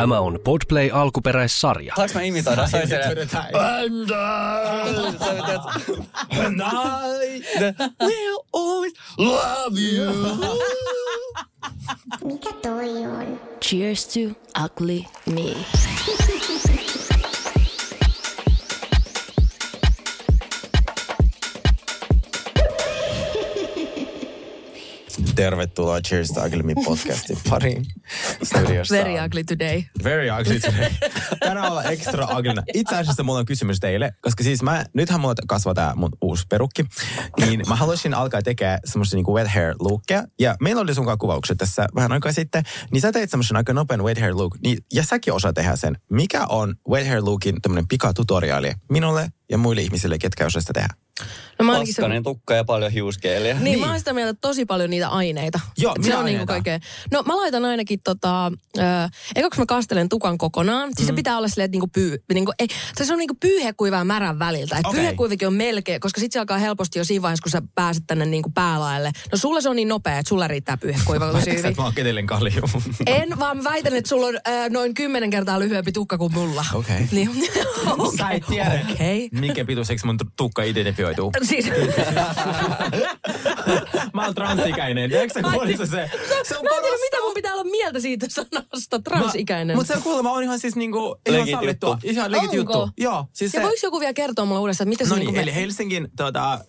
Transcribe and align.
Tämä 0.00 0.20
on 0.20 0.38
Podplay 0.44 0.90
alkuperäissarja. 0.92 1.92
Saanko 1.96 2.14
mä 2.14 2.22
imitoida? 2.22 2.66
Se 2.66 2.82
on 2.82 2.88
se, 2.88 3.00
And 6.30 6.60
I 6.60 7.42
will 8.00 8.38
always 8.52 8.92
love 9.18 9.80
you. 9.80 10.12
Mikä 12.24 12.52
toi 12.62 13.06
on? 13.06 13.40
Cheers 13.60 14.06
to 14.06 14.20
ugly 14.64 15.04
me. 15.26 15.56
Tervetuloa 25.40 26.00
Cheers 26.00 26.28
to 26.28 26.40
Ugly 26.44 26.74
podcastin 26.84 27.38
pariin 27.50 27.84
studiossa. 28.42 28.94
Very 28.94 29.14
ugly 29.26 29.44
today. 29.44 29.82
Very 30.04 30.28
ugly 30.40 30.60
today. 30.60 30.90
Tänään 31.40 31.70
ollaan 31.70 31.92
extra 31.92 32.38
uglyna. 32.38 32.62
Itse 32.74 32.96
asiassa 32.96 33.22
mulla 33.22 33.38
on 33.38 33.44
kysymys 33.44 33.80
teille, 33.80 34.12
koska 34.20 34.44
siis 34.44 34.62
mä, 34.62 34.84
nythän 34.94 35.20
mulla 35.20 35.34
kasvaa 35.48 35.74
tää 35.74 35.94
mun 35.94 36.10
uusi 36.20 36.46
perukki, 36.48 36.84
niin 37.40 37.62
mä 37.68 37.76
haluaisin 37.76 38.14
alkaa 38.14 38.42
tekemään 38.42 38.78
semmoista 38.84 39.16
niinku 39.16 39.34
wet 39.34 39.48
hair 39.48 39.74
lookia. 39.78 40.24
Ja 40.40 40.56
meillä 40.60 40.82
oli 40.82 40.94
sunkaan 40.94 41.18
kuvaukset 41.18 41.58
tässä 41.58 41.86
vähän 41.94 42.12
aikaa 42.12 42.32
sitten, 42.32 42.62
niin 42.92 43.00
sä 43.00 43.12
teit 43.12 43.30
semmoisen 43.30 43.56
aika 43.56 43.72
nopean 43.72 44.04
wet 44.04 44.20
hair 44.20 44.36
look, 44.36 44.56
niin, 44.62 44.78
ja 44.92 45.04
säkin 45.04 45.32
osaat 45.32 45.54
tehdä 45.54 45.76
sen. 45.76 45.98
Mikä 46.10 46.46
on 46.46 46.74
wet 46.90 47.08
hair 47.08 47.24
lookin 47.24 47.62
tämmöinen 47.62 47.88
pikatutoriaali 47.88 48.72
minulle 48.90 49.28
ja 49.50 49.58
muille 49.58 49.82
ihmisille, 49.82 50.18
ketkä 50.18 50.46
osaa 50.46 50.60
sitä 50.60 50.72
tehdä? 50.72 50.94
No 51.60 51.66
mä 51.66 51.72
ainakin 51.72 51.94
se, 51.94 52.02
Paskanen 52.02 52.22
tukka 52.22 52.54
ja 52.54 52.64
paljon 52.64 52.92
hiuskeeliä. 52.92 53.54
niin, 53.54 53.64
niin, 53.64 53.80
mä 53.80 53.90
oon 53.90 53.98
sitä 53.98 54.12
mieltä, 54.12 54.38
tosi 54.40 54.64
paljon 54.64 54.90
niitä 54.90 55.08
aineita. 55.08 55.60
Joo, 55.78 55.94
se 56.02 56.16
on 56.16 56.24
niinku 56.24 56.46
kaikkea. 56.46 56.78
No 57.10 57.22
mä 57.26 57.36
laitan 57.36 57.64
ainakin 57.64 58.00
tota, 58.04 58.52
äh, 58.78 59.10
ekaksi 59.36 59.60
mä 59.60 59.66
kastelen 59.66 60.08
tukan 60.08 60.38
kokonaan. 60.38 60.88
Siis 60.96 61.00
Mm. 61.08 61.12
se 61.12 61.16
pitää 61.16 61.36
olla 61.38 61.48
silleen, 61.48 61.64
että 61.64 61.72
niinku 61.74 61.86
pyy, 61.94 62.18
niinku, 62.34 62.52
ei, 62.58 62.66
se 63.02 63.12
on 63.12 63.18
niinku 63.18 63.36
pyyhekuiva 63.40 63.96
ja 63.96 64.04
märän 64.04 64.38
väliltä. 64.38 64.76
Et 64.78 64.86
Okei. 64.86 65.00
Pyyhekuivikin 65.00 65.48
on 65.48 65.54
melkein, 65.54 66.00
koska 66.00 66.20
sit 66.20 66.32
se 66.32 66.38
alkaa 66.38 66.58
helposti 66.58 66.98
jo 66.98 67.04
siinä 67.04 67.22
vaiheessa, 67.22 67.42
kun 67.42 67.50
sä 67.50 67.62
pääset 67.74 68.04
tänne 68.06 68.24
niinku 68.26 68.50
päälaelle. 68.54 69.10
No 69.32 69.38
sulla 69.38 69.60
se 69.60 69.68
on 69.68 69.76
niin 69.76 69.88
nopea, 69.88 70.18
että 70.18 70.28
sulla 70.28 70.48
riittää 70.48 70.76
pyyhekuiva 70.76 71.32
tosi 71.32 71.50
hyvin. 71.50 71.66
että 71.66 71.80
mä 71.82 71.84
oon 71.84 71.94
ketellen 71.94 72.26
kalju? 72.26 72.60
En, 73.06 73.38
vaan 73.38 73.56
mä 73.56 73.64
väitän, 73.64 73.96
että 73.96 74.08
sulla 74.08 74.26
on 74.26 74.34
äh, 74.48 74.70
noin 74.70 74.94
kymmenen 74.94 75.30
kertaa 75.30 75.58
lyhyempi 75.60 75.92
tukka 75.92 76.18
kuin 76.18 76.32
mulla. 76.32 76.64
Okei. 76.74 77.08
Niin, 77.12 77.30
Sä 78.18 78.30
et 78.30 78.42
tiedä, 78.48 78.86
Okei. 78.92 79.28
minkä 79.32 79.64
pituiseksi 79.64 80.06
mun 80.06 80.16
tukka 80.36 80.62
identifioituu. 80.62 81.30
Siis, 81.50 81.66
Mä 84.14 84.24
oon 84.24 84.34
transikäinen. 84.34 85.12
Eikö 85.12 85.34
se 85.34 85.42
kuulisi 85.42 85.86
se? 85.86 86.10
Se 86.48 86.58
on 86.58 86.64
Mä 86.64 86.70
en 86.76 86.82
tiedä, 86.82 86.96
mitä 86.96 87.16
mun 87.22 87.34
pitää 87.34 87.52
olla 87.54 87.64
mieltä 87.64 88.00
siitä 88.00 88.26
sanasta 88.28 88.98
transikäinen. 89.04 89.76
Mutta 89.76 89.94
se 89.94 90.00
kuulemma 90.02 90.32
on 90.32 90.42
ihan 90.42 90.58
siis 90.58 90.76
niinku, 90.76 91.20
ihan 91.28 91.40
Legit 91.40 91.54
sallittua. 91.54 91.90
juttu. 91.90 92.08
Ihan 92.08 92.32
legit 92.32 92.50
Onko? 92.50 92.56
juttu. 92.56 92.90
Joo, 92.98 93.26
siis 93.32 93.54
ja 93.54 93.60
se... 93.60 93.66
voiko 93.66 93.80
joku 93.82 94.00
vielä 94.00 94.12
kertoa 94.12 94.44
mulle 94.44 94.60
uudestaan, 94.60 94.84
että 94.84 94.90
miten 94.90 95.06
se 95.06 95.12
No 95.12 95.16
niinku 95.18 95.32
niin, 95.32 95.42
eli 95.42 95.54
Helsingin 95.54 96.08
tota, 96.16 96.52
äh, 96.52 96.60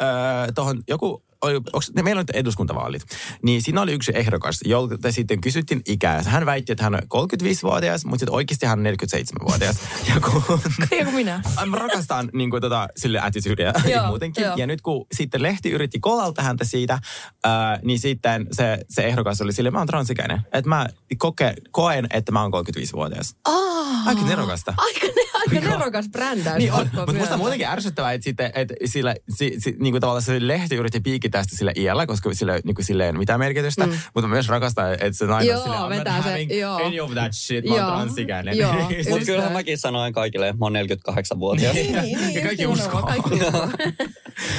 tohon 0.55 0.83
joku 0.87 1.23
oli, 1.41 1.61
onks, 1.73 1.91
ne, 1.95 2.01
meillä 2.01 2.19
on 2.19 2.23
nyt 2.23 2.35
eduskuntavaalit, 2.35 3.01
niin 3.43 3.61
siinä 3.61 3.81
oli 3.81 3.91
yksi 3.93 4.11
ehdokas, 4.15 4.59
jolta 4.65 5.11
sitten 5.11 5.41
kysyttiin 5.41 5.81
ikää. 5.87 6.23
Hän 6.23 6.45
väitti, 6.45 6.71
että 6.71 6.83
hän 6.83 6.95
on 6.95 7.01
35-vuotias, 7.01 8.05
mutta 8.05 8.19
sitten 8.19 8.35
oikeasti 8.35 8.65
hän 8.65 8.79
on 8.79 8.85
47-vuotias. 8.85 9.75
Ja 10.15 10.19
kun, 10.19 10.43
Joku 10.99 11.11
minä. 11.11 11.41
Mä 11.65 11.77
rakastan 11.77 12.29
niin 12.33 12.49
kuin, 12.49 12.61
tota, 12.61 12.87
sille 12.97 13.19
attitudea 13.19 13.73
Joo, 13.93 14.07
muutenkin. 14.07 14.43
joo. 14.43 14.55
Ja 14.57 14.67
nyt 14.67 14.81
kun 14.81 15.05
sitten 15.13 15.43
lehti 15.43 15.69
yritti 15.69 15.99
kolalta 15.99 16.41
häntä 16.43 16.65
siitä, 16.65 16.99
ää, 17.43 17.79
niin 17.83 17.99
sitten 17.99 18.47
se, 18.51 18.79
se 18.89 19.01
ehdokas 19.01 19.41
oli 19.41 19.53
sille, 19.53 19.71
mä 19.71 19.77
oon 19.77 19.87
transikäinen. 19.87 20.41
Että 20.53 20.69
mä 20.69 20.87
koke, 21.17 21.53
koen, 21.71 22.07
että 22.09 22.31
mä 22.31 22.41
oon 22.41 22.51
35-vuotias. 22.53 23.35
Oh, 23.47 24.07
Aika 24.07 24.21
nerokasta. 24.21 24.73
Aika, 24.77 25.05
ne, 25.07 25.23
aika 25.33 25.69
nerokas 25.69 26.09
brändäys. 26.09 26.57
Niin 26.57 26.73
on, 26.73 26.79
mutta 26.85 26.99
musta 26.99 27.13
myöntää. 27.13 27.37
muutenkin 27.37 27.67
ärsyttävää, 27.67 28.11
että, 28.11 28.23
sitten, 28.23 28.51
että 28.55 28.73
sillä, 28.85 29.15
si, 29.29 29.55
si, 29.59 29.75
niin 29.79 29.93
kuin 29.93 30.01
tavallaan 30.01 30.21
se 30.23 30.47
lehti 30.47 30.75
yritti 30.75 30.99
piikittää 31.31 31.43
sitä 31.43 31.57
sillä 31.57 31.71
iällä, 31.75 32.07
koska 32.07 32.33
sillä, 32.33 32.59
niin 32.63 32.75
kuin 32.75 32.85
sillä 32.85 33.03
ei 33.03 33.09
ole 33.09 33.17
mitään 33.17 33.39
merkitystä. 33.39 33.87
Mm. 33.87 33.93
Mutta 34.13 34.27
mä 34.27 34.33
myös 34.33 34.47
rakastan, 34.47 34.93
että 34.93 35.13
se 35.13 35.25
nainen 35.25 35.55
on 35.55 35.61
silleen, 35.61 35.81
I'm 35.81 35.89
not 35.89 35.89
vetää 35.89 36.21
se, 36.23 36.29
having 36.29 36.59
joo. 36.59 36.85
any 36.85 36.99
of 36.99 37.11
that 37.11 37.33
shit, 37.33 37.65
mä 37.65 37.75
oon 37.75 37.93
transikäinen. 37.93 38.57
Mutta 39.09 39.25
kyllähän 39.25 39.53
näin. 39.53 39.53
mäkin 39.53 39.77
sanoin 39.77 40.13
kaikille, 40.13 40.47
että 40.47 40.59
mä 40.59 40.65
oon 40.65 40.73
48-vuotias. 40.75 41.73
Niin, 41.73 41.95
niin, 41.95 42.19
niin, 42.19 42.33
Ja 42.33 42.41
kaikki 42.41 42.67
uskoo. 42.67 43.01
Kaikki 43.01 43.33
uskoo. 43.33 43.67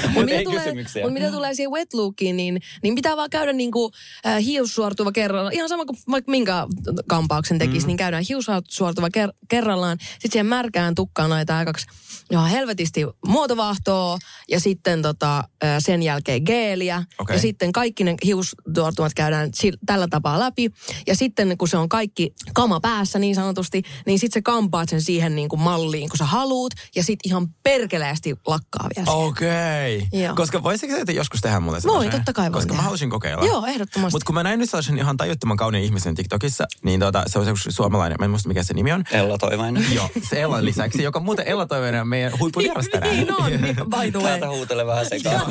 Mut 0.02 0.14
Mut 0.14 0.24
mitä 0.24 0.38
ei 0.38 0.44
tulee, 0.44 0.58
kysymyksiä. 0.58 1.02
mut 1.04 1.12
mitä 1.12 1.30
tulee 1.30 1.54
siihen 1.54 1.70
wet 1.70 1.94
lookiin, 1.94 2.36
niin, 2.36 2.60
niin 2.82 2.94
pitää 2.94 3.16
vaan 3.16 3.30
käydä 3.30 3.52
niinku, 3.52 3.90
äh, 4.26 4.38
hiussuortuva 4.44 5.12
kerrallaan. 5.12 5.54
Ihan 5.54 5.68
sama 5.68 5.84
kuin 5.84 5.96
vaikka 6.10 6.30
minkä 6.30 6.66
kampauksen 7.08 7.58
tekisi, 7.58 7.80
mm. 7.80 7.86
niin 7.86 7.96
käydään 7.96 8.24
hiussuortuva 8.28 9.08
ker- 9.08 9.36
kerrallaan. 9.48 9.98
Sitten 10.00 10.32
siihen 10.32 10.46
märkään 10.46 10.94
tukkaan 10.94 11.30
laitetaan 11.30 11.58
aikaksi 11.58 11.86
ihan 12.32 12.50
helvetisti 12.50 13.06
muotovahtoa 13.26 14.18
ja 14.48 14.60
sitten 14.60 15.02
tota, 15.02 15.44
sen 15.78 16.02
jälkeen 16.02 16.42
geeliä. 16.42 17.02
Okei. 17.18 17.36
Ja 17.36 17.40
sitten 17.40 17.72
kaikki 17.72 18.04
ne 18.04 18.14
hiussuortumat 18.24 19.14
käydään 19.14 19.50
tällä 19.86 20.08
tapaa 20.08 20.38
läpi. 20.38 20.70
Ja 21.06 21.16
sitten 21.16 21.58
kun 21.58 21.68
se 21.68 21.76
on 21.76 21.88
kaikki 21.88 22.34
kama 22.54 22.80
päässä 22.80 23.18
niin 23.18 23.34
sanotusti, 23.34 23.82
niin 24.06 24.18
sitten 24.18 24.40
se 24.40 24.42
kampaat 24.42 24.88
sen 24.88 25.02
siihen 25.02 25.36
niin 25.36 25.48
kuin 25.48 25.60
malliin, 25.60 26.08
kun 26.08 26.18
sä 26.18 26.24
haluut. 26.24 26.74
Ja 26.96 27.02
sitten 27.04 27.30
ihan 27.30 27.48
perkeleesti 27.62 28.34
lakkaa 28.46 28.88
vielä. 28.96 29.10
Okei. 29.10 30.06
Joo. 30.12 30.34
Koska 30.34 30.62
voisitko 30.62 31.04
te 31.06 31.12
joskus 31.12 31.40
tehdä 31.40 31.60
mulle 31.60 31.76
Voi, 31.76 31.80
sellaisen? 31.80 32.10
totta 32.12 32.32
kai 32.32 32.50
Koska 32.50 32.66
mä 32.66 32.68
tehdä. 32.68 32.82
haluaisin 32.82 33.10
kokeilla. 33.10 33.44
Joo, 33.44 33.66
ehdottomasti. 33.66 34.14
Mutta 34.14 34.26
kun 34.26 34.34
mä 34.34 34.42
näin 34.42 34.58
nyt 34.58 34.70
sellaisen 34.70 34.98
ihan 34.98 35.16
tajuttoman 35.16 35.56
kauniin 35.56 35.84
ihmisen 35.84 36.14
TikTokissa, 36.14 36.66
niin 36.84 37.00
tota, 37.00 37.22
se 37.26 37.38
on 37.38 37.44
se 37.44 37.70
suomalainen, 37.70 38.16
mä 38.18 38.24
en 38.24 38.30
muista 38.30 38.48
mikä 38.48 38.62
se 38.62 38.74
nimi 38.74 38.92
on. 38.92 39.04
Ella 39.10 39.38
Toivainen. 39.38 39.86
Joo, 39.94 40.08
se 40.28 40.40
Ellan 40.40 40.64
lisäksi, 40.64 41.02
joka 41.02 41.20
muuten 41.20 41.48
Ella 41.48 41.66
Toivonen 41.66 42.00
on 42.00 42.08
meidän 42.08 42.21
huippuvieras 42.40 42.86
tänään. 42.92 43.16
niin 43.16 43.34
on, 43.34 43.50
niin, 43.50 43.76
by 43.76 44.10
the 44.10 44.18
way. 44.18 44.22
Täältä 44.22 44.50
huutele 44.50 44.86
vähän 44.86 45.06
sekaan. 45.06 45.50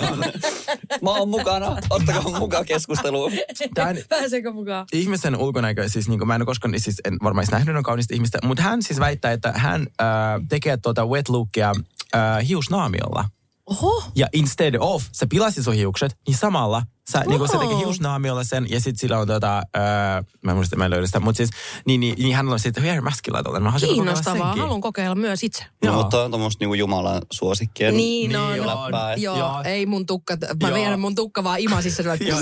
mä 1.02 1.10
oon 1.10 1.30
mukana. 1.30 1.78
Ottakaa 1.90 2.40
mukaan 2.40 2.66
keskusteluun. 2.66 3.32
Tämän 3.74 3.98
Pääseekö 4.10 4.52
mukaan? 4.52 4.86
ihmisen 4.94 5.36
ulkonäkö, 5.36 5.90
siis 5.90 6.10
niin 6.10 6.20
kuin 6.20 6.28
mä 6.28 6.36
en 6.36 6.42
ole 6.42 6.46
koskaan, 6.46 6.74
siis 6.78 7.02
en 7.06 7.18
varmaan 7.24 7.44
edes 7.44 7.52
nähnyt 7.52 7.76
on 7.76 7.84
kaunista 7.84 8.16
ihmistä, 8.16 8.40
mutta 8.44 8.64
hän 8.64 8.84
siis 8.84 9.00
väittää, 9.00 9.32
että 9.32 9.52
hän 9.56 9.82
äh, 10.02 10.08
tekee 10.50 10.78
tuota 10.78 11.06
wet 11.06 11.30
lookia 11.30 11.72
äh, 12.16 12.48
hiusnaamiolla. 12.48 13.26
Oho, 13.66 14.04
Ja 14.16 14.28
instead 14.34 14.74
of, 14.80 15.04
se 15.12 15.26
pilasi 15.26 15.64
sun 15.64 15.74
hiukset, 15.74 16.18
niin 16.28 16.38
samalla 16.38 16.84
sä, 17.12 17.24
niin 17.28 17.48
se 17.48 17.58
teki 17.58 17.72
Wow. 17.72 17.78
hiusnaamiolla 17.78 18.44
sen, 18.44 18.68
ja 18.70 18.80
sitten 18.80 19.00
sillä 19.00 19.20
on 19.20 19.28
tota, 19.28 19.64
ää, 19.74 20.24
mä 20.42 20.52
en 20.52 20.58
muista, 20.58 20.76
mä 20.76 20.86
en 20.86 20.92
löydä 20.92 21.06
sitä, 21.06 21.20
mutta 21.20 21.38
siis, 21.38 21.50
niin, 21.86 22.00
niin, 22.00 22.16
niin 22.20 22.36
hän 22.36 22.50
on 22.50 22.60
sitten 22.60 22.84
hair 22.84 23.02
maskilla 23.02 23.44
tuolla. 23.44 23.60
Mä 23.60 23.74
kiinnostavaa. 23.80 24.56
Haluan 24.56 24.82
kokeilla 24.82 25.16
myös 25.16 25.44
itse. 25.44 25.66
Joo. 25.84 25.94
No, 25.96 26.02
mutta 26.02 26.24
on 26.24 26.32
tommoista 26.32 26.62
niinku 26.62 26.74
Jumalan 26.74 27.22
suosikkien 27.32 27.98
Niin 27.98 28.36
on. 28.36 28.68
läppää. 28.68 29.16
Joo, 29.16 29.38
Joo. 29.38 29.62
ei 29.66 29.86
mun 29.86 30.06
tukka, 30.06 30.38
mä 30.64 30.74
vedän 30.74 31.00
mun 31.00 31.16
tukka 31.16 31.44
vaan 31.44 31.60
imasissa. 31.60 32.04
Joo. 32.20 32.40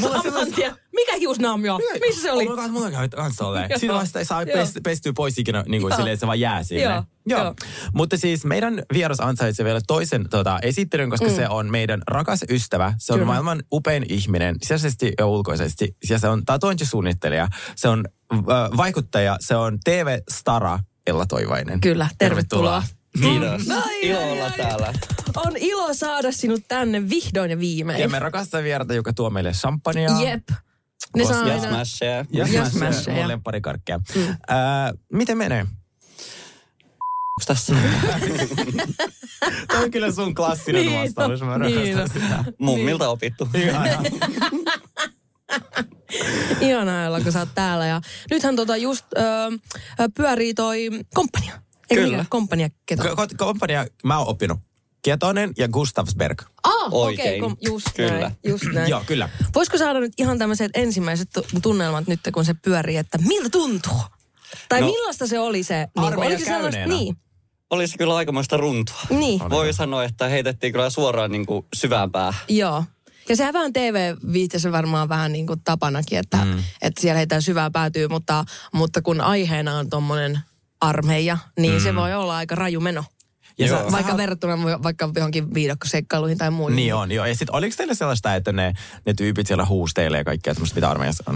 Mulla 0.00 0.16
on. 0.16 0.46
Mikä 0.92 1.16
hiusnaamio? 1.16 1.78
Missä 2.00 2.22
se 2.22 2.32
oli? 2.32 2.48
Mulla 2.48 2.62
on 2.62 2.70
mulla 2.70 2.90
käy 2.90 3.08
kans 3.08 3.36
tolleen. 3.36 3.70
Joo. 3.70 3.78
Siinä 3.78 3.94
vasta 3.94 4.18
ei 4.18 4.24
saa 4.24 4.42
pestyä 4.82 5.12
pois 5.16 5.38
ikinä 5.38 5.64
niin 5.68 5.82
kuin 5.82 5.94
silleen, 5.96 6.14
että 6.14 6.20
se 6.20 6.26
vaan 6.26 6.40
jää 6.40 6.62
sinne. 6.62 6.82
Joo. 6.82 7.02
Joo. 7.26 7.54
Mutta 7.94 8.16
siis 8.16 8.44
meidän 8.44 8.82
vieras 8.92 9.20
ansaitsee 9.20 9.64
vielä 9.64 9.80
toisen 9.86 10.28
tota, 10.30 10.58
esittelyn, 10.62 11.10
koska 11.10 11.28
mm. 11.28 11.34
se 11.34 11.48
on 11.48 11.70
meidän 11.70 12.02
rakas 12.06 12.44
ystävä. 12.50 12.94
Se 12.98 13.12
on 13.12 13.18
Kyllä. 13.18 13.26
maailman 13.26 13.62
upein 13.80 14.06
ihminen, 14.08 14.56
sisäisesti 14.62 15.12
ja 15.18 15.26
ulkoisesti. 15.26 15.96
Ja 16.10 16.18
se 16.18 16.28
on 16.28 16.44
tatuointisuunnittelija, 16.44 17.48
se 17.76 17.88
on 17.88 18.04
äh, 18.32 18.40
vaikuttaja, 18.76 19.36
se 19.40 19.56
on 19.56 19.78
TV-stara 19.84 20.78
Ella 21.06 21.26
Toivainen. 21.26 21.80
Kyllä, 21.80 22.08
tervetuloa. 22.18 22.82
Kiitos. 23.22 23.70
Ai, 23.70 24.08
Ilo 24.08 24.18
ai, 24.18 24.30
olla 24.30 24.44
ai. 24.44 24.56
täällä. 24.56 24.92
On 25.36 25.52
ilo 25.56 25.94
saada 25.94 26.32
sinut 26.32 26.60
tänne 26.68 27.08
vihdoin 27.08 27.50
ja 27.50 27.58
viimein. 27.58 28.00
Ja 28.00 28.08
me 28.08 28.18
rakastaa 28.18 28.62
vierata, 28.62 28.94
joka 28.94 29.12
tuo 29.12 29.30
meille 29.30 29.52
champagnea. 29.52 30.20
Jep. 30.20 30.48
Ne 31.16 31.24
saa 31.24 31.48
Ja 31.48 31.54
aina... 31.54 31.82
Ja, 32.00 32.24
Ja 32.30 32.46
ja 32.52 32.70
smasheja. 32.70 33.16
Mun 33.16 33.28
lempparikarkkeja. 33.28 33.98
Mm. 33.98 34.22
Äh, 34.22 34.36
miten 35.12 35.38
menee? 35.38 35.66
Onks 37.40 37.46
tässä? 37.46 37.74
Tämä 39.68 39.80
on 39.82 39.90
kyllä 39.90 40.12
sun 40.12 40.34
klassinen 40.34 40.86
Niin 40.86 41.00
vastaus. 41.00 41.40
Mä 41.40 41.54
on, 41.54 41.60
niin 41.60 41.96
rakastan 41.98 42.22
sitä. 42.22 42.44
Mummilta 42.58 43.08
opittu. 43.08 43.48
Ihana. 43.54 44.02
Ihanaa 46.60 47.06
olla, 47.08 47.20
kun 47.20 47.32
sä 47.32 47.38
oot 47.38 47.48
täällä. 47.54 47.86
Ja 47.86 48.00
nythän 48.30 48.56
tota 48.56 48.76
just 48.76 49.06
ö, 49.16 49.20
pyörii 50.16 50.54
toi 50.54 50.88
komppania. 51.14 51.52
Eikö 51.90 52.02
Kyllä. 52.02 52.16
mikä? 52.18 52.26
Kompania 52.30 52.68
keto. 52.86 53.02
Ko- 53.02 53.06
ko- 53.16 53.34
Kompania, 53.36 53.86
mä 54.04 54.18
oon 54.18 54.28
oppinut 54.28 54.58
Ketonen 55.02 55.52
ja 55.58 55.68
Gustavsberg. 55.68 56.42
Ah, 56.62 56.72
okei, 56.74 56.98
Oikein. 57.00 57.40
kom- 57.40 57.56
just 57.60 57.86
Kyllä. 57.96 58.18
näin. 58.20 58.36
Just 58.44 58.64
näin. 58.72 58.90
Joo, 58.90 59.02
kyllä. 59.06 59.28
Voisiko 59.54 59.78
saada 59.78 60.00
nyt 60.00 60.12
ihan 60.18 60.38
tämmöiset 60.38 60.70
ensimmäiset 60.74 61.28
tu- 61.34 61.46
tunnelmat 61.62 62.06
nyt, 62.06 62.20
kun 62.34 62.44
se 62.44 62.54
pyörii, 62.54 62.96
että 62.96 63.18
miltä 63.18 63.48
tuntuu? 63.50 64.00
Tai 64.68 64.80
no, 64.80 64.86
No. 64.86 64.92
millaista 64.92 65.26
se 65.26 65.38
oli 65.38 65.62
se? 65.62 65.88
Niin, 65.96 66.06
Armeija 66.06 66.26
oliko 66.28 66.38
se 66.40 66.44
sellaista? 66.44 66.86
Niin, 66.86 67.16
Olisi 67.70 67.98
kyllä 67.98 68.16
aikamoista 68.16 68.56
runtua. 68.56 68.96
niin, 69.10 69.50
Voi 69.50 69.72
sanoa, 69.72 70.04
että 70.04 70.28
heitettiin 70.28 70.72
kyllä 70.72 70.90
suoraan 70.90 71.32
niin 71.32 71.46
kuin 71.46 71.66
syvään 71.74 72.10
päähän. 72.12 72.40
joo. 72.48 72.84
Ja 73.28 73.36
sehän 73.36 73.54
vähän 73.54 73.72
TV-viihteessä 73.72 74.72
varmaan 74.72 75.08
vähän 75.08 75.32
niin 75.32 75.46
kuin 75.46 75.60
tapanakin, 75.64 76.18
että, 76.18 76.36
mm. 76.36 76.58
että 76.82 77.00
siellä 77.00 77.18
heitä 77.18 77.40
syvää 77.40 77.70
päätyy, 77.70 78.08
mutta, 78.08 78.44
mutta 78.72 79.02
kun 79.02 79.20
aiheena 79.20 79.76
on 79.78 79.90
tuommoinen 79.90 80.38
armeija, 80.80 81.38
niin 81.58 81.74
mm. 81.74 81.80
se 81.80 81.94
voi 81.94 82.14
olla 82.14 82.36
aika 82.36 82.54
raju 82.54 82.80
meno. 82.80 83.04
Ja 83.58 83.66
Joo. 83.66 83.78
sä- 83.78 83.84
sä 83.84 83.92
Vaikka 83.92 84.12
oot- 84.12 84.16
verrattuna 84.16 84.58
vaikka 84.82 85.10
johonkin 85.16 85.54
viidakkoseikkailuihin 85.54 86.38
tai 86.38 86.50
muihin. 86.50 86.76
Niin 86.76 86.94
on, 86.94 87.12
joo. 87.12 87.26
Ja 87.26 87.34
sitten 87.34 87.54
oliko 87.54 87.74
teillä 87.76 87.94
sellaista, 87.94 88.34
että 88.34 88.52
ne, 88.52 88.72
ne 89.06 89.14
tyypit 89.14 89.46
siellä 89.46 89.64
huusteille 89.66 90.18
ja 90.18 90.24
kaikkea 90.24 90.54
semmoista, 90.54 90.74
mitä 90.74 90.90
armeijassa 90.90 91.24
on? 91.26 91.34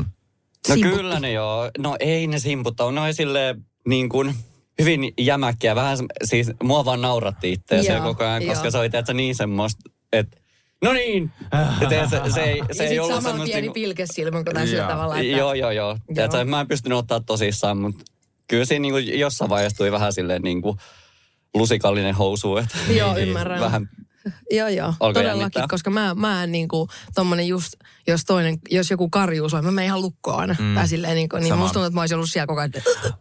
No 0.69 0.75
Simputtu. 0.75 0.97
kyllä 0.97 1.21
ne 1.21 1.33
joo. 1.33 1.71
No 1.79 1.97
ei 2.01 2.27
ne 2.27 2.39
simputtaa. 2.39 2.93
Ne 2.93 3.01
on 3.01 3.15
silleen 3.15 3.65
niin 3.89 4.09
kuin 4.09 4.35
hyvin 4.81 5.15
jämäkkiä. 5.21 5.75
Vähän 5.75 5.97
se- 5.97 6.05
siis 6.25 6.51
mua 6.63 6.85
vaan 6.85 7.01
nauratti 7.01 7.57
Joo, 7.89 8.03
koko 8.03 8.25
ajan, 8.25 8.47
koska 8.47 8.65
joo. 8.65 8.71
se 8.71 8.79
oli 8.79 8.91
tiedätkö, 8.91 9.15
niin 9.15 9.35
semmoista, 9.35 9.91
että 10.13 10.37
no 10.85 10.93
niin. 10.93 11.31
Ja 11.81 11.89
tiedätkö, 11.89 12.21
se, 12.25 12.33
se, 12.33 12.41
ei, 12.43 12.55
se 12.55 12.59
ja 12.59 12.65
ei 12.69 12.75
sitten 12.89 13.03
ollut 13.03 13.23
samalla 13.23 13.45
pieni 13.45 13.61
niinku- 13.61 13.75
pilkesilmä, 13.75 14.45
kun 14.45 14.67
sillä 14.67 14.79
Joo. 14.83 14.89
tavalla, 14.89 15.19
että... 15.19 15.37
Joo, 15.37 15.55
joo, 15.55 15.71
joo. 15.71 15.99
Tiedätkö, 16.15 16.45
mä 16.45 16.61
en 16.61 16.69
pystynyt 16.69 16.99
ottaa 16.99 17.21
tosissaan, 17.21 17.79
mutta 17.79 18.05
kyllä 18.49 18.65
siinä 18.65 18.83
niin 18.83 18.93
kuin 18.93 19.19
jossain 19.19 19.49
vaiheessa 19.49 19.77
tuli 19.77 19.93
vähän 19.93 20.13
silleen 20.13 20.43
niin 20.43 20.63
kuin 20.63 20.79
lusikallinen 21.55 22.15
housu. 22.15 22.57
Että 22.57 22.79
Joo, 22.97 23.17
ymmärrän. 23.17 23.61
Vähän 23.61 23.89
Joo, 24.51 24.69
joo. 24.69 24.95
Alkoi 25.01 25.13
Todellakin, 25.23 25.41
jännittää. 25.41 25.67
koska 25.71 25.91
mä, 25.91 26.15
mä 26.15 26.45
en 26.45 26.53
niinku, 26.53 26.89
tommonen 27.15 27.49
just, 27.49 27.75
jos 28.07 28.25
toinen, 28.25 28.59
jos 28.71 28.91
joku 28.91 29.09
karjuu 29.09 29.49
soi, 29.49 29.63
mä 29.63 29.71
menen 29.71 29.87
ihan 29.87 30.03
lukkoon 30.03 30.39
aina. 30.41 30.57
Mm. 30.59 30.75
Tai 30.75 30.89
silleen 30.89 31.15
niinku, 31.15 31.37
niin 31.37 31.49
Sama. 31.49 31.61
musta 31.63 31.73
tuntuu, 31.73 31.87
että 31.87 31.95
mä 31.95 32.01
olisin 32.01 32.15
ollut 32.15 32.31
siellä 32.31 32.47
koko 32.47 32.61
ajan. 32.61 32.73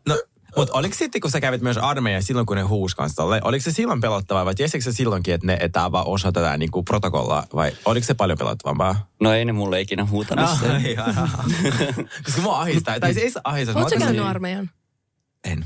No, 0.07 0.21
mutta 0.57 0.73
oliko 0.73 0.95
sitten, 0.95 1.21
kun 1.21 1.31
sä 1.31 1.41
kävit 1.41 1.61
myös 1.61 1.77
armeijassa 1.77 2.27
silloin, 2.27 2.45
kun 2.45 2.57
ne 2.57 2.63
huusi 2.63 2.95
kanssa 2.95 3.15
tolle, 3.15 3.41
oliko 3.43 3.63
se 3.63 3.71
silloin 3.71 4.01
pelottavaa 4.01 4.45
vai 4.45 4.55
tiesikö 4.55 4.83
se 4.83 4.91
silloinkin, 4.91 5.33
että 5.33 5.47
ne 5.47 5.53
että 5.53 5.69
tää 5.69 5.85
on 5.85 5.91
vaan 5.91 6.07
osa 6.07 6.31
tätä 6.31 6.57
niinku 6.57 6.83
protokollaa 6.83 7.43
vai 7.55 7.71
oliko 7.85 8.05
se 8.05 8.13
paljon 8.13 8.37
pelottavampaa? 8.37 9.07
No 9.21 9.33
ei 9.33 9.45
ne 9.45 9.51
mulle 9.51 9.81
ikinä 9.81 10.05
huutanut 10.05 10.45
Ah, 10.49 10.59
sitä. 10.59 10.79
Koska 12.25 12.41
mua 12.41 12.61
ahistaa, 12.61 12.99
tai 12.99 13.13
se 13.13 13.19
ei 13.21 13.31
saa 13.31 13.41
ahistaa. 13.43 13.81
Oletko 13.81 13.99
käynyt 13.99 14.25
armeijan? 14.25 14.69
En. 15.43 15.65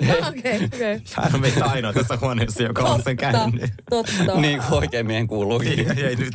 Okei, 0.28 0.64
okei. 0.64 1.00
Hän 1.16 1.34
on 1.34 1.40
meistä 1.40 1.64
ainoa 1.64 1.92
tässä 1.92 2.18
huoneessa, 2.20 2.62
joka 2.62 2.82
on 2.82 3.02
sen 3.02 3.16
käynyt. 3.16 3.72
Totta. 3.90 4.40
niin 4.40 4.58
kuin 4.68 4.78
oikein 4.78 5.06
miehen 5.06 5.26
kuuluukin. 5.26 5.98
Ei, 5.98 6.04
ei 6.04 6.16
nyt. 6.16 6.34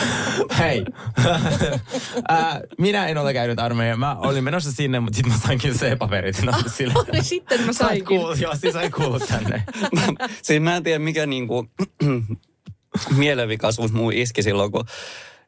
Hei. 0.58 0.84
Ää, 2.28 2.60
Minä 2.78 3.06
en 3.06 3.18
ole 3.18 3.32
käynyt 3.32 3.58
armeijan. 3.58 3.98
Mä 3.98 4.16
olin 4.18 4.44
menossa 4.44 4.72
sinne, 4.72 5.00
mutta 5.00 5.16
sitten 5.16 5.32
mä 5.32 5.38
sain 5.46 5.58
kyllä 5.58 5.74
C-paperit. 5.74 6.42
No, 6.42 6.52
sillä. 6.66 6.94
Niin 7.12 7.24
sitten 7.24 7.60
mä 7.60 7.72
Sait 7.72 7.76
sainkin. 7.88 8.04
kuulla, 8.04 8.34
joo, 8.34 8.56
siis 8.56 8.72
sain 8.72 8.92
kuulla 8.92 9.18
tänne. 9.18 9.64
siis 10.42 10.62
mä 10.62 10.76
en 10.76 10.82
tiedä 10.82 10.98
mikä 10.98 11.26
niinku 11.26 11.66
mielenvikaisuus 13.16 13.92
muu 13.92 14.10
iski 14.10 14.42
silloin, 14.42 14.72
kun 14.72 14.84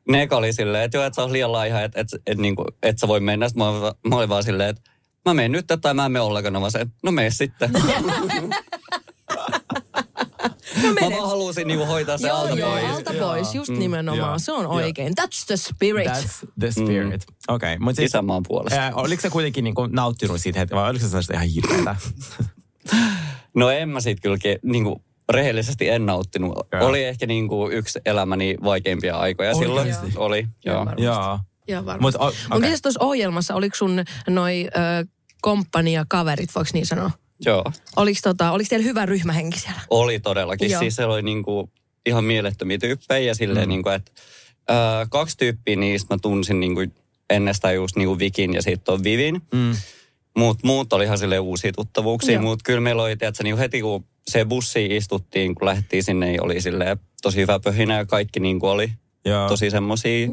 ne 0.09 0.23
eka 0.23 0.37
oli 0.37 0.53
silleen, 0.53 0.85
että 0.85 0.97
joo, 0.97 1.05
että 1.05 1.15
sä 1.17 1.23
oot 1.23 1.31
liian 1.31 1.53
laiha, 1.53 1.83
että 1.83 2.01
et, 2.01 2.09
et, 2.27 2.39
niinku, 2.39 2.65
et 2.83 2.99
sä 2.99 3.09
voi 3.09 3.21
mennä. 3.21 3.49
Sitten 3.49 3.67
mä, 3.67 3.93
mä 4.09 4.17
olin 4.17 4.29
vaan 4.29 4.45
silleen, 4.45 4.71
että 4.71 4.83
mä 5.25 5.35
menen 5.35 5.53
nyt 5.53 5.67
tai 5.81 5.95
mä 5.95 6.07
en 6.07 6.13
mene 6.13 6.21
ollenkaan. 6.21 6.53
No, 6.53 6.61
vaan 6.61 6.73
se, 6.73 6.87
no 7.03 7.13
mene 7.13 7.31
sitten. 7.31 7.71
Mä 10.83 11.11
vaan 11.11 11.29
halusin 11.29 11.67
niinku 11.67 11.85
hoitaa 11.87 12.19
se 12.19 12.29
Joo, 12.29 12.37
alta 12.39 12.55
joo, 12.55 12.71
pois. 12.71 12.85
alta 12.85 13.13
pois, 13.19 13.55
just 13.55 13.71
Mm, 13.71 13.79
nimenomaan. 13.79 14.29
joo, 14.31 14.39
Se 14.39 14.53
on 14.53 14.63
joo. 14.63 14.73
oikein. 14.75 15.13
That's 15.21 15.45
the 15.47 15.57
spirit. 15.57 16.07
That's 16.09 16.47
the 16.61 16.71
spirit. 16.71 17.27
Mm. 17.29 17.55
Okei, 17.55 17.77
okay, 17.81 17.95
siis... 17.95 18.11
Isänmaan 18.11 18.43
puolesta. 18.49 18.81
Ää, 18.81 18.93
oliko 18.95 19.23
se 19.23 19.31
kuitenkin 19.31 19.65
niinku 19.65 19.87
nauttinut 19.87 20.41
siitä 20.41 20.59
hetkeä 20.59 20.79
vai 20.79 20.91
oliko 20.91 21.05
se 21.05 21.09
sellaista 21.09 21.33
ihan 21.35 21.47
hirveätä? 21.49 21.97
No 23.55 23.71
en 23.71 23.89
mä 23.89 24.01
sit 24.01 24.21
kyllä 24.21 24.37
ke- 24.37 24.59
niinku, 24.63 25.03
rehellisesti 25.33 25.89
en 25.89 26.07
nauttinut. 26.07 26.59
Joo. 26.73 26.87
Oli 26.87 27.05
ehkä 27.05 27.27
niinku 27.27 27.69
yksi 27.71 27.99
elämäni 28.07 28.57
vaikeimpia 28.65 29.17
aikoja 29.17 29.55
silloin. 29.55 29.89
Oikeasti? 29.89 30.13
Oli, 30.17 30.47
joo. 30.65 30.87
Joo. 30.97 31.39
Joo, 31.69 31.85
varmasti. 31.87 32.03
Mutta 32.03 32.47
okay. 32.47 32.61
mitäs 32.61 32.83
tuossa 32.83 33.05
ohjelmassa, 33.05 33.55
oliko 33.55 33.77
sun 33.77 34.05
noi 34.29 34.69
ö, 35.03 35.07
komppania 35.43 36.05
kaverit, 36.09 36.55
voiko 36.55 36.71
niin 36.73 36.87
sanoa? 36.87 37.11
Joo. 37.47 37.65
Oliko, 37.97 38.19
tota, 38.23 38.51
oliko 38.51 38.67
teillä 38.69 38.85
hyvä 38.85 39.07
ryhmähenki 39.07 39.59
siellä? 39.59 39.81
Oli 39.91 40.21
todellakin. 40.21 40.71
Joo. 40.71 40.79
Siis 40.81 40.97
se 40.97 41.05
oli 41.05 41.23
niinku 41.23 41.71
ihan 42.07 42.25
mielettömiä 42.25 42.79
tyyppejä 42.79 43.27
ja 43.27 43.35
silleen 43.35 43.67
mm. 43.67 43.69
niinku, 43.69 43.89
että 43.89 44.13
ää, 44.69 45.07
kaksi 45.11 45.37
tyyppiä 45.37 45.77
niistä 45.77 46.15
mä 46.15 46.19
tunsin 46.23 46.61
niinku 46.61 46.81
ennestään 47.31 47.75
just 47.75 47.97
niinku 47.97 48.19
Vikin 48.19 48.55
ja 48.55 48.63
sitten 48.63 48.95
on 48.95 49.05
Vivin. 49.05 49.43
Mm. 49.53 49.77
Mut 50.37 50.59
muut 50.65 50.93
oli 50.93 51.05
ihan 51.05 51.19
silleen 51.19 51.41
uusia 51.41 51.73
tuttavuuksia. 51.73 52.41
Mutta 52.41 52.63
kyllä 52.65 52.81
meillä 52.81 53.03
oli, 53.03 53.17
tiedätkö, 53.17 53.43
niinku 53.45 53.59
heti 53.61 53.81
kun 53.83 54.05
se 54.29 54.45
bussi 54.45 54.87
istuttiin, 54.97 55.55
kun 55.55 55.67
lähdettiin 55.67 56.03
sinne, 56.05 56.27
niin 56.27 56.43
oli 56.45 56.61
silleen 56.61 56.99
tosi 57.23 57.41
hyvä 57.41 57.59
pöhinä 57.61 57.97
ja 57.97 58.07
kaikki 58.07 58.41
niinku 58.41 58.67
oli 58.67 58.93
Joo. 59.25 59.49
tosi 59.49 59.71
semmosia 59.71 60.29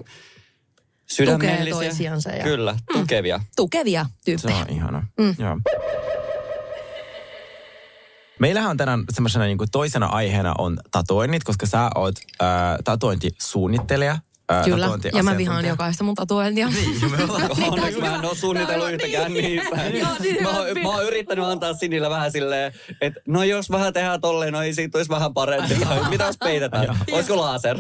sydämellisiä. 1.06 1.74
toisiansa 1.74 2.30
ja- 2.30 2.44
Kyllä, 2.44 2.78
tukevia. 2.94 3.40
Tukevia 3.56 4.04
Se 4.04 4.26
tyyppejä. 4.26 4.58
on 4.58 4.70
ihana. 4.70 5.08
Mm. 5.20 5.36
Joo. 5.40 5.58
Meillähän 8.40 8.70
on 8.72 8.78
tänään 8.78 9.04
semmoisena 9.14 9.46
niin 9.46 9.58
toisena 9.72 10.06
aiheena 10.06 10.54
on 10.58 10.78
tatoinnit, 10.92 11.44
koska 11.44 11.66
sä 11.66 11.90
oot 11.96 12.16
äh, 12.42 12.48
tatointisuunnittelija. 12.84 14.18
Äh, 14.52 14.66
Kyllä, 14.66 14.90
ja 15.14 15.24
mä 15.24 15.38
vihaan 15.38 15.66
jokaista 15.66 16.04
mun 16.04 16.16
tatuointia. 16.16 16.68
Niin, 16.70 17.12
me 17.12 17.24
ollaan- 17.24 17.52
Onneksi 17.74 18.00
mä 18.02 18.16
en 18.16 18.26
ole 18.26 18.36
suunnitellut 18.36 18.92
yhtäkään 18.92 19.34
niistä. 19.34 19.76
Niin 19.90 20.44
mä, 20.44 20.50
oon, 20.50 20.68
mä 20.84 20.90
oon 20.90 21.06
yrittänyt 21.06 21.46
antaa 21.46 21.74
Sinille 21.74 22.10
vähän 22.10 22.32
silleen, 22.32 22.74
että 23.02 23.20
no 23.28 23.44
jos 23.44 23.70
vähän 23.72 23.94
tehdään 23.94 24.22
tolleen, 24.22 24.54
no 24.54 24.62
ei 24.62 24.74
siitä 24.74 24.98
olisi 24.98 25.10
vähän 25.10 25.34
parempi. 25.34 25.76
Tai 25.76 26.10
mitä 26.10 26.24
jos 26.24 26.38
peitetään? 26.38 27.00
Olisiko 27.12 27.38
laser? 27.38 27.78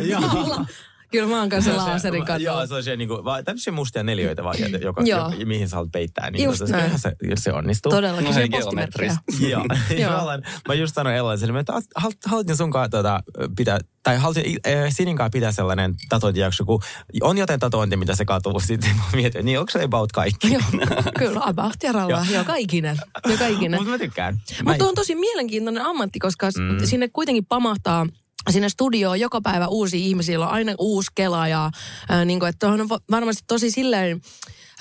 Kyllä 1.15 1.27
mä 1.29 1.39
oon 1.39 1.49
kanssa 1.49 1.71
Se- 1.71 1.77
laaserin 1.77 2.17
Joo, 2.17 2.25
kanssa. 2.55 2.67
se 2.67 2.75
on 2.75 2.83
se 2.83 2.95
niinku, 2.95 3.23
vaan 3.23 3.43
tämmöisiä 3.45 3.73
mustia 3.73 4.03
neljöitä 4.03 4.43
vaan, 4.43 4.55
joka, 4.81 5.01
Joo. 5.05 5.31
joka, 5.31 5.45
mihin 5.45 5.69
sä 5.69 5.75
haluat 5.75 5.91
peittää. 5.91 6.31
Niin 6.31 6.43
Just 6.43 6.57
se, 6.67 6.71
näin. 6.71 6.99
se, 6.99 7.11
se 7.35 7.53
onnistuu. 7.53 7.89
Todellakin, 7.91 8.25
No 8.27 8.33
se 8.33 8.47
postimerkkejä. 8.51 9.15
Joo. 9.39 9.65
Joo. 10.01 10.11
mä, 10.11 10.21
olen, 10.21 10.41
mä 10.67 10.73
just 10.73 10.95
sanoin 10.95 11.15
Ellaiselle, 11.15 11.59
että 11.59 11.73
hal- 11.95 12.11
halutin 12.25 12.57
sunkaan 12.57 12.89
tota, 12.89 13.23
pitää, 13.57 13.79
tai 14.03 14.17
halutin 14.17 14.59
äh, 14.67 14.73
Sininkaan 14.89 15.31
pitää 15.31 15.51
sellainen 15.51 15.95
tatointijakso, 16.09 16.65
kun 16.65 16.81
on 17.21 17.37
jotain 17.37 17.59
tatointia, 17.59 17.97
mitä 17.97 18.15
se 18.15 18.25
katuu. 18.25 18.59
Sitten 18.59 18.95
mä 18.95 19.03
mietin, 19.13 19.25
että 19.39 19.41
niin 19.41 19.59
onko 19.59 19.71
se 19.71 19.83
about 19.83 20.11
kaikki? 20.11 20.53
Joo, 20.53 20.61
kyllä, 21.17 21.41
about 21.43 21.75
ja 21.83 21.91
ralla. 21.91 22.25
Joka 22.33 22.55
ikinen. 22.55 22.97
Joka 23.27 23.47
ikinen. 23.47 23.79
Mutta 23.79 23.91
mä 23.91 23.97
tykkään. 23.97 24.41
Mutta 24.63 24.85
on 24.85 24.95
tosi 24.95 25.15
mielenkiintoinen 25.15 25.83
ammatti, 25.85 26.19
koska 26.19 26.47
mm. 26.57 26.85
sinne 26.85 27.07
kuitenkin 27.07 27.45
pamahtaa 27.45 28.05
sinne 28.49 28.69
studioon 28.69 29.19
joka 29.19 29.41
päivä 29.41 29.67
uusia 29.67 29.99
ihmisiä, 29.99 30.39
on 30.39 30.47
aina 30.47 30.73
uusi 30.79 31.11
kela 31.15 31.47
ja 31.47 31.71
ää, 32.09 32.25
niin 32.25 32.39
kuin, 32.39 32.49
että 32.49 32.67
on 32.67 32.89
va- 32.89 32.99
varmasti 33.11 33.43
tosi 33.47 33.71
silleen, 33.71 34.21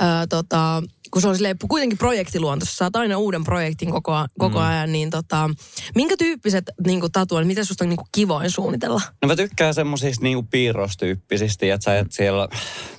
ää, 0.00 0.26
tota, 0.26 0.82
kun 1.10 1.22
se 1.22 1.28
on 1.28 1.34
silleen, 1.36 1.56
kuitenkin 1.68 1.98
projektiluontossa, 1.98 2.76
saat 2.76 2.96
aina 2.96 3.18
uuden 3.18 3.44
projektin 3.44 3.90
koko, 3.90 4.12
koko 4.38 4.58
Mm. 4.58 4.64
ajan, 4.66 4.92
niin 4.92 5.10
tota, 5.10 5.50
minkä 5.94 6.16
tyyppiset 6.16 6.64
niin 6.86 7.00
kuin 7.00 7.12
tatuoinnit, 7.12 7.48
mitä 7.48 7.64
susta 7.64 7.84
on 7.84 7.88
niin 7.88 7.96
kuin 7.96 8.08
kivoin 8.12 8.50
suunnitella? 8.50 9.00
No 9.22 9.28
mä 9.28 9.36
tykkään 9.36 9.74
semmosista 9.74 10.22
niinku 10.22 10.42
piirrostyyppisistä, 10.50 11.66
että, 11.74 11.98
että 11.98 12.14
siellä 12.16 12.48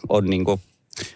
on 0.10 0.26
niinku 0.26 0.62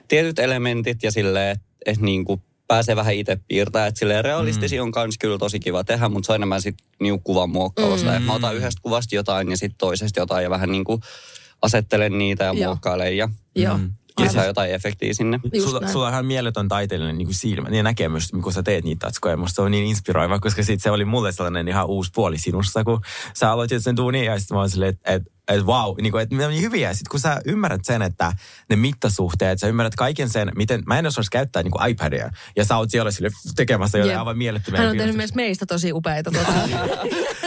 tietyt 0.08 0.40
elementit 0.40 1.04
ja 1.04 1.12
silleen, 1.12 1.52
että 1.52 1.66
et 1.86 2.00
niinku 2.02 2.42
pääsee 2.70 2.96
vähän 2.96 3.14
itse 3.14 3.38
piirtämään. 3.48 3.88
Että 3.88 4.00
silleen 4.00 4.24
realistisia 4.24 4.84
on 4.84 4.92
kans 4.92 5.18
kyllä 5.18 5.38
tosi 5.38 5.60
kiva 5.60 5.84
tehdä, 5.84 6.10
mutta 6.10 6.28
se 6.28 6.32
on 6.32 6.36
enemmän 6.36 6.62
sit 6.62 6.76
niinku 7.00 7.22
kuvan 7.24 7.50
muokkausta. 7.50 8.20
Mm. 8.20 8.26
Mä 8.26 8.34
otan 8.34 8.56
yhdestä 8.56 8.82
kuvasta 8.82 9.16
jotain 9.16 9.52
ja 9.52 9.58
sitten 9.58 9.78
toisesta 9.78 10.20
jotain 10.20 10.44
ja 10.44 10.50
vähän 10.50 10.72
niinku 10.72 11.00
asettelen 11.62 12.18
niitä 12.18 12.44
ja 12.44 12.54
Joo. 12.54 12.66
muokkailen 12.66 13.18
ja 13.18 13.30
Joo. 13.56 13.78
Mm. 13.78 13.92
Lisää 14.22 14.46
jotain 14.46 14.72
efektiä 14.72 15.14
sinne. 15.14 15.40
Just 15.54 15.68
Sulla, 15.68 15.80
näin. 15.80 15.94
sulla 15.94 16.06
on 16.06 16.12
ihan 16.12 16.26
mieletön 16.26 16.68
taiteellinen 16.68 17.18
niin 17.18 17.28
kuin 17.28 17.36
silmä 17.36 17.70
ja 17.70 17.84
näkemys, 17.84 18.30
kun 18.44 18.54
sä 18.54 18.64
teet 18.64 18.84
niitä 18.84 19.06
tatskoja. 19.06 19.38
Musta 19.38 19.56
se 19.56 19.62
on 19.62 19.72
niin 19.72 19.86
inspiroiva, 19.86 20.40
koska 20.40 20.64
sit 20.64 20.82
se 20.82 20.92
oli 20.92 21.06
mulle 21.06 21.32
sellainen 21.32 21.68
ihan 21.68 21.86
uusi 21.86 22.12
puoli 22.16 22.38
sinussa, 22.38 22.84
kun 22.84 23.02
sä 23.34 23.52
aloitit 23.52 23.84
sen 23.84 23.98
duunin 23.98 24.26
ja 24.26 24.40
sitten 24.40 24.56
mä 24.56 24.60
oon 24.62 24.70
silleen, 24.70 24.90
että 24.90 25.12
et, 25.14 25.24
et 25.48 25.66
wow, 25.66 25.96
niin 26.02 26.12
kuin, 26.12 26.24
että 26.24 26.36
ne 26.36 26.46
on 26.46 26.52
niin 26.52 26.64
hyviä. 26.64 26.94
Sitten 26.94 27.12
kun 27.12 27.20
sä 27.20 27.42
ymmärrät 27.46 27.82
sen, 27.84 28.02
että 28.02 28.34
ne 28.70 28.76
mittasuhteet, 28.76 29.60
sä 29.60 29.68
ymmärrät 29.68 29.96
kaiken 29.96 30.30
sen, 30.30 30.52
miten, 30.56 30.84
mä 30.86 31.00
en 31.00 31.08
osaisi 31.08 31.32
käyttää 31.32 31.64
niin 31.64 31.72
kuin 31.72 31.90
iPadia. 31.90 32.30
Ja 32.56 32.66
sä 32.66 32.78
oot 32.78 32.92
siellä 32.92 33.12
sille 33.12 33.30
tekemässä 33.56 33.98
jotain 33.98 34.12
Jep. 34.12 34.20
aivan 34.20 34.38
mielettömiä. 34.38 34.82
Hän 34.82 34.90
on 34.90 34.98
tehnyt 34.98 35.16
myös 35.16 35.36
meistä 35.36 35.66
tosi 35.66 35.94
upeita. 35.94 36.32
Tota. 36.32 36.54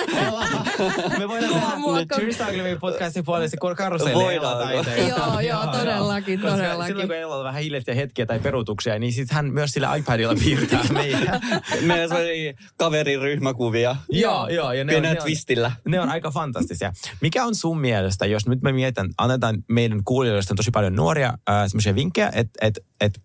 Me 1.19 1.29
voidaan 1.29 1.53
tehdä 1.53 1.77
Muokka- 1.77 2.17
Tyrstaglemin 2.21 2.81
podcastin 2.81 3.25
puolesta 3.25 3.57
karuselli 3.77 4.15
Voidaan. 4.15 4.75
Joo, 5.09 5.41
joo, 5.41 5.67
todellakin, 5.67 6.41
todellakin. 6.41 6.87
Silloin 6.87 7.09
kun 7.09 7.17
Elalla 7.17 7.37
on 7.37 7.45
vähän 7.45 7.63
hiljaisia 7.63 7.95
hetkiä 7.95 8.27
tai 8.27 8.39
peruutuksia, 8.39 8.99
niin 8.99 9.13
sitten 9.13 9.35
hän 9.35 9.53
myös 9.53 9.71
sillä 9.71 9.95
iPadilla 9.97 10.35
piirtää 10.45 10.85
meitä. 10.93 11.41
Meillä 11.81 12.15
oli 12.15 12.55
kaverin 12.77 13.21
ryhmäkuvia. 13.21 13.97
joo, 14.11 14.49
joo. 14.49 14.73
Ja 14.73 14.85
ne 14.85 14.91
on, 14.91 14.95
Pienellä 14.95 15.15
ne, 15.15 15.21
on, 15.21 15.25
twistillä. 15.27 15.73
ne 15.89 16.01
on 16.01 16.09
aika 16.09 16.31
fantastisia. 16.31 16.93
Mikä 17.21 17.45
on 17.45 17.55
sun 17.55 17.81
mielestä, 17.81 18.27
jos 18.27 18.47
nyt 18.47 18.63
me 18.63 18.73
mietän, 18.73 19.11
annetaan 19.19 19.65
meidän 19.69 20.05
kuulijoille 20.05 20.43
on 20.51 20.57
tosi 20.57 20.71
paljon 20.71 20.97
nuoria 20.97 21.29
äh, 21.51 21.67
semmoisia 21.67 21.95
vinkkejä, 21.95 22.31
että 22.35 22.59
et, 22.67 22.79
et, 23.01 23.21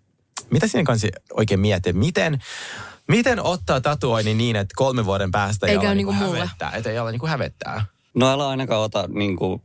mitä 0.51 0.67
siinä 0.67 0.84
kanssa 0.84 1.08
oikein 1.34 1.60
miettii? 1.60 1.94
Miten, 1.94 2.39
miten 3.08 3.44
ottaa 3.44 3.82
tatuoinnin 3.82 4.38
niin, 4.38 4.56
että 4.56 4.74
kolmen 4.76 5.06
vuoden 5.06 5.32
päästä 5.32 5.68
ei 5.68 5.74
Eikä 5.74 5.88
ole 5.88 5.96
niinku 5.96 6.12
niinku 6.12 6.34
hävettää? 6.36 6.72
Että 6.72 6.90
ei 6.90 7.00
ole 7.00 7.12
niinku 7.12 7.28
hävettää. 7.28 7.86
No 8.14 8.30
älä 8.32 8.48
ainakaan 8.48 8.82
ota 8.82 9.08
niin 9.08 9.36
kuin, 9.36 9.62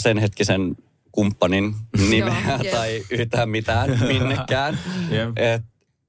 sen 0.00 0.18
hetkisen 0.18 0.76
kumppanin 1.12 1.74
nimeä 2.10 2.58
Joo, 2.62 2.72
tai 2.72 3.02
yhtään 3.10 3.48
mitään 3.48 3.98
minnekään. 4.08 4.78
Jep. 5.10 5.30
Et 5.36 5.62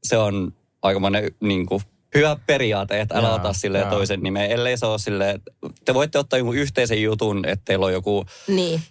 se 0.03 0.17
on 0.17 0.53
aikamoinen 0.81 1.31
niin 1.39 1.65
kuin, 1.65 1.81
hyvä 2.15 2.37
periaate, 2.47 3.01
että 3.01 3.15
älä 3.17 3.27
Joo, 3.27 3.35
ota 3.35 3.53
sille 3.53 3.79
joo. 3.79 3.89
toisen 3.89 4.19
nimeä, 4.23 4.45
ellei 4.45 4.77
se 4.77 4.85
ole 4.85 4.99
silleen, 4.99 5.35
että 5.35 5.51
te 5.85 5.93
voitte 5.93 6.19
ottaa 6.19 6.39
jonkun 6.39 6.57
yhteisen 6.57 7.01
jutun, 7.01 7.45
että 7.45 7.65
teillä 7.65 7.85
on 7.85 7.93
joku, 7.93 8.25
Niin. 8.47 8.81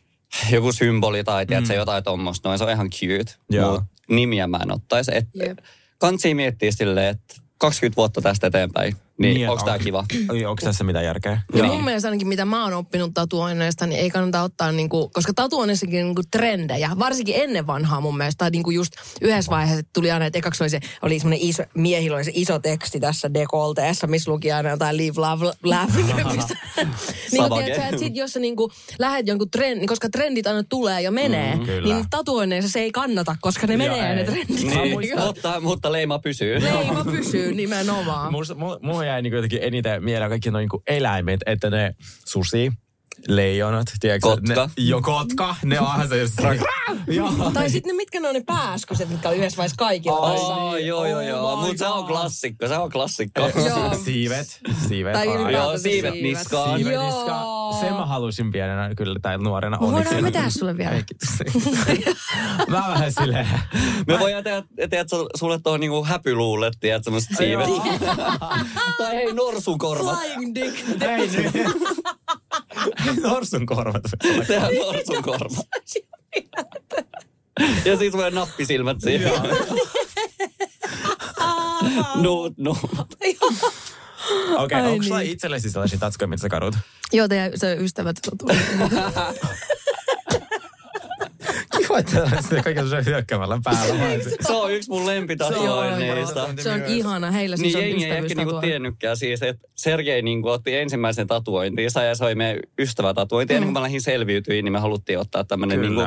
joku 0.51 0.73
symboli 0.73 1.25
tai 1.25 1.47
tiedätkö, 1.47 1.75
jotain 1.75 2.05
tuommoista, 2.05 2.49
noin 2.49 2.59
se 2.59 2.65
on 2.65 2.71
ihan 2.71 2.91
cute, 2.91 3.35
Joo. 3.51 3.71
mutta 3.71 3.87
nimiä 4.09 4.47
mä 4.47 4.59
en 4.63 4.73
ottaisi. 4.73 5.11
Et, 5.15 5.29
Jep. 5.35 5.59
kansi 5.99 6.35
miettiä 6.35 6.73
silleen, 6.73 7.09
että 7.09 7.35
20 7.63 7.97
vuotta 7.97 8.21
tästä 8.21 8.47
eteenpäin, 8.47 8.97
niin, 9.23 9.35
niin 9.35 9.51
onko 9.51 9.65
tämä 9.65 9.79
kiva? 9.79 10.05
Onko 10.49 10.61
tässä 10.65 10.85
mitään 10.85 11.05
järkeä? 11.05 11.41
Ja 11.55 11.65
mun 11.65 11.85
mielestä 11.85 12.09
ainakin 12.09 12.29
mitä 12.29 12.45
mä 12.45 12.65
oon 12.65 12.73
oppinut 12.73 13.11
tatuoinneista, 13.15 13.87
niin 13.87 14.01
ei 14.01 14.11
kannata 14.11 14.43
ottaa 14.43 14.73
niinku, 14.73 15.09
koska 15.09 15.33
tatuoinnissakin 15.35 16.01
on 16.01 16.07
niinku 16.07 16.23
trendejä, 16.31 16.91
varsinkin 16.99 17.35
ennen 17.39 17.67
vanhaa 17.67 18.01
mun 18.01 18.17
mielestä, 18.17 18.39
tai 18.39 18.51
niinku 18.51 18.71
just 18.71 18.93
yhdessä 19.21 19.51
vaiheessa 19.51 19.87
tuli 19.93 20.11
aina, 20.11 20.27
että 20.27 20.39
ekaksi 20.39 20.63
oli 20.63 20.71
se, 20.71 20.81
oli 21.03 21.19
semmoinen 21.19 21.49
iso, 21.49 21.63
miehillä 21.75 22.17
oli 22.17 22.25
se 22.25 22.33
iso 22.35 22.59
teksti 22.59 23.01
tässä 23.01 23.35
dekolteessa, 23.35 24.07
missä 24.07 24.31
luki 24.31 24.53
aina 24.53 24.71
jotain 24.71 24.97
live, 24.97 25.21
love, 25.21 25.53
laughing. 25.63 26.07
niin 26.07 26.43
Savage. 27.37 27.65
tiedätkö, 27.65 27.89
että 27.89 27.99
sit 27.99 28.17
jos 28.17 28.33
sä 28.33 28.41
niinku 28.41 28.73
lähet 28.99 29.27
jonkun 29.27 29.51
trendin, 29.51 29.89
koska 29.89 30.09
trendit 30.09 30.47
aina 30.47 30.63
tulee 30.69 31.01
ja 31.01 31.11
menee, 31.11 31.57
mm, 31.57 31.65
kyllä. 31.65 31.95
niin 31.95 32.07
tatuoinneissa 32.11 32.71
se 32.71 32.81
ei 32.81 32.93
kannata, 32.93 33.37
koska 33.41 33.67
ne 33.67 33.75
Joo, 33.75 33.97
menee 33.97 34.15
ne 34.15 34.21
ei. 34.21 34.27
trendit. 34.27 34.63
Niin, 34.63 35.21
mutta, 35.27 35.61
mutta 35.61 35.93
leima 35.93 36.19
pysyy. 36.19 36.63
Leima 36.63 37.05
pysyy 37.05 37.55
nimenomaan. 37.55 38.33
Mulla, 38.33 38.79
mulla 38.83 39.05
jäi 39.13 39.23
niinku 39.23 39.37
jotenkin 39.37 39.63
eniten 39.63 40.05
mieleen 40.05 40.31
kaikki 40.31 40.51
noin 40.51 40.63
niinku 40.63 40.83
eläimet, 40.87 41.41
että 41.47 41.71
ne 41.71 41.95
susi, 42.25 42.73
leijonat, 43.29 43.87
tiedätkö? 44.01 44.29
Kotka. 44.29 44.67
Ne, 44.67 44.71
jo 44.77 45.01
kotka, 45.01 45.55
ne 45.65 45.81
onhan 45.81 46.09
se 46.09 46.19
just... 46.19 46.35
Joo. 47.07 47.51
Tai 47.55 47.71
sitten 47.71 47.93
ne, 47.93 47.97
mitkä 47.97 48.21
ne 48.21 48.29
on 48.29 48.35
ne 48.35 48.43
pääskyset, 48.47 49.09
mitkä 49.09 49.29
on 49.29 49.37
yhdessä 49.37 49.57
vaiheessa 49.57 49.77
kaikilla. 49.77 50.19
Oh, 50.19 50.77
joo, 50.77 51.07
joo, 51.07 51.21
joo. 51.21 51.53
Oh 51.53 51.61
my 51.61 51.67
Mutta 51.67 51.79
se 51.79 51.87
on 51.87 52.05
klassikko, 52.07 52.69
se 52.69 52.77
on 52.77 52.91
klassikko. 52.91 53.41
Joo. 53.69 53.95
Siivet, 54.05 54.61
siivet. 54.89 55.13
Tai 55.13 55.53
Joo, 55.53 55.73
se 55.73 55.83
siivet 55.83 56.15
niskaan. 56.15 56.77
Siivet 56.77 56.93
Joo. 56.93 57.07
niska. 57.07 57.63
Sen 57.81 57.93
mä 57.93 58.07
halusin 58.07 58.53
pienenä 58.53 58.95
kyllä, 58.95 59.19
tai 59.23 59.39
nuorena. 59.39 59.77
Me 59.77 59.81
voidaan 59.81 59.99
onneksi. 59.99 60.23
me 60.23 60.31
tehdä 60.31 60.51
sulle 60.51 60.77
vielä. 60.77 61.03
Mä 62.69 62.85
vähän 62.89 63.13
silleen... 63.13 63.49
Me 64.07 64.19
voidaan 64.19 64.45
tehdä, 64.45 64.63
tehdä 64.91 65.05
sulle 65.37 65.59
tuohon 65.59 65.81
niinku 65.81 66.05
häpyluulle, 66.05 66.71
tiedät, 66.81 67.05
semmoset 67.05 67.31
siivet. 67.37 67.69
tai 68.99 69.17
hei, 69.17 69.33
norsukorvat. 69.33 70.19
Flying 70.19 70.55
dick. 70.55 71.03
Ei 71.03 71.29
nyt. 71.29 71.53
Norsun 73.23 73.67
korvat. 73.67 74.03
Tehdään 74.47 74.75
norsukorvat. 74.75 75.67
ja 77.85 77.97
siis 77.97 78.13
voi 78.13 78.31
nappisilmät 78.31 79.01
siihen. 79.01 79.33
Nuut, 82.23 82.59
nuut. 82.59 82.79
Okei, 84.57 84.81
Ai 84.81 84.93
onko 84.93 85.03
sulla 85.03 85.19
niin. 85.19 85.33
itsellesi 85.33 85.71
sellaisia 85.71 85.99
tatskoja, 85.99 86.29
mitä 86.29 86.41
sä 86.41 86.49
kadut? 86.49 86.75
Joo, 87.13 87.29
teidän 87.29 87.53
se 87.55 87.77
ystävät 87.81 88.17
tuli. 88.39 88.59
Sitten 92.41 92.63
kaikki 92.65 92.83
on 92.83 93.05
hyökkäämällä 93.07 93.59
päällä. 93.65 93.95
se- 94.25 94.37
Se 94.47 94.53
on 94.53 94.73
yksi 94.73 94.91
mun 94.91 95.07
lempitatuoinneista. 95.07 96.49
Se 96.63 96.71
on 96.71 96.83
ihana. 96.87 97.31
Heillä 97.31 97.57
siis 97.57 97.75
Niin 97.75 97.85
on 97.85 97.89
jengi 97.91 98.05
ei 98.05 98.11
ehkä 98.11 98.35
niinku 98.35 98.61
tiennytkään 98.61 99.17
siis, 99.17 99.43
että 99.43 99.69
Sergei 99.75 100.23
niinku 100.23 100.49
otti 100.49 100.77
ensimmäisen 100.77 101.27
tatuointinsa 101.27 102.03
ja 102.03 102.15
se 102.15 102.25
oli 102.25 102.35
meidän 102.35 102.61
ystävätatuointi. 102.79 103.55
Ennen 103.55 103.67
kuin 103.67 103.73
mä 103.73 103.83
lähdin 103.83 104.01
selviytyin, 104.03 104.65
niin 104.65 104.73
me 104.73 104.79
haluttiin 104.79 105.19
ottaa 105.19 105.45
tämmöinen 105.45 105.81
niinku 105.81 106.03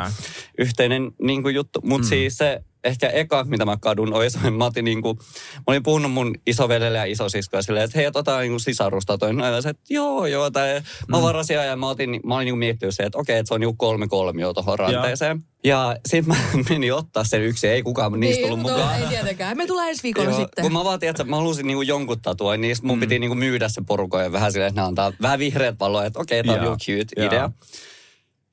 yhteinen 0.58 1.12
niinku 1.22 1.50
juttu. 1.50 1.80
Mutta 1.84 2.06
mm. 2.06 2.10
siis 2.10 2.38
se 2.38 2.62
ehkä 2.86 3.10
eka, 3.10 3.44
mitä 3.44 3.66
mä 3.66 3.78
kadun, 3.82 4.14
oli 4.14 4.30
se, 4.30 4.50
mä 4.50 4.66
otin 4.66 4.86
niinku, 4.86 5.14
mä 5.56 5.64
olin 5.68 5.84
puhunut 5.84 6.12
mun 6.12 6.36
isoveljelle 6.48 6.98
ja 6.98 7.06
isosiskolle 7.06 7.64
silleen, 7.64 7.86
että 7.86 7.98
hei, 7.98 8.08
otetaan 8.08 8.42
niinku 8.42 8.60
sisarustatoin. 8.60 9.40
Ja 9.40 9.62
se, 9.62 9.70
että 9.70 9.84
joo, 9.90 10.26
joo. 10.26 10.52
Tai 10.52 10.82
mä 11.08 11.22
varasin 11.22 11.56
ja 11.56 11.76
mä, 11.76 11.90
otin, 11.90 12.20
mä 12.24 12.36
olin 12.36 12.46
niinku 12.46 12.58
miettinyt 12.58 12.96
se, 12.96 13.04
että 13.04 13.18
okei, 13.18 13.38
että 13.38 13.48
se 13.48 13.54
on 13.54 13.60
niinku 13.60 13.76
kolme 13.78 14.08
kolmio 14.08 14.54
tuohon 14.54 14.80
ranteeseen. 14.80 15.44
Ja 15.64 15.96
sitten 16.06 16.36
mä 16.36 16.42
menin 16.70 16.94
ottaa 16.94 17.24
sen 17.24 17.42
yksi, 17.42 17.68
ei 17.68 17.84
kukaan 17.84 18.20
niistä 18.20 18.42
tullut 18.42 18.60
mutta 18.60 18.78
mukaan. 18.78 19.02
Ei 19.02 19.08
tietenkään. 19.08 19.58
Me 19.58 19.68
tulee 19.68 19.90
ensi 19.90 20.04
viikolla 20.04 20.30
Joo, 20.30 20.40
sitten. 20.40 20.62
Kun 20.62 20.74
mä 20.74 20.84
vaan 20.84 21.00
että 21.02 21.24
mä 21.24 21.36
halusin 21.36 21.68
niinku 21.68 21.82
jonkun 21.82 22.22
tatua, 22.22 22.58
niin 22.58 22.76
mun 22.82 22.98
mm. 22.98 23.00
piti 23.00 23.20
niinku 23.20 23.36
myydä 23.36 23.70
se 23.70 23.82
porukoille 23.88 24.32
vähän 24.32 24.52
silleen, 24.52 24.70
että 24.70 24.82
ne 24.82 24.88
antaa 24.88 25.12
vähän 25.22 25.40
vihreät 25.40 25.76
valoa, 25.80 26.06
että 26.06 26.20
okei, 26.20 26.40
okay, 26.40 26.48
tää 26.48 26.62
on 26.62 26.66
Joo, 26.66 26.76
real 26.76 27.04
cute 27.06 27.22
joo. 27.22 27.28
idea. 27.28 27.52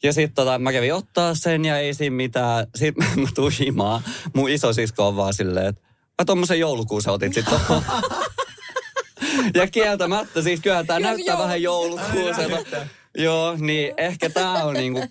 Ja 0.03 0.13
sitten 0.13 0.35
tota, 0.35 0.59
mä 0.59 0.73
kävin 0.73 0.95
ottaa 0.95 1.35
sen 1.35 1.65
ja 1.65 1.79
ei 1.79 1.95
siinä 1.95 2.17
mitään. 2.17 2.67
Sitten 2.75 3.21
mä 3.21 3.27
tuun 3.35 3.53
himaan. 3.61 4.03
Mun 4.35 4.51
isosisko 4.51 5.09
on 5.09 5.17
vaan 5.17 5.35
silleen, 5.35 5.67
että 5.67 5.83
mä 6.23 6.25
tommosen 6.25 6.61
joulukuun 6.61 7.03
sä 7.03 7.13
otit 7.13 7.35
sit 7.35 7.45
tohon. 7.45 7.83
ja 9.55 9.67
kieltämättä, 9.67 10.43
siis 10.43 10.61
kyllä 10.61 10.85
tää 10.85 10.99
Joo, 10.99 11.09
näyttää 11.11 11.35
joo. 11.35 11.43
vähän 11.43 11.63
joulukuuselta. 11.63 12.87
Joo, 13.19 13.57
niin 13.59 13.95
ehkä 13.97 14.31
tää 14.31 14.65
on 14.65 14.75
niinku 14.75 15.05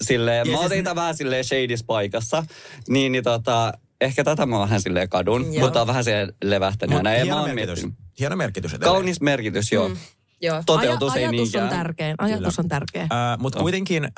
silleen, 0.00 0.48
mä 0.50 0.56
siis- 0.56 0.66
otin 0.66 0.84
tää 0.84 0.94
vähän 0.94 1.16
silleen 1.16 1.44
shadis 1.44 1.84
paikassa. 1.84 2.44
Niin, 2.88 3.12
niin 3.12 3.24
tota, 3.24 3.72
ehkä 4.00 4.24
tätä 4.24 4.46
mä 4.46 4.58
vähän 4.58 4.80
silleen 4.80 5.08
kadun. 5.08 5.54
Joo. 5.54 5.64
Mutta 5.64 5.80
on 5.80 5.86
vähän 5.86 6.04
siellä 6.04 6.32
levähtänyt. 6.44 6.96
Mut 6.96 7.04
ja. 7.04 7.12
Ja 7.12 7.24
mä 7.26 7.42
hieno 7.42 7.54
merkitys. 7.54 7.86
Hieno 8.20 8.36
merkitys 8.36 8.74
edelleen. 8.74 8.92
Kaunis 8.92 9.20
merkitys, 9.20 9.72
joo. 9.72 9.88
Mm. 9.88 9.96
Joo. 10.40 10.62
Toteutus 10.66 11.16
ei 11.16 11.24
ajatus 11.24 11.38
on 11.40 11.42
niinkään. 11.42 11.68
tärkein. 11.68 12.14
Ajatus 12.18 12.58
on 12.58 12.68
tärkeä. 12.68 13.02
Äh, 13.02 13.08
Mutta 13.38 13.58
kuitenkin 13.58 14.04
äh, 14.04 14.10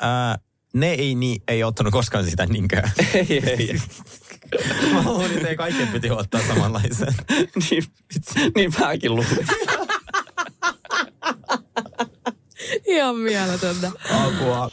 ne 0.73 0.91
ei, 0.91 1.15
niin, 1.15 1.43
ei 1.47 1.63
ottanut 1.63 1.93
koskaan 1.93 2.25
sitä 2.25 2.45
niinkään. 2.45 2.91
ei, 3.13 3.43
ei. 3.45 3.81
Mä 4.93 5.01
luulin, 5.05 5.31
että 5.31 5.47
ei 5.47 5.55
kaikkien 5.55 5.87
piti 5.87 6.11
ottaa 6.11 6.41
samanlaisen. 6.47 7.13
niin, 7.69 7.83
niin 8.55 8.73
mäkin 8.79 9.15
luulin. 9.15 9.47
Ihan 12.87 13.15
mieletöntä. 13.15 13.91
Apua. 14.09 14.71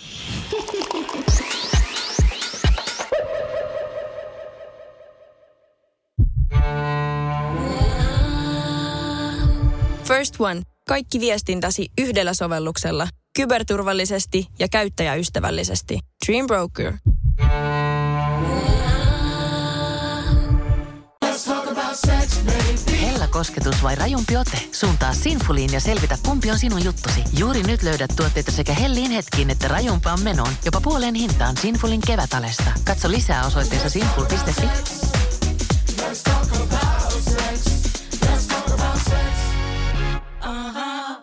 First 10.05 10.41
One. 10.41 10.63
Kaikki 10.89 11.21
viestintäsi 11.21 11.89
yhdellä 11.99 12.35
sovelluksella. 12.35 13.09
Kyberturvallisesti 13.37 14.47
ja 14.59 14.69
käyttäjäystävällisesti. 14.69 15.99
Dream 16.27 16.47
Broker. 16.47 16.93
Hella 23.01 23.27
kosketus 23.27 23.83
vai 23.83 23.95
rajumpi 23.95 24.37
ote? 24.37 24.61
Suuntaa 24.73 25.15
Sinfuliin 25.15 25.73
ja 25.73 25.81
selvitä, 25.81 26.19
kumpi 26.25 26.51
on 26.51 26.59
sinun 26.59 26.85
juttusi. 26.85 27.21
Juuri 27.39 27.63
nyt 27.63 27.83
löydät 27.83 28.11
tuotteita 28.17 28.53
sekä 28.53 28.73
helliin 28.73 29.11
hetkiin 29.11 29.51
että 29.51 29.69
rajumpaan 29.69 30.23
menoon. 30.23 30.53
Jopa 30.65 30.81
puoleen 30.81 31.15
hintaan 31.15 31.57
Sinfulin 31.57 32.01
kevätalesta. 32.07 32.71
Katso 32.85 33.11
lisää 33.11 33.47
osoitteessa 33.47 33.91
sinful.fi. 33.91 34.69